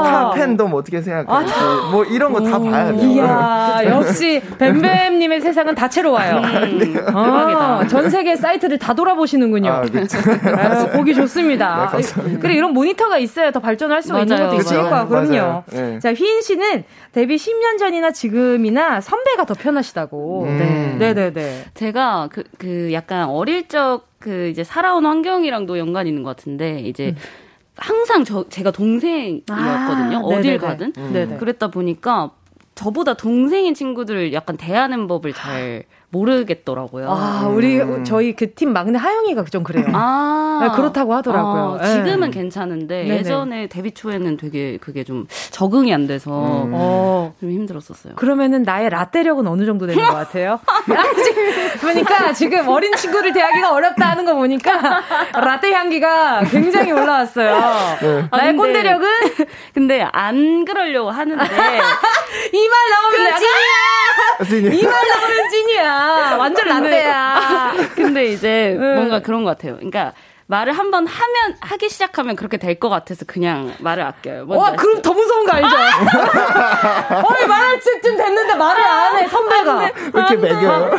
타 0.00 0.30
팬덤 0.32 0.72
어떻게 0.74 1.02
생각하는지, 1.02 1.52
아, 1.54 1.88
뭐 1.92 2.04
이런 2.04 2.32
거 2.32 2.40
다 2.40 2.58
봐야 2.58 2.90
돼요. 2.90 3.02
이야, 3.10 3.80
역시 3.84 4.40
뱀뱀님의 4.58 5.40
세상은 5.42 5.74
다채로워요. 5.74 6.36
음, 6.38 6.89
아, 6.98 7.86
전 7.88 8.10
세계 8.10 8.36
사이트를 8.36 8.78
다 8.78 8.94
돌아보시는군요. 8.94 9.70
아, 9.70 9.80
그렇죠. 9.82 10.18
아, 10.56 10.86
보기 10.92 11.14
좋습니다. 11.14 11.92
네, 11.96 12.38
그래 12.38 12.54
이런 12.54 12.72
모니터가 12.72 13.18
있어야 13.18 13.50
더 13.50 13.60
발전할 13.60 14.02
수 14.02 14.18
있는 14.18 14.36
것도 14.36 14.56
있으니까 14.56 15.06
그럼요. 15.06 15.64
네. 15.72 15.98
자 15.98 16.12
휘인 16.12 16.42
씨는 16.42 16.84
데뷔 17.12 17.36
10년 17.36 17.78
전이나 17.78 18.10
지금이나 18.12 19.00
선배가 19.00 19.44
더 19.44 19.54
편하시다고. 19.54 20.44
음. 20.44 20.96
네, 20.98 20.98
네, 20.98 21.14
네, 21.14 21.32
네. 21.32 21.64
제가 21.74 22.28
그, 22.30 22.44
그 22.58 22.90
약간 22.92 23.28
어릴 23.28 23.68
적 23.68 24.10
그 24.20 24.48
이제 24.48 24.62
살아온 24.62 25.06
환경이랑도 25.06 25.78
연관이 25.78 26.10
있는 26.10 26.22
것 26.22 26.36
같은데 26.36 26.80
이제. 26.80 27.08
음. 27.08 27.16
항상 27.76 28.24
저 28.24 28.46
제가 28.50 28.72
동생이었거든요. 28.72 30.18
아, 30.18 30.20
어딜 30.20 30.42
네네네. 30.42 30.58
가든. 30.58 30.92
음. 30.98 31.36
그랬다 31.40 31.68
보니까 31.68 32.32
저보다 32.74 33.14
동생인 33.14 33.72
친구들을 33.72 34.34
약간 34.34 34.58
대하는 34.58 35.06
법을 35.06 35.32
잘 35.32 35.84
모르겠더라고요. 36.12 37.08
아, 37.10 37.46
우리 37.48 37.80
음. 37.80 38.04
저희 38.04 38.34
그 38.34 38.50
팀 38.54 38.72
막내 38.72 38.98
하영이가 38.98 39.44
좀 39.44 39.62
그래요. 39.62 39.86
아, 39.94 40.58
네, 40.62 40.68
그렇다고 40.74 41.14
하더라고요. 41.14 41.78
아, 41.80 41.86
지금은 41.86 42.30
네. 42.30 42.30
괜찮은데 42.30 43.04
네네. 43.04 43.16
예전에 43.18 43.66
데뷔 43.68 43.92
초에는 43.92 44.36
되게 44.36 44.76
그게 44.80 45.04
좀 45.04 45.26
적응이 45.50 45.94
안 45.94 46.06
돼서 46.08 46.30
음. 46.64 46.72
어. 46.74 47.32
좀 47.40 47.50
힘들었었어요. 47.50 48.14
그러면은 48.16 48.64
나의 48.64 48.90
라떼력은 48.90 49.46
어느 49.46 49.64
정도 49.64 49.86
되는 49.86 50.02
것 50.04 50.12
같아요? 50.12 50.58
그러니까 51.80 52.32
지금 52.34 52.68
어린 52.68 52.94
친구를 52.96 53.32
대하기가 53.32 53.72
어렵다 53.72 54.10
하는 54.10 54.24
거 54.24 54.34
보니까 54.34 55.02
라떼 55.32 55.72
향기가 55.72 56.42
굉장히 56.50 56.92
올라왔어요. 56.92 57.54
네. 58.00 58.28
나의 58.30 58.48
아, 58.50 58.52
꼰대력은 58.56 59.08
근데 59.74 60.02
안 60.12 60.64
그러려고 60.64 61.10
하는데 61.10 61.44
이 62.52 62.68
말 62.70 62.90
나오면 62.90 63.38
찐이야. 63.38 64.80
이말 64.80 64.92
나오면 64.92 65.50
찐이야. 65.50 65.99
완전 66.38 66.68
라떼야. 66.68 67.72
근데 67.94 68.26
이제 68.26 68.76
뭔가 68.78 69.20
그런 69.20 69.44
것 69.44 69.50
같아요. 69.50 69.74
그러니까 69.76 70.12
말을 70.50 70.72
한번 70.72 71.06
하면 71.06 71.54
하기 71.60 71.88
시작하면 71.88 72.34
그렇게 72.34 72.56
될 72.56 72.80
것 72.80 72.88
같아서 72.88 73.24
그냥 73.26 73.72
말을 73.78 74.02
아껴요. 74.02 74.46
와, 74.48 74.72
그럼 74.72 75.00
더 75.02 75.12
무서운 75.12 75.44
거 75.46 75.52
알죠? 75.52 75.68
어이 75.68 77.46
말할 77.46 77.78
때쯤 77.80 78.16
됐는데 78.16 78.54
말을 78.56 78.82
안 78.82 79.18
해. 79.18 79.28
선배가 79.28 79.78
왜 79.78 79.92
이렇게 80.14 80.36
매겨요? 80.36 80.90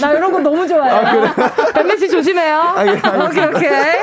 나 0.00 0.12
이런 0.12 0.32
거 0.32 0.38
너무 0.40 0.66
좋아해요. 0.66 1.24
아, 1.26 1.82
그래? 1.82 1.96
씨 1.98 2.08
조심해요. 2.08 2.56
아, 2.58 2.86
예, 2.86 2.92
오케이 2.92 3.44
오케이. 3.46 3.98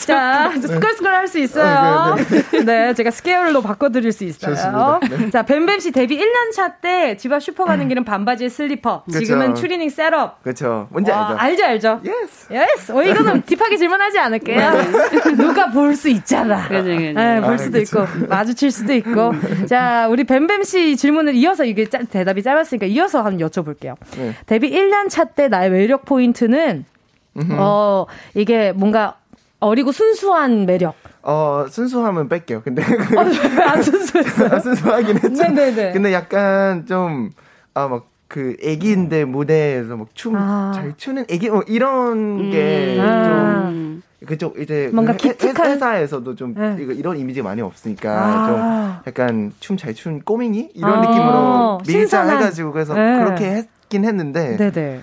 자, 0.00 0.50
skrr 0.60 0.87
skrr 0.87 1.14
할 1.14 1.28
수 1.28 1.38
있어요. 1.38 1.66
아, 1.66 2.16
네, 2.16 2.42
네. 2.50 2.64
네, 2.64 2.94
제가 2.94 3.10
skrr로 3.10 3.60
바꿔드릴 3.60 4.10
수 4.12 4.24
있어요. 4.24 4.98
네. 5.08 5.30
자, 5.30 5.42
뱀뱀 5.42 5.80
씨 5.80 5.92
데뷔 5.92 6.18
1년 6.18 6.52
차 6.54 6.80
때 6.80 7.16
집 7.18 7.32
앞 7.32 7.42
슈퍼 7.42 7.64
가는 7.66 7.86
길은 7.88 8.04
반바지에 8.04 8.48
슬리퍼. 8.48 9.02
그쵸. 9.04 9.18
지금은 9.20 9.54
추리닝 9.54 9.90
setup. 9.90 10.42
그렇죠. 10.42 10.88
뭔지 10.90 11.10
와, 11.10 11.36
알죠? 11.38 11.64
알죠, 11.64 11.64
알죠. 11.66 12.00
Yes. 12.04 12.46
Yes. 12.52 12.92
어, 12.92 13.02
이거는 13.02 13.37
deep하게 13.44 13.76
질문하지 13.76 14.18
않을게요. 14.18 14.56
네. 14.72 15.34
누가 15.36 15.70
볼 15.70 15.96
수 15.96 16.08
있잖아. 16.08 16.68
그죠, 16.68 16.84
그죠. 16.84 17.12
네, 17.12 17.40
볼 17.40 17.54
아, 17.54 17.56
수도 17.58 17.78
그쵸. 17.78 18.06
있고, 18.06 18.26
마주칠 18.28 18.70
수도 18.70 18.92
있고. 18.94 19.32
자, 19.68 20.06
우리 20.08 20.24
뱀뱀 20.24 20.62
씨 20.64 20.96
질문을 20.96 21.34
이어서 21.34 21.64
이게 21.64 21.88
짜, 21.88 21.98
대답이 22.02 22.42
짧았으니까 22.42 22.86
이어서 22.86 23.22
한번 23.22 23.48
여쭤볼게요. 23.48 23.96
네. 24.16 24.34
데뷔 24.46 24.70
1년 24.70 25.08
차 25.10 25.24
때 25.24 25.48
나의 25.48 25.70
매력 25.70 26.04
포인트는 26.04 26.84
어, 27.52 28.06
이게 28.34 28.72
뭔가 28.72 29.16
어리고 29.60 29.92
순수한 29.92 30.66
매력. 30.66 30.94
어, 31.22 31.66
순수함은 31.68 32.28
뺄게요. 32.28 32.62
근데. 32.62 32.82
어, 32.82 33.20
안 33.68 33.82
순수했어요? 33.82 34.60
순수하긴 34.60 35.16
했죠. 35.16 35.42
네네네. 35.42 35.92
근데 35.92 36.12
약간 36.12 36.86
좀, 36.86 37.30
아, 37.74 37.86
막, 37.88 38.06
그, 38.28 38.56
애기인데 38.62 39.24
무대에서 39.24 39.96
막 39.96 40.08
춤, 40.14 40.36
아. 40.36 40.72
잘 40.74 40.94
추는 40.96 41.24
애기, 41.28 41.48
뭐, 41.48 41.62
이런 41.66 42.50
게 42.50 42.98
음. 42.98 43.24
좀, 43.24 44.02
그쪽 44.26 44.58
이제 44.60 44.90
뭔가 44.92 45.12
그 45.12 45.18
기특한 45.18 45.70
회사에서도 45.70 46.34
좀 46.34 46.54
네. 46.54 46.76
이런 46.78 47.16
이미지가 47.18 47.48
많이 47.48 47.62
없으니까 47.62 48.10
아. 48.10 48.46
좀 48.46 49.02
약간 49.06 49.52
춤 49.60 49.76
잘 49.76 49.94
추는 49.94 50.22
꼬맹이 50.22 50.70
이런 50.74 50.92
아. 50.92 51.00
느낌으로 51.00 51.78
밀착해가지고 51.86 52.72
그래서 52.72 52.94
네. 52.94 53.16
그렇게 53.16 53.44
했긴 53.46 54.04
했는데 54.04 54.56
네네. 54.56 55.00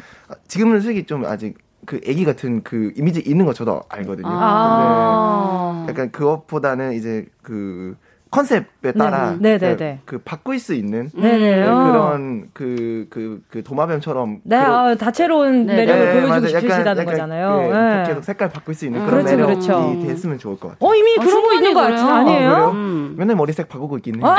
지금은 0.48 0.82
솔직히 0.82 1.06
좀 1.06 1.24
아직 1.26 1.58
그 1.86 2.02
애기 2.06 2.26
같은 2.26 2.62
그 2.64 2.92
이미지 2.98 3.22
있는 3.22 3.46
거 3.46 3.54
저도 3.54 3.84
알거든요. 3.90 4.28
아~ 4.30 5.86
근데 5.86 5.92
약간 5.92 6.12
그것보다는 6.12 6.94
이제 6.94 7.26
그 7.42 7.96
컨셉에 8.36 8.92
따라 8.98 9.36
네, 9.40 9.58
네, 9.58 9.76
네. 9.78 10.00
그 10.06 10.18
바꿀 10.20 10.60
수 10.60 10.74
있는 10.74 11.10
네, 11.16 11.66
그런 11.66 12.50
그 12.54 13.08
그 13.10 13.42
그 13.50 13.64
도마뱀처럼 13.64 14.40
네, 14.44 14.58
그, 14.58 14.64
아, 14.66 14.96
다채로운 14.96 15.66
매력을 15.66 16.06
네, 16.06 16.22
보여주고 16.22 16.48
싶으시다는 16.48 17.02
약간, 17.02 17.06
거잖아요. 17.06 17.72
네. 17.72 18.04
계속 18.08 18.24
색깔 18.24 18.50
바꿀 18.50 18.74
수 18.76 18.86
있는 18.86 19.02
음, 19.02 19.06
그런 19.06 19.24
그렇죠, 19.24 19.38
매력이 19.38 19.66
그렇죠. 19.68 20.08
됐으면 20.08 20.40
좋을 20.40 20.60
것 20.60 20.70
같아요. 20.70 20.90
어 20.90 20.96
이미 20.96 21.16
아, 21.20 21.24
그런 21.24 21.44
거 21.44 21.54
있는 21.54 21.74
거 21.74 21.82
아니에요? 21.82 22.50
아, 22.52 22.72
음. 22.72 23.16
맨날 23.18 23.36
머리색 23.36 23.70
바꾸고 23.70 23.98
있긴 23.98 24.22
해요. 24.22 24.36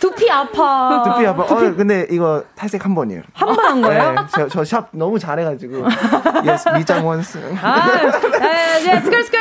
두피 0.00 0.15
두피 0.26 0.30
아파. 0.32 1.02
두피 1.04 1.26
아파. 1.26 1.42
어, 1.44 1.56
근데 1.76 2.06
이거 2.10 2.42
탈색 2.56 2.84
한 2.84 2.94
번이에요. 2.94 3.22
한 3.32 3.48
번 3.54 3.64
한 3.64 3.82
거예요? 3.82 4.14
네, 4.36 4.48
저샵 4.48 4.88
너무 4.92 5.18
잘해가지고. 5.18 5.84
Yes, 6.44 6.68
미장원스. 6.70 7.38
아, 7.62 7.86
네, 8.40 9.00
skrr, 9.00 9.22
skrr. 9.22 9.40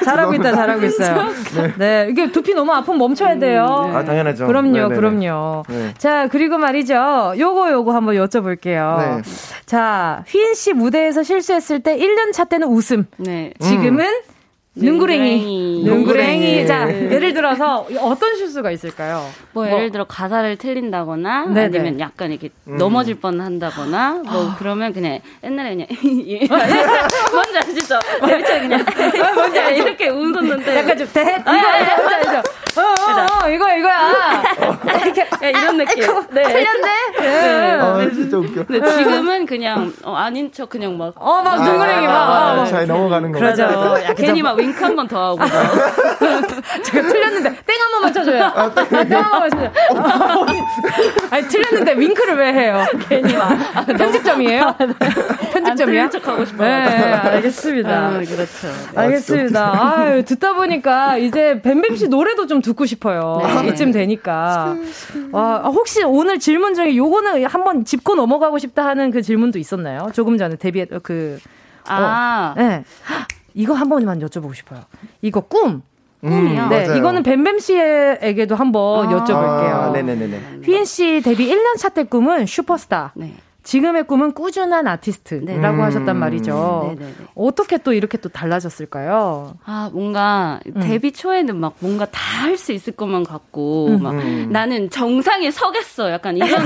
잘하고 0.04 0.34
있다, 0.34 0.52
잘하고 0.52 0.84
있어요. 0.86 1.28
네. 1.56 1.74
네. 1.76 2.06
이게 2.10 2.30
두피 2.30 2.54
너무 2.54 2.72
아프면 2.72 2.98
멈춰야 2.98 3.38
돼요. 3.38 3.64
아, 3.94 4.04
당연하죠. 4.04 4.46
그럼요, 4.46 4.70
네네네. 4.72 4.94
그럼요. 4.94 5.64
네. 5.68 5.94
자, 5.98 6.28
그리고 6.28 6.58
말이죠. 6.58 7.34
요거, 7.38 7.72
요거 7.72 7.92
한번 7.92 8.14
여쭤볼게요. 8.14 8.98
네. 8.98 9.22
자, 9.66 10.22
휘인 10.28 10.54
씨 10.54 10.72
무대에서 10.72 11.22
실수했을 11.22 11.80
때 11.80 11.96
1년 11.98 12.32
차 12.32 12.44
때는 12.44 12.68
웃음. 12.68 13.06
네. 13.16 13.52
지금은 13.60 14.04
음. 14.04 14.20
능구랭이. 14.76 15.82
능구랭이. 15.84 16.66
자, 16.66 16.88
예를 16.88 17.32
들어서 17.32 17.86
어떤 18.00 18.36
실수가 18.36 18.70
있을까요? 18.72 19.26
뭐, 19.52 19.64
뭐. 19.64 19.74
예를 19.74 19.90
들어 19.90 20.04
가사를 20.04 20.56
틀린다거나 20.56 21.46
네네. 21.46 21.78
아니면 21.78 22.00
약간 22.00 22.30
이렇게 22.30 22.50
음. 22.68 22.76
넘어질 22.76 23.14
뻔 23.14 23.40
한다거나 23.40 24.22
뭐 24.24 24.54
그러면 24.58 24.92
그냥 24.92 25.20
옛날에 25.42 25.70
그냥 25.70 25.86
뭔지 27.32 27.58
아시죠? 27.58 27.98
대비처 28.26 28.60
그냥 28.60 28.84
뭔지 29.34 29.58
알죠? 29.58 29.82
이렇게 29.82 30.08
웃었는데 30.10 30.76
약간 30.76 30.98
좀 30.98 31.08
대, 31.12 31.22
이거 31.22 31.50
뭔지 31.50 32.14
알죠? 32.14 32.42
어, 32.76 32.80
어, 32.82 33.44
어, 33.46 33.48
이거 33.50 33.72
이거야. 33.74 34.42
이렇게 35.04 35.26
이런 35.50 35.78
느낌. 35.78 36.04
네. 36.30 36.42
틀렸네. 36.42 36.90
네. 37.20 37.70
아, 37.80 37.98
진짜 38.12 38.36
웃겨. 38.38 38.64
네, 38.68 38.80
지금은 38.96 39.46
그냥 39.46 39.92
어, 40.04 40.14
아닌 40.14 40.50
척 40.52 40.68
그냥 40.68 40.96
막 40.98 41.14
어, 41.16 41.42
막 41.42 41.62
능구랭이 41.62 42.06
막 42.06 42.14
아, 42.14 42.60
아, 42.60 42.64
잘 42.66 42.86
넘어가는 42.86 43.32
거. 43.32 43.38
그러죠. 43.38 43.94
괜히 44.16 44.42
막 44.42 44.56
윙크 44.58 44.82
한 44.84 44.94
번 44.96 45.06
더 45.08 45.28
하고. 45.36 45.38
제가 46.82 47.08
틀렸는데 47.08 47.50
땡 47.64 47.76
한 47.80 47.90
번만 47.92 48.12
쳐줘요. 48.12 48.44
아, 48.44 48.70
땡 48.74 49.12
한 49.22 49.30
번만 49.30 49.50
쳐줘요. 49.50 49.72
아니 51.30 51.48
틀렸는데 51.48 51.92
윙크를 51.96 52.36
왜 52.36 52.52
해요? 52.52 52.84
괜히 53.08 53.34
막 53.36 53.52
아, 53.74 53.84
편집점이에요? 53.84 54.74
편집점이야? 55.52 56.10
척하고 56.10 56.44
싶어요. 56.44 56.68
네, 56.68 57.12
알겠습니다. 57.14 57.90
아, 57.90 58.10
그렇죠. 58.12 58.66
네. 58.94 59.00
알겠습니다. 59.00 59.72
아유, 59.96 60.24
듣다 60.24 60.54
보니까 60.54 61.16
이제 61.16 61.60
뱀뱀 61.62 61.96
씨 61.96 62.08
노래도 62.08 62.46
좀 62.46 62.62
듣고 62.66 62.84
싶어요. 62.86 63.40
네. 63.62 63.68
이쯤 63.68 63.92
되니까. 63.92 64.76
와, 65.30 65.58
혹시 65.62 66.02
오늘 66.02 66.38
질문 66.40 66.74
중에 66.74 66.96
요거는 66.96 67.44
한번 67.46 67.84
짚고 67.84 68.16
넘어가고 68.16 68.58
싶다 68.58 68.84
하는 68.86 69.10
그 69.12 69.22
질문도 69.22 69.58
있었나요? 69.58 70.08
조금 70.12 70.36
전에 70.36 70.56
데뷔했 70.56 70.88
그 71.02 71.38
아, 71.86 72.54
어, 72.56 72.60
네. 72.60 72.84
이거 73.54 73.74
한 73.74 73.88
번만 73.88 74.18
여쭤보고 74.20 74.54
싶어요. 74.54 74.80
이거 75.22 75.40
꿈. 75.40 75.82
꿈이요? 76.20 76.64
음, 76.64 76.68
네, 76.70 76.86
맞아요. 76.86 76.98
이거는 76.98 77.22
뱀뱀 77.22 77.58
씨에게도 77.60 78.56
한번 78.56 79.06
아~ 79.06 79.10
여쭤볼게요. 79.24 79.72
아, 79.74 79.90
네네네. 79.92 80.40
휘인 80.64 80.84
씨 80.84 81.20
데뷔 81.22 81.48
1년 81.54 81.76
차 81.78 81.90
때 81.90 82.02
꿈은 82.02 82.46
슈퍼스타. 82.46 83.12
네. 83.14 83.34
지금의 83.66 84.04
꿈은 84.06 84.32
꾸준한 84.32 84.86
아티스트라고 84.86 85.44
네. 85.44 85.56
음. 85.58 85.80
하셨단 85.80 86.16
말이죠. 86.16 86.94
네네네. 86.96 87.14
어떻게 87.34 87.78
또 87.78 87.92
이렇게 87.92 88.16
또 88.16 88.28
달라졌을까요? 88.28 89.56
아, 89.64 89.90
뭔가 89.92 90.60
음. 90.68 90.80
데뷔 90.80 91.10
초에는 91.12 91.56
막 91.56 91.74
뭔가 91.80 92.06
다 92.06 92.36
할 92.36 92.56
수 92.56 92.72
있을 92.72 92.92
것만 92.94 93.24
같고, 93.24 93.88
음. 93.88 94.02
막 94.02 94.12
음. 94.12 94.48
나는 94.50 94.88
정상에 94.88 95.50
서겠어. 95.50 96.10
약간 96.12 96.36
이런, 96.36 96.64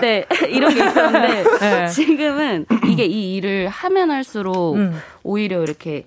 네, 0.00 0.26
이런 0.48 0.72
게 0.74 0.86
있었는데, 0.86 1.44
네. 1.58 1.88
지금은 1.88 2.66
이게 2.88 3.04
이 3.06 3.34
일을 3.34 3.68
하면 3.68 4.10
할수록 4.10 4.76
음. 4.76 4.94
오히려 5.24 5.62
이렇게 5.62 6.04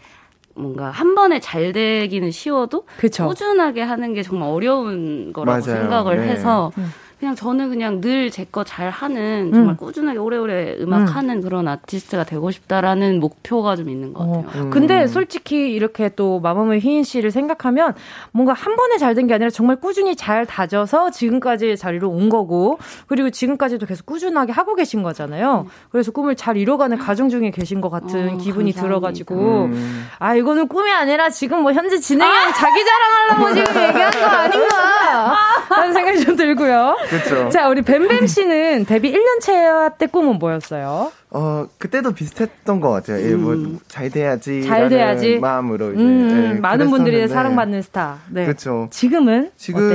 뭔가 0.55 0.89
한 0.89 1.15
번에 1.15 1.39
잘 1.39 1.73
되기는 1.73 2.31
쉬워도 2.31 2.85
그쵸. 2.97 3.27
꾸준하게 3.27 3.81
하는 3.81 4.13
게 4.13 4.21
정말 4.23 4.49
어려운 4.49 5.33
거라고 5.33 5.65
맞아요. 5.65 5.81
생각을 5.81 6.17
네. 6.21 6.27
해서 6.29 6.71
음. 6.77 6.91
그냥 7.23 7.35
저는 7.35 7.69
그냥 7.69 8.01
늘 8.01 8.29
제 8.29 8.43
거 8.51 8.65
잘 8.65 8.89
하는 8.89 9.51
정말 9.53 9.73
음. 9.75 9.77
꾸준하게 9.77 10.19
오래오래 10.19 10.75
음악 10.81 11.01
음. 11.01 11.05
하는 11.05 11.39
그런 11.41 11.67
아티스트가 11.69 12.25
되고 12.25 12.51
싶다라는 12.51 13.21
목표가 13.21 13.77
좀 13.77 13.87
있는 13.89 14.13
것 14.13 14.23
어. 14.23 14.43
같아요. 14.45 14.63
어. 14.63 14.65
음. 14.65 14.69
근데 14.71 15.07
솔직히 15.07 15.71
이렇게 15.73 16.09
또 16.15 16.41
마마무 16.41 16.75
휘인 16.75 17.03
씨를 17.05 17.31
생각하면 17.31 17.93
뭔가 18.31 18.51
한 18.51 18.75
번에 18.75 18.97
잘 18.97 19.15
된 19.15 19.27
게 19.27 19.33
아니라 19.35 19.49
정말 19.49 19.77
꾸준히 19.77 20.17
잘 20.17 20.45
다져서 20.45 21.11
지금까지 21.11 21.77
자리로 21.77 22.09
온 22.09 22.27
거고 22.27 22.77
그리고 23.07 23.29
지금까지도 23.29 23.85
계속 23.85 24.05
꾸준하게 24.05 24.51
하고 24.51 24.75
계신 24.75 25.01
거잖아요. 25.01 25.67
그래서 25.91 26.11
꿈을 26.11 26.35
잘 26.35 26.57
이뤄가는 26.57 26.97
과정 26.97 27.29
중에 27.29 27.51
계신 27.51 27.79
것 27.79 27.89
같은 27.89 28.33
어, 28.33 28.37
기분이 28.37 28.71
감사합니다. 28.73 28.81
들어가지고 28.81 29.35
음. 29.65 30.07
아 30.19 30.35
이거는 30.35 30.67
꿈이 30.67 30.91
아니라 30.91 31.29
지금 31.29 31.61
뭐 31.61 31.71
현재 31.71 31.97
진행형 31.99 32.35
아! 32.49 32.51
자기 32.53 32.83
자랑하려고 32.83 33.53
지금 33.55 33.81
얘기한 33.87 34.11
거 34.11 34.25
아닌가 34.25 35.35
하는 35.69 35.93
생각이 35.93 36.19
좀 36.25 36.35
들고요. 36.35 36.97
그렇죠. 37.21 37.49
자, 37.49 37.69
우리 37.69 37.81
뱀뱀 37.81 38.27
씨는 38.27 38.85
데뷔 38.85 39.11
1년 39.13 39.39
차 39.41 39.89
때 39.97 40.07
꿈은 40.07 40.39
뭐였어요? 40.39 41.11
어, 41.31 41.65
그때도 41.77 42.13
비슷했던 42.13 42.79
것 42.79 42.89
같아요. 42.91 43.17
음. 43.17 43.31
예, 43.31 43.35
뭐, 43.35 43.53
음. 43.53 43.79
잘 43.87 44.09
돼야지. 44.09 44.63
잘 44.63 44.89
돼야지. 44.89 45.39
마음으로 45.39 45.93
이제. 45.93 46.01
음, 46.01 46.53
예, 46.55 46.59
많은 46.59 46.89
분들이 46.89 47.27
사랑받는 47.27 47.81
스타. 47.81 48.17
네. 48.29 48.45
그렇죠. 48.45 48.87
지금은? 48.91 49.51
지금은, 49.57 49.87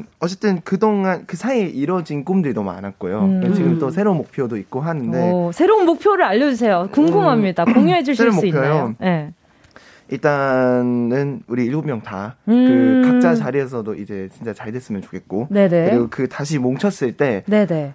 어때요? 0.00 0.04
어쨌든 0.20 0.60
그동안 0.62 1.24
그 1.26 1.36
사이에 1.36 1.64
이뤄진 1.66 2.24
꿈들이 2.24 2.54
너무 2.54 2.70
많았고요. 2.70 3.20
음. 3.20 3.54
지금 3.54 3.78
또 3.78 3.90
새로운 3.90 4.18
목표도 4.18 4.56
있고 4.58 4.80
하는데. 4.80 5.30
오, 5.30 5.52
새로운 5.52 5.84
목표를 5.86 6.24
알려주세요. 6.24 6.88
궁금합니다. 6.92 7.64
음. 7.68 7.72
공유해 7.74 8.02
주실 8.04 8.30
수 8.30 8.36
목표요? 8.36 8.48
있나요? 8.64 8.94
네. 9.00 9.32
일단은 10.12 11.42
우리 11.46 11.64
일곱 11.64 11.86
명 11.86 12.02
다그 12.02 12.34
음. 12.48 13.02
각자 13.04 13.34
자리에서도 13.34 13.94
이제 13.94 14.28
진짜 14.34 14.52
잘 14.52 14.70
됐으면 14.70 15.00
좋겠고 15.02 15.48
네네. 15.50 15.90
그리고 15.90 16.08
그 16.10 16.28
다시 16.28 16.58
뭉쳤을 16.58 17.12
때 17.16 17.44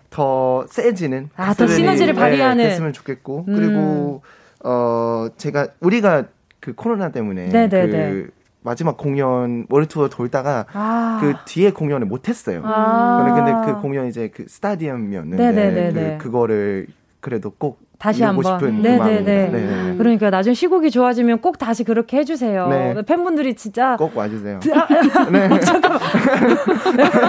더 0.10 0.66
세지는 0.70 1.30
아 1.36 1.54
더 1.54 1.68
시너지를 1.68 2.14
네, 2.14 2.20
발휘하는 2.20 2.64
됐으면 2.64 2.94
좋겠고 2.94 3.46
음. 3.48 3.56
그리고 3.56 4.22
어 4.64 5.28
제가 5.38 5.68
우리가 5.80 6.26
그 6.60 6.74
코로나 6.74 7.10
때문에 7.12 7.50
네네네. 7.50 7.92
그 8.12 8.30
마지막 8.64 8.98
공연 8.98 9.66
월드 9.70 9.88
투어 9.88 10.10
돌다가 10.10 10.66
아. 10.74 11.20
그 11.22 11.34
뒤에 11.46 11.72
공연을 11.72 12.08
못 12.08 12.28
했어요. 12.28 12.62
아. 12.66 13.24
근데 13.34 13.72
그 13.72 13.80
공연 13.82 14.08
이제 14.08 14.30
그 14.30 14.46
스타디움이었는데 14.48 16.18
그, 16.18 16.24
그거를 16.24 16.88
그래도 17.22 17.52
꼭 17.58 17.80
다시 18.00 18.24
한번. 18.24 18.82
네네네. 18.82 19.22
네. 19.52 19.96
그러니까 19.98 20.30
나중에 20.30 20.54
시국이 20.54 20.92
좋아지면 20.92 21.40
꼭 21.40 21.58
다시 21.58 21.84
그렇게 21.84 22.18
해주세요. 22.18 22.68
네. 22.68 22.96
팬분들이 23.06 23.56
진짜 23.56 23.96
꼭 23.98 24.16
와주세요. 24.16 24.60
아, 24.76 24.88
네. 25.32 25.60
잠깐만. 25.62 26.00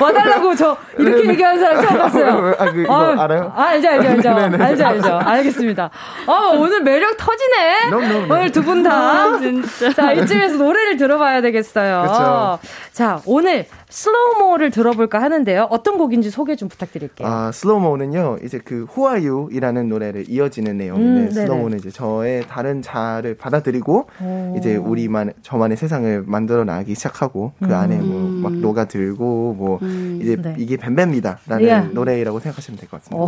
와달라고 0.00 0.54
저 0.54 0.76
이렇게 0.98 1.22
네 1.22 1.28
얘기하는 1.30 1.60
사람 1.60 1.86
처음 1.86 1.98
봤어요. 1.98 2.54
아, 2.58 2.72
그, 2.72 2.80
이거 2.82 2.94
아, 2.94 3.24
알아요? 3.24 3.52
아, 3.54 3.62
알죠, 3.64 3.88
알죠, 3.88 4.08
알죠. 4.08 4.34
네네. 4.34 4.64
알죠, 4.64 4.86
알죠. 4.86 5.18
알겠습니다. 5.18 5.90
아, 6.26 6.32
오늘 6.56 6.82
매력 6.82 7.16
터지네. 7.16 7.90
너무, 7.90 8.06
너무, 8.06 8.34
오늘 8.34 8.52
두 8.52 8.62
분 8.62 8.82
다. 8.82 9.36
진짜. 9.38 9.92
자, 9.92 10.12
이쯤에서 10.12 10.56
노래를 10.56 10.96
들어봐야 10.96 11.40
되겠어요. 11.40 12.02
그쵸. 12.02 12.58
자, 12.92 13.20
오늘 13.24 13.66
슬로우모를 13.90 14.70
들어볼까 14.70 15.20
하는데요. 15.22 15.66
어떤 15.70 15.96
곡인지 15.98 16.30
소개 16.30 16.56
좀 16.56 16.68
부탁드릴게요. 16.68 17.26
아, 17.26 17.50
슬로우모는요, 17.52 18.38
이제 18.44 18.60
그 18.62 18.86
Who 18.94 19.08
Are 19.08 19.26
You이라는 19.26 19.88
노래를 19.88 20.24
이어지는 20.28 20.76
내용인데, 20.76 21.20
음, 21.20 21.30
슬로우모는 21.30 21.78
이제 21.78 21.90
저의 21.90 22.44
다른 22.48 22.82
자를 22.82 23.34
받아들이고, 23.34 24.06
오. 24.22 24.54
이제 24.58 24.76
우리만, 24.76 25.32
저만의 25.42 25.76
세상을 25.76 26.24
만들어 26.26 26.64
나가기 26.64 26.94
시작하고, 26.94 27.52
그 27.60 27.66
음. 27.66 27.72
안에 27.74 27.96
뭐 27.96 28.28
막 28.38 28.52
녹아들고, 28.52 29.54
뭐, 29.58 29.78
음, 29.82 30.18
이제 30.22 30.36
네. 30.36 30.54
이게 30.58 30.76
뱀뱀이다라는 30.76 31.66
예. 31.66 31.80
노래라고 31.92 32.38
생각하시면 32.40 32.78
될 32.78 32.88
것 32.88 33.02
같습니다. 33.02 33.26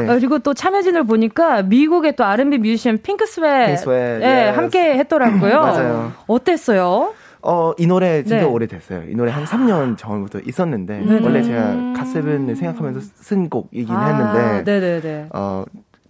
네. 0.00 0.08
어, 0.10 0.14
그리고 0.14 0.38
또 0.38 0.54
참여진을 0.54 1.04
보니까 1.04 1.62
미국의 1.62 2.16
또 2.16 2.24
R&B 2.24 2.58
뮤지션 2.58 2.98
핑크스웨 3.02 3.76
예, 4.22 4.48
함께 4.54 4.94
했더라고요. 4.98 5.60
맞아요. 5.60 6.12
어땠어요? 6.26 7.12
어, 7.48 7.72
이 7.78 7.86
노래 7.86 8.24
진짜 8.24 8.38
네. 8.38 8.44
오래됐어요. 8.44 9.04
이 9.08 9.14
노래 9.14 9.30
한 9.30 9.44
3년 9.44 9.96
전부터 9.96 10.40
있었는데, 10.40 10.98
네 10.98 11.20
원래 11.22 11.42
제가 11.42 11.92
갓세븐을 11.96 12.56
생각하면서 12.56 13.00
쓴 13.14 13.48
곡이긴 13.48 13.94
아, 13.94 14.06
했는데, 14.06 14.80
네네네. 14.80 15.28
어, 15.32 15.64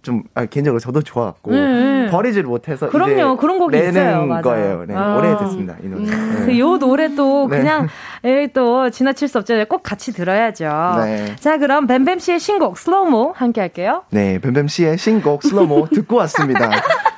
좀 0.07 0.23
아, 0.35 0.45
개인적으로 0.45 0.79
저도 0.79 1.01
좋았고 1.01 1.51
음, 1.51 2.07
버리지를 2.09 2.47
못해서 2.47 2.87
그럼요 2.87 3.35
그런 3.35 3.59
곡이 3.59 3.77
있어요 3.77 4.25
맞아요. 4.25 4.41
거예요. 4.41 4.85
네, 4.87 4.95
아. 4.95 5.17
오래됐습니다 5.17 5.75
이 5.83 5.87
노래. 5.89 6.03
음, 6.05 6.45
네. 6.47 6.59
요 6.59 6.77
노래 6.77 7.13
또 7.13 7.49
네. 7.49 7.57
그냥 7.57 7.89
네. 8.23 8.47
또 8.53 8.89
지나칠 8.89 9.27
수 9.27 9.37
없잖아요. 9.39 9.65
꼭 9.65 9.83
같이 9.83 10.13
들어야죠. 10.13 10.69
네. 11.03 11.35
자 11.35 11.57
그럼 11.57 11.87
뱀뱀 11.87 12.19
씨의 12.19 12.39
신곡 12.39 12.77
슬로우모 12.77 13.33
함께 13.35 13.59
할게요. 13.59 14.03
네, 14.09 14.39
뱀뱀 14.39 14.69
씨의 14.69 14.97
신곡 14.97 15.43
슬로우모 15.43 15.87
듣고 15.91 16.15
왔습니다. 16.15 16.69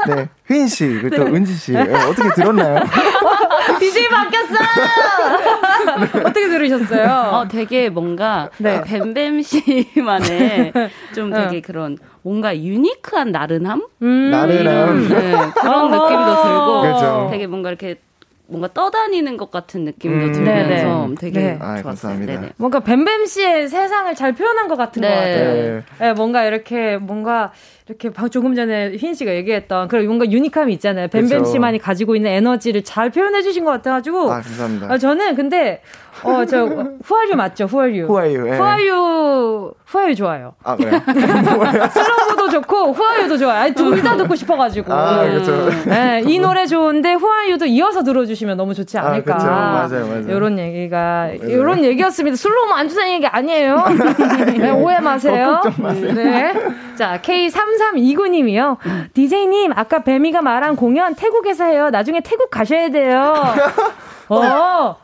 네, 0.08 0.30
휘인 0.48 0.68
씨 0.68 0.88
그리고 0.88 1.16
또 1.16 1.24
네. 1.26 1.32
은지 1.32 1.54
씨 1.54 1.74
네, 1.74 1.82
어떻게 1.82 2.34
들었나요? 2.34 2.80
DJ 3.80 4.10
바뀌었어. 4.10 4.54
어떻게 6.26 6.48
들으셨어요? 6.48 7.32
어, 7.32 7.48
되게 7.48 7.90
뭔가 7.90 8.50
네. 8.58 8.82
뱀뱀 8.84 9.42
씨만의 9.42 10.74
좀 11.16 11.32
되게 11.32 11.58
어. 11.58 11.62
그런 11.64 11.98
뭔가 12.22 12.58
유니크한 12.58 13.32
나른함? 13.32 13.88
음~ 14.02 14.32
나른함. 14.32 15.10
네, 15.10 15.32
그런 15.54 15.92
느낌도 15.92 16.44
들고 16.44 16.82
그렇죠. 16.82 17.28
되게 17.32 17.48
뭔가 17.48 17.70
이렇게 17.70 18.00
뭔가 18.50 18.68
떠다니는 18.74 19.38
것 19.38 19.52
같은 19.52 19.86
느낌도 19.86 20.26
음. 20.26 20.32
들면서 20.34 21.02
네네. 21.04 21.16
되게 21.20 21.40
네. 21.40 21.58
좋았어요. 21.58 21.80
아, 21.80 21.82
감사합니다. 21.82 22.34
네네. 22.34 22.50
뭔가 22.58 22.80
뱀뱀 22.80 23.26
씨의 23.26 23.68
세상을 23.70 24.14
잘 24.16 24.34
표현한 24.34 24.68
것 24.68 24.76
같은 24.76 25.02
네. 25.02 25.08
것 25.08 25.16
같아요. 25.16 25.84
네. 26.00 26.14
뭔가 26.14 26.44
이렇게 26.46 26.98
뭔가 26.98 27.52
이렇게 27.88 28.12
조금 28.30 28.56
전에 28.56 28.96
휘인 28.98 29.14
씨가 29.14 29.34
얘기했던 29.36 29.88
그런 29.88 30.06
뭔가 30.06 30.30
유니함이 30.30 30.74
있잖아요. 30.74 31.08
뱀뱀 31.08 31.30
그렇죠. 31.30 31.52
씨만이 31.52 31.80
가지고 31.80 32.16
있는 32.16 32.32
에너지를 32.32 32.84
잘 32.84 33.10
표현해 33.10 33.42
주신 33.42 33.64
것 33.64 33.72
같아가지고. 33.72 34.32
아, 34.32 34.42
감사합니다. 34.42 34.92
아, 34.92 34.98
저는 34.98 35.36
근데, 35.36 35.82
어, 36.24 36.46
저, 36.46 36.66
후아유 37.04 37.36
맞죠? 37.36 37.66
후아유. 37.66 38.06
후아유. 38.06 38.48
예. 38.48 38.58
후아유, 38.58 39.72
후아유 39.86 40.16
좋아요. 40.16 40.54
아, 40.64 40.76
그래요? 40.76 41.00
슬로우도 41.08 42.50
좋고, 42.50 42.94
후아유도 42.94 43.38
좋아요. 43.38 43.60
아니, 43.64 43.74
둘 43.74 44.02
다 44.04 44.16
듣고 44.18 44.36
싶어 44.36 44.56
가지고. 44.58 44.94
아, 44.94 45.24
그렇죠. 45.24 45.70
네, 45.86 46.24
이 46.26 46.40
노래 46.40 46.66
좋은데, 46.66 47.14
후아유도 47.14 47.66
이어서 47.66 48.04
들어 48.04 48.26
주시면 48.26 48.58
너무 48.58 48.74
좋지 48.74 48.98
아, 48.98 49.08
않을까. 49.08 49.36
아, 49.36 49.38
그렇죠. 49.88 49.96
맞아요, 49.96 50.08
맞아요. 50.08 50.32
요런 50.36 50.60
얘기가, 50.60 51.32
요런 51.50 51.84
얘기였습니다. 51.84 52.36
슬로우 52.38 52.72
안 52.72 52.88
주는 52.90 53.08
얘기 53.10 53.26
아니에요. 53.28 53.84
네, 54.58 54.72
오해 54.72 55.00
마세요. 55.00 55.62
어, 55.64 55.92
네. 55.94 56.54
자, 56.96 57.20
K3329님이요. 57.22 58.78
DJ님, 59.14 59.72
아까 59.76 60.04
뱀이가 60.04 60.42
말한 60.42 60.76
공연 60.76 61.16
태국에서 61.16 61.66
해요. 61.66 61.90
나중에 61.90 62.22
태국 62.22 62.50
가셔야 62.50 62.90
돼요. 62.90 63.34
어. 64.36 64.96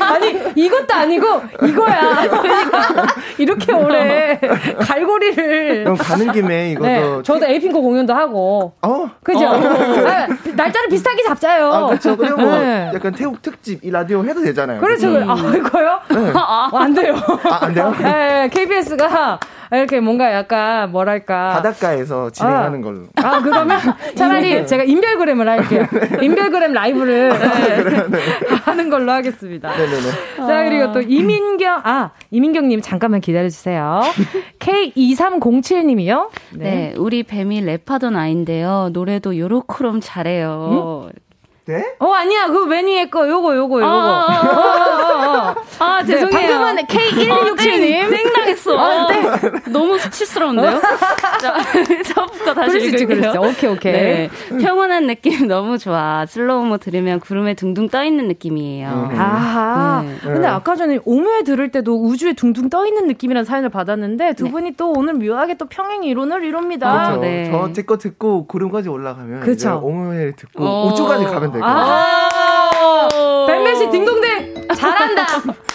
아니, 0.00 0.38
이것도 0.54 0.94
아니고, 0.94 1.26
이거야. 1.66 2.28
그러니까, 2.28 3.06
이렇게 3.38 3.72
오래 3.72 4.38
갈고리를. 4.80 5.84
그럼 5.84 5.96
가는 5.96 6.32
김에 6.32 6.72
이것도. 6.72 6.86
네, 6.86 7.22
저도 7.22 7.46
에이핑크 7.46 7.80
공연도 7.80 8.12
하고. 8.12 8.74
어? 8.82 9.10
그죠? 9.22 9.46
어. 9.46 9.54
아, 9.54 10.26
날짜를 10.54 10.88
비슷하게 10.90 11.22
잡자요. 11.24 11.72
아, 11.72 11.86
그렇죠. 11.86 12.16
그리고 12.16 12.36
뭐, 12.40 12.58
네. 12.58 12.90
약간 12.94 13.12
태국 13.12 13.40
특집, 13.42 13.82
이 13.84 13.90
라디오 13.90 14.24
해도 14.24 14.42
되잖아요. 14.42 14.80
그렇죠. 14.80 15.08
음. 15.08 15.30
아, 15.30 15.34
이거요? 15.56 16.00
네. 16.10 16.32
아, 16.34 16.70
안 16.74 16.94
돼요. 16.94 17.14
아, 17.44 17.58
안 17.62 17.74
돼요? 17.74 17.94
네, 17.98 18.48
KBS가 18.52 19.38
이렇게 19.72 20.00
뭔가 20.00 20.32
약간 20.32 20.90
뭐랄까 20.90 21.50
바닷가에서 21.50 22.30
진행하는 22.30 22.80
아. 22.80 22.82
걸로. 22.82 23.06
아 23.16 23.40
그러면 23.40 23.78
차라리 24.16 24.66
제가 24.66 24.84
인별그램을 24.84 25.48
할게요. 25.48 25.86
인별그램 26.20 26.72
라이브를 26.72 27.28
네. 27.30 28.18
하는 28.64 28.90
걸로 28.90 29.12
하겠습니다. 29.12 29.70
네네네. 29.70 30.10
자 30.36 30.64
그리고 30.64 30.92
또 30.92 31.00
이민경 31.00 31.82
아 31.84 32.10
이민경님 32.30 32.80
잠깐만 32.80 33.20
기다려주세요. 33.20 34.00
K2307님이요. 34.58 36.28
네. 36.54 36.64
네. 36.64 36.94
우리 36.96 37.22
뱀이 37.22 37.62
랩하던 37.64 38.16
아인데요. 38.16 38.90
노래도 38.92 39.36
요로크롬 39.38 40.00
잘해요. 40.02 41.10
음? 41.12 41.18
네? 41.66 41.84
어 42.00 42.12
아니야 42.12 42.48
그 42.48 42.64
매니의 42.64 43.10
거 43.10 43.28
요거 43.28 43.54
요거 43.54 43.80
요거. 43.80 43.86
아, 43.86 44.26
아, 44.28 44.79
아, 45.00 45.54
아, 45.78 45.84
아 45.84 46.02
네, 46.02 46.14
죄송해요. 46.14 46.40
네, 46.40 46.48
방금은 46.48 46.86
K1267님 46.86 48.10
땡 48.10 48.32
당했어. 48.32 48.78
아, 48.78 49.06
네. 49.08 49.70
너무 49.70 49.98
수치스러운데요? 49.98 50.80
자, 51.40 51.54
처음부터 52.14 52.54
다시 52.54 52.78
읽을게요. 52.78 53.32
오케이 53.38 53.70
오케이. 53.70 53.92
네, 53.92 54.30
평온한 54.60 55.06
느낌 55.06 55.46
너무 55.46 55.78
좋아. 55.78 56.26
슬로우모 56.26 56.78
들으면 56.78 57.20
구름에 57.20 57.54
둥둥 57.54 57.88
떠 57.88 58.04
있는 58.04 58.28
느낌이에요. 58.28 58.88
음. 58.88 59.16
아, 59.18 60.02
네. 60.04 60.16
근데 60.22 60.46
아까 60.46 60.76
전에 60.76 60.98
오묘에 61.04 61.42
들을 61.42 61.70
때도 61.70 62.02
우주에 62.04 62.34
둥둥 62.34 62.70
떠 62.70 62.86
있는 62.86 63.06
느낌이라는 63.06 63.44
사연을 63.44 63.68
받았는데 63.70 64.34
두 64.34 64.44
네. 64.44 64.50
분이 64.50 64.72
또 64.76 64.92
오늘 64.92 65.14
묘하게 65.14 65.56
또 65.56 65.66
평행 65.66 66.04
이론을 66.04 66.44
이룹니다. 66.44 67.08
그렇죠. 67.08 67.20
네. 67.20 67.50
저 67.50 67.72
듣고 67.72 67.98
듣고 67.98 68.46
구름까지 68.46 68.88
올라가면 68.88 69.40
그렇죠. 69.40 69.80
오묘에 69.82 70.32
듣고 70.32 70.64
어. 70.64 70.86
우주까지 70.86 71.24
가면 71.24 71.52
돼. 71.52 71.60
아, 71.62 73.08
뱀뱀 73.46 73.76
씨 73.76 73.90
딩동댕 73.90 74.49
잘한다. 74.74 75.26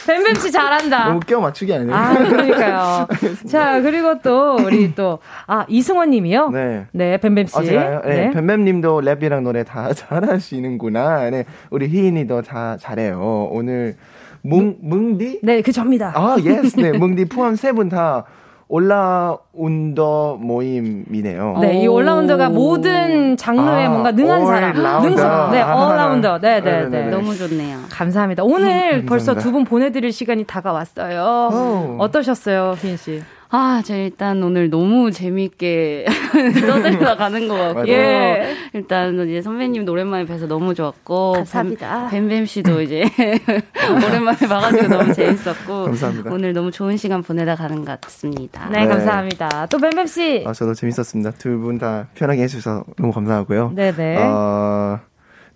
뱀뱀 0.07 0.35
씨 0.35 0.51
잘한다. 0.51 1.07
너무 1.07 1.19
껴 1.19 1.39
맞추기 1.39 1.73
아니에요? 1.73 1.93
아, 1.93 2.13
그러니까요. 2.13 3.07
자, 3.49 3.81
그리고 3.81 4.19
또 4.22 4.55
우리 4.55 4.93
또 4.95 5.19
아, 5.47 5.65
이승원 5.67 6.09
님이요. 6.11 6.49
네. 6.49 6.85
네, 6.91 7.17
뱀뱀 7.17 7.47
씨. 7.47 7.57
아, 7.57 7.63
제가요? 7.63 8.01
네. 8.05 8.15
네. 8.15 8.31
뱀뱀 8.31 8.63
님도 8.65 9.01
랩이랑 9.01 9.41
노래 9.41 9.63
다 9.63 9.91
잘하시는구나. 9.93 11.30
네. 11.30 11.45
우리 11.69 11.88
희인이도 11.88 12.41
다 12.43 12.77
잘해요. 12.80 13.49
오늘 13.51 13.95
뭉 14.41 14.77
뭉디? 14.81 15.39
네, 15.43 15.61
그 15.61 15.72
접니다. 15.72 16.11
아, 16.15 16.38
yes. 16.43 16.76
네. 16.80 16.91
뭉디 16.91 17.26
포함 17.26 17.55
세 17.55 17.72
분 17.73 17.89
다 17.89 18.26
올라운더 18.67 20.37
모임이네요. 20.41 21.57
네, 21.61 21.81
이 21.83 21.87
올라운더가 21.87 22.49
모든 22.49 23.37
장르에 23.37 23.85
아, 23.85 23.89
뭔가 23.89 24.11
능한 24.11 24.45
사람, 24.45 25.01
능수, 25.03 25.23
네, 25.51 25.61
올라운더, 25.61 26.39
네, 26.39 26.61
네, 26.61 26.87
네, 26.89 27.07
너무 27.09 27.35
좋네요. 27.35 27.77
감사합니다. 27.89 28.43
오늘 28.43 29.01
음, 29.03 29.05
벌써 29.05 29.35
두 29.35 29.51
분 29.55 29.63
보내드릴 29.63 30.11
시간이 30.11 30.43
다가왔어요. 30.45 31.49
오. 31.53 31.95
어떠셨어요, 31.99 32.75
휘인 32.81 32.97
씨? 32.97 33.21
아, 33.49 33.81
저 33.85 33.95
일단 33.95 34.41
오늘 34.43 34.69
너무 34.69 35.11
재미있게 35.11 36.05
떠들다 36.67 37.15
가는 37.15 37.47
것 37.47 37.55
같고. 37.55 37.88
예. 37.88 38.53
일단 38.73 39.15
이제 39.30 39.41
선배님 39.41 39.88
오랜만에 39.88 40.26
뵈서 40.26 40.47
너무 40.47 40.73
좋았고. 40.73 41.34
감사합니다. 41.34 42.09
뱀뱀 42.09 42.45
씨도 42.47 42.81
이제 42.81 43.03
오랜만에 44.05 44.38
봐가지고 44.47 44.88
너무 44.88 45.13
재밌었고. 45.13 45.84
감사합니다. 45.85 46.31
오늘 46.34 46.53
너무 46.53 46.72
좋은 46.72 46.97
시간 46.97 47.22
보내다 47.22 47.55
가는 47.55 47.85
것 47.85 48.01
같습니다. 48.01 48.67
네, 48.69 48.80
네. 48.81 48.88
감사합니다. 48.88 49.67
또 49.67 49.77
뱀뱀 49.77 50.05
씨. 50.07 50.43
아, 50.45 50.51
저도 50.51 50.73
재밌었습니다. 50.73 51.31
두 51.31 51.55
분 51.61 51.77
다 51.80 52.07
편하게 52.15 52.43
해주셔서 52.43 52.84
너무 52.97 53.11
감사하고요. 53.13 53.72
네네. 53.76 54.17
어... 54.22 54.99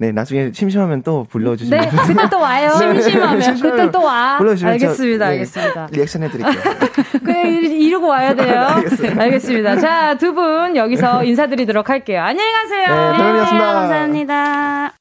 네, 0.02 0.14
나중에 0.14 0.52
심심하면 0.54 1.04
또 1.04 1.26
불러주시면. 1.30 1.82
네, 1.82 1.90
그때 2.08 2.30
또 2.30 2.40
와요. 2.40 2.70
심심하면. 2.80 3.60
그때 3.60 3.92
또 3.92 4.02
와. 4.02 4.38
불러주시면. 4.38 4.74
알겠습니다, 4.74 5.26
네, 5.26 5.32
알겠습니다. 5.34 5.88
리액션 5.92 6.24
해드릴게요. 6.24 6.64
그래, 7.26 7.50
이러고 7.50 8.08
와야 8.08 8.34
돼요. 8.34 8.62
알겠습니다. 8.72 9.22
알겠습니다. 9.22 9.80
자, 9.80 10.18
두 10.18 10.34
분 10.34 10.78
여기서 10.78 11.24
인사드리도록 11.26 11.90
할게요. 11.90 12.22
안녕히 12.22 12.50
가세요. 12.54 13.12
네. 13.12 13.18
네, 13.18 13.58
감사합니다. 13.60 14.94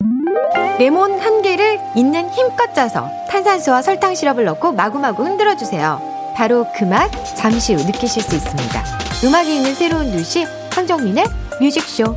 레몬 0.80 1.20
한 1.20 1.42
개를 1.42 1.78
있는 1.94 2.28
힘껏 2.30 2.74
짜서 2.74 3.08
탄산수와 3.30 3.82
설탕 3.82 4.14
시럽을 4.16 4.44
넣고 4.46 4.72
마구마구 4.72 5.24
흔들어 5.24 5.56
주세요. 5.56 6.00
바로 6.36 6.66
그 6.76 6.84
맛 6.84 7.08
잠시 7.36 7.74
후 7.74 7.84
느끼실 7.84 8.22
수 8.22 8.34
있습니다. 8.34 8.82
음악이 9.24 9.56
있는 9.56 9.74
새로운 9.74 10.10
뉴시 10.10 10.44
황정민의 10.72 11.24
뮤직쇼. 11.60 12.16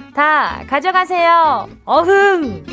다 0.13 0.63
가져가세요. 0.67 1.69
어흥! 1.85 2.63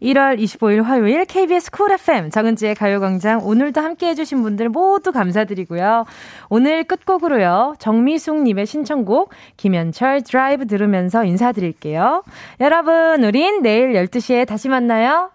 1월 0.00 0.38
25일 0.38 0.82
화요일 0.82 1.24
KBS 1.24 1.72
쿨 1.72 1.90
FM 1.90 2.30
정은지의 2.30 2.76
가요광장 2.76 3.40
오늘도 3.44 3.80
함께 3.80 4.06
해주신 4.08 4.42
분들 4.42 4.68
모두 4.68 5.10
감사드리고요. 5.10 6.04
오늘 6.48 6.84
끝곡으로요. 6.84 7.74
정미숙님의 7.80 8.66
신청곡 8.66 9.30
김현철 9.56 10.22
드라이브 10.22 10.66
들으면서 10.66 11.24
인사드릴게요. 11.24 12.22
여러분 12.60 13.24
우린 13.24 13.62
내일 13.62 13.94
12시에 13.94 14.46
다시 14.46 14.68
만나요. 14.68 15.30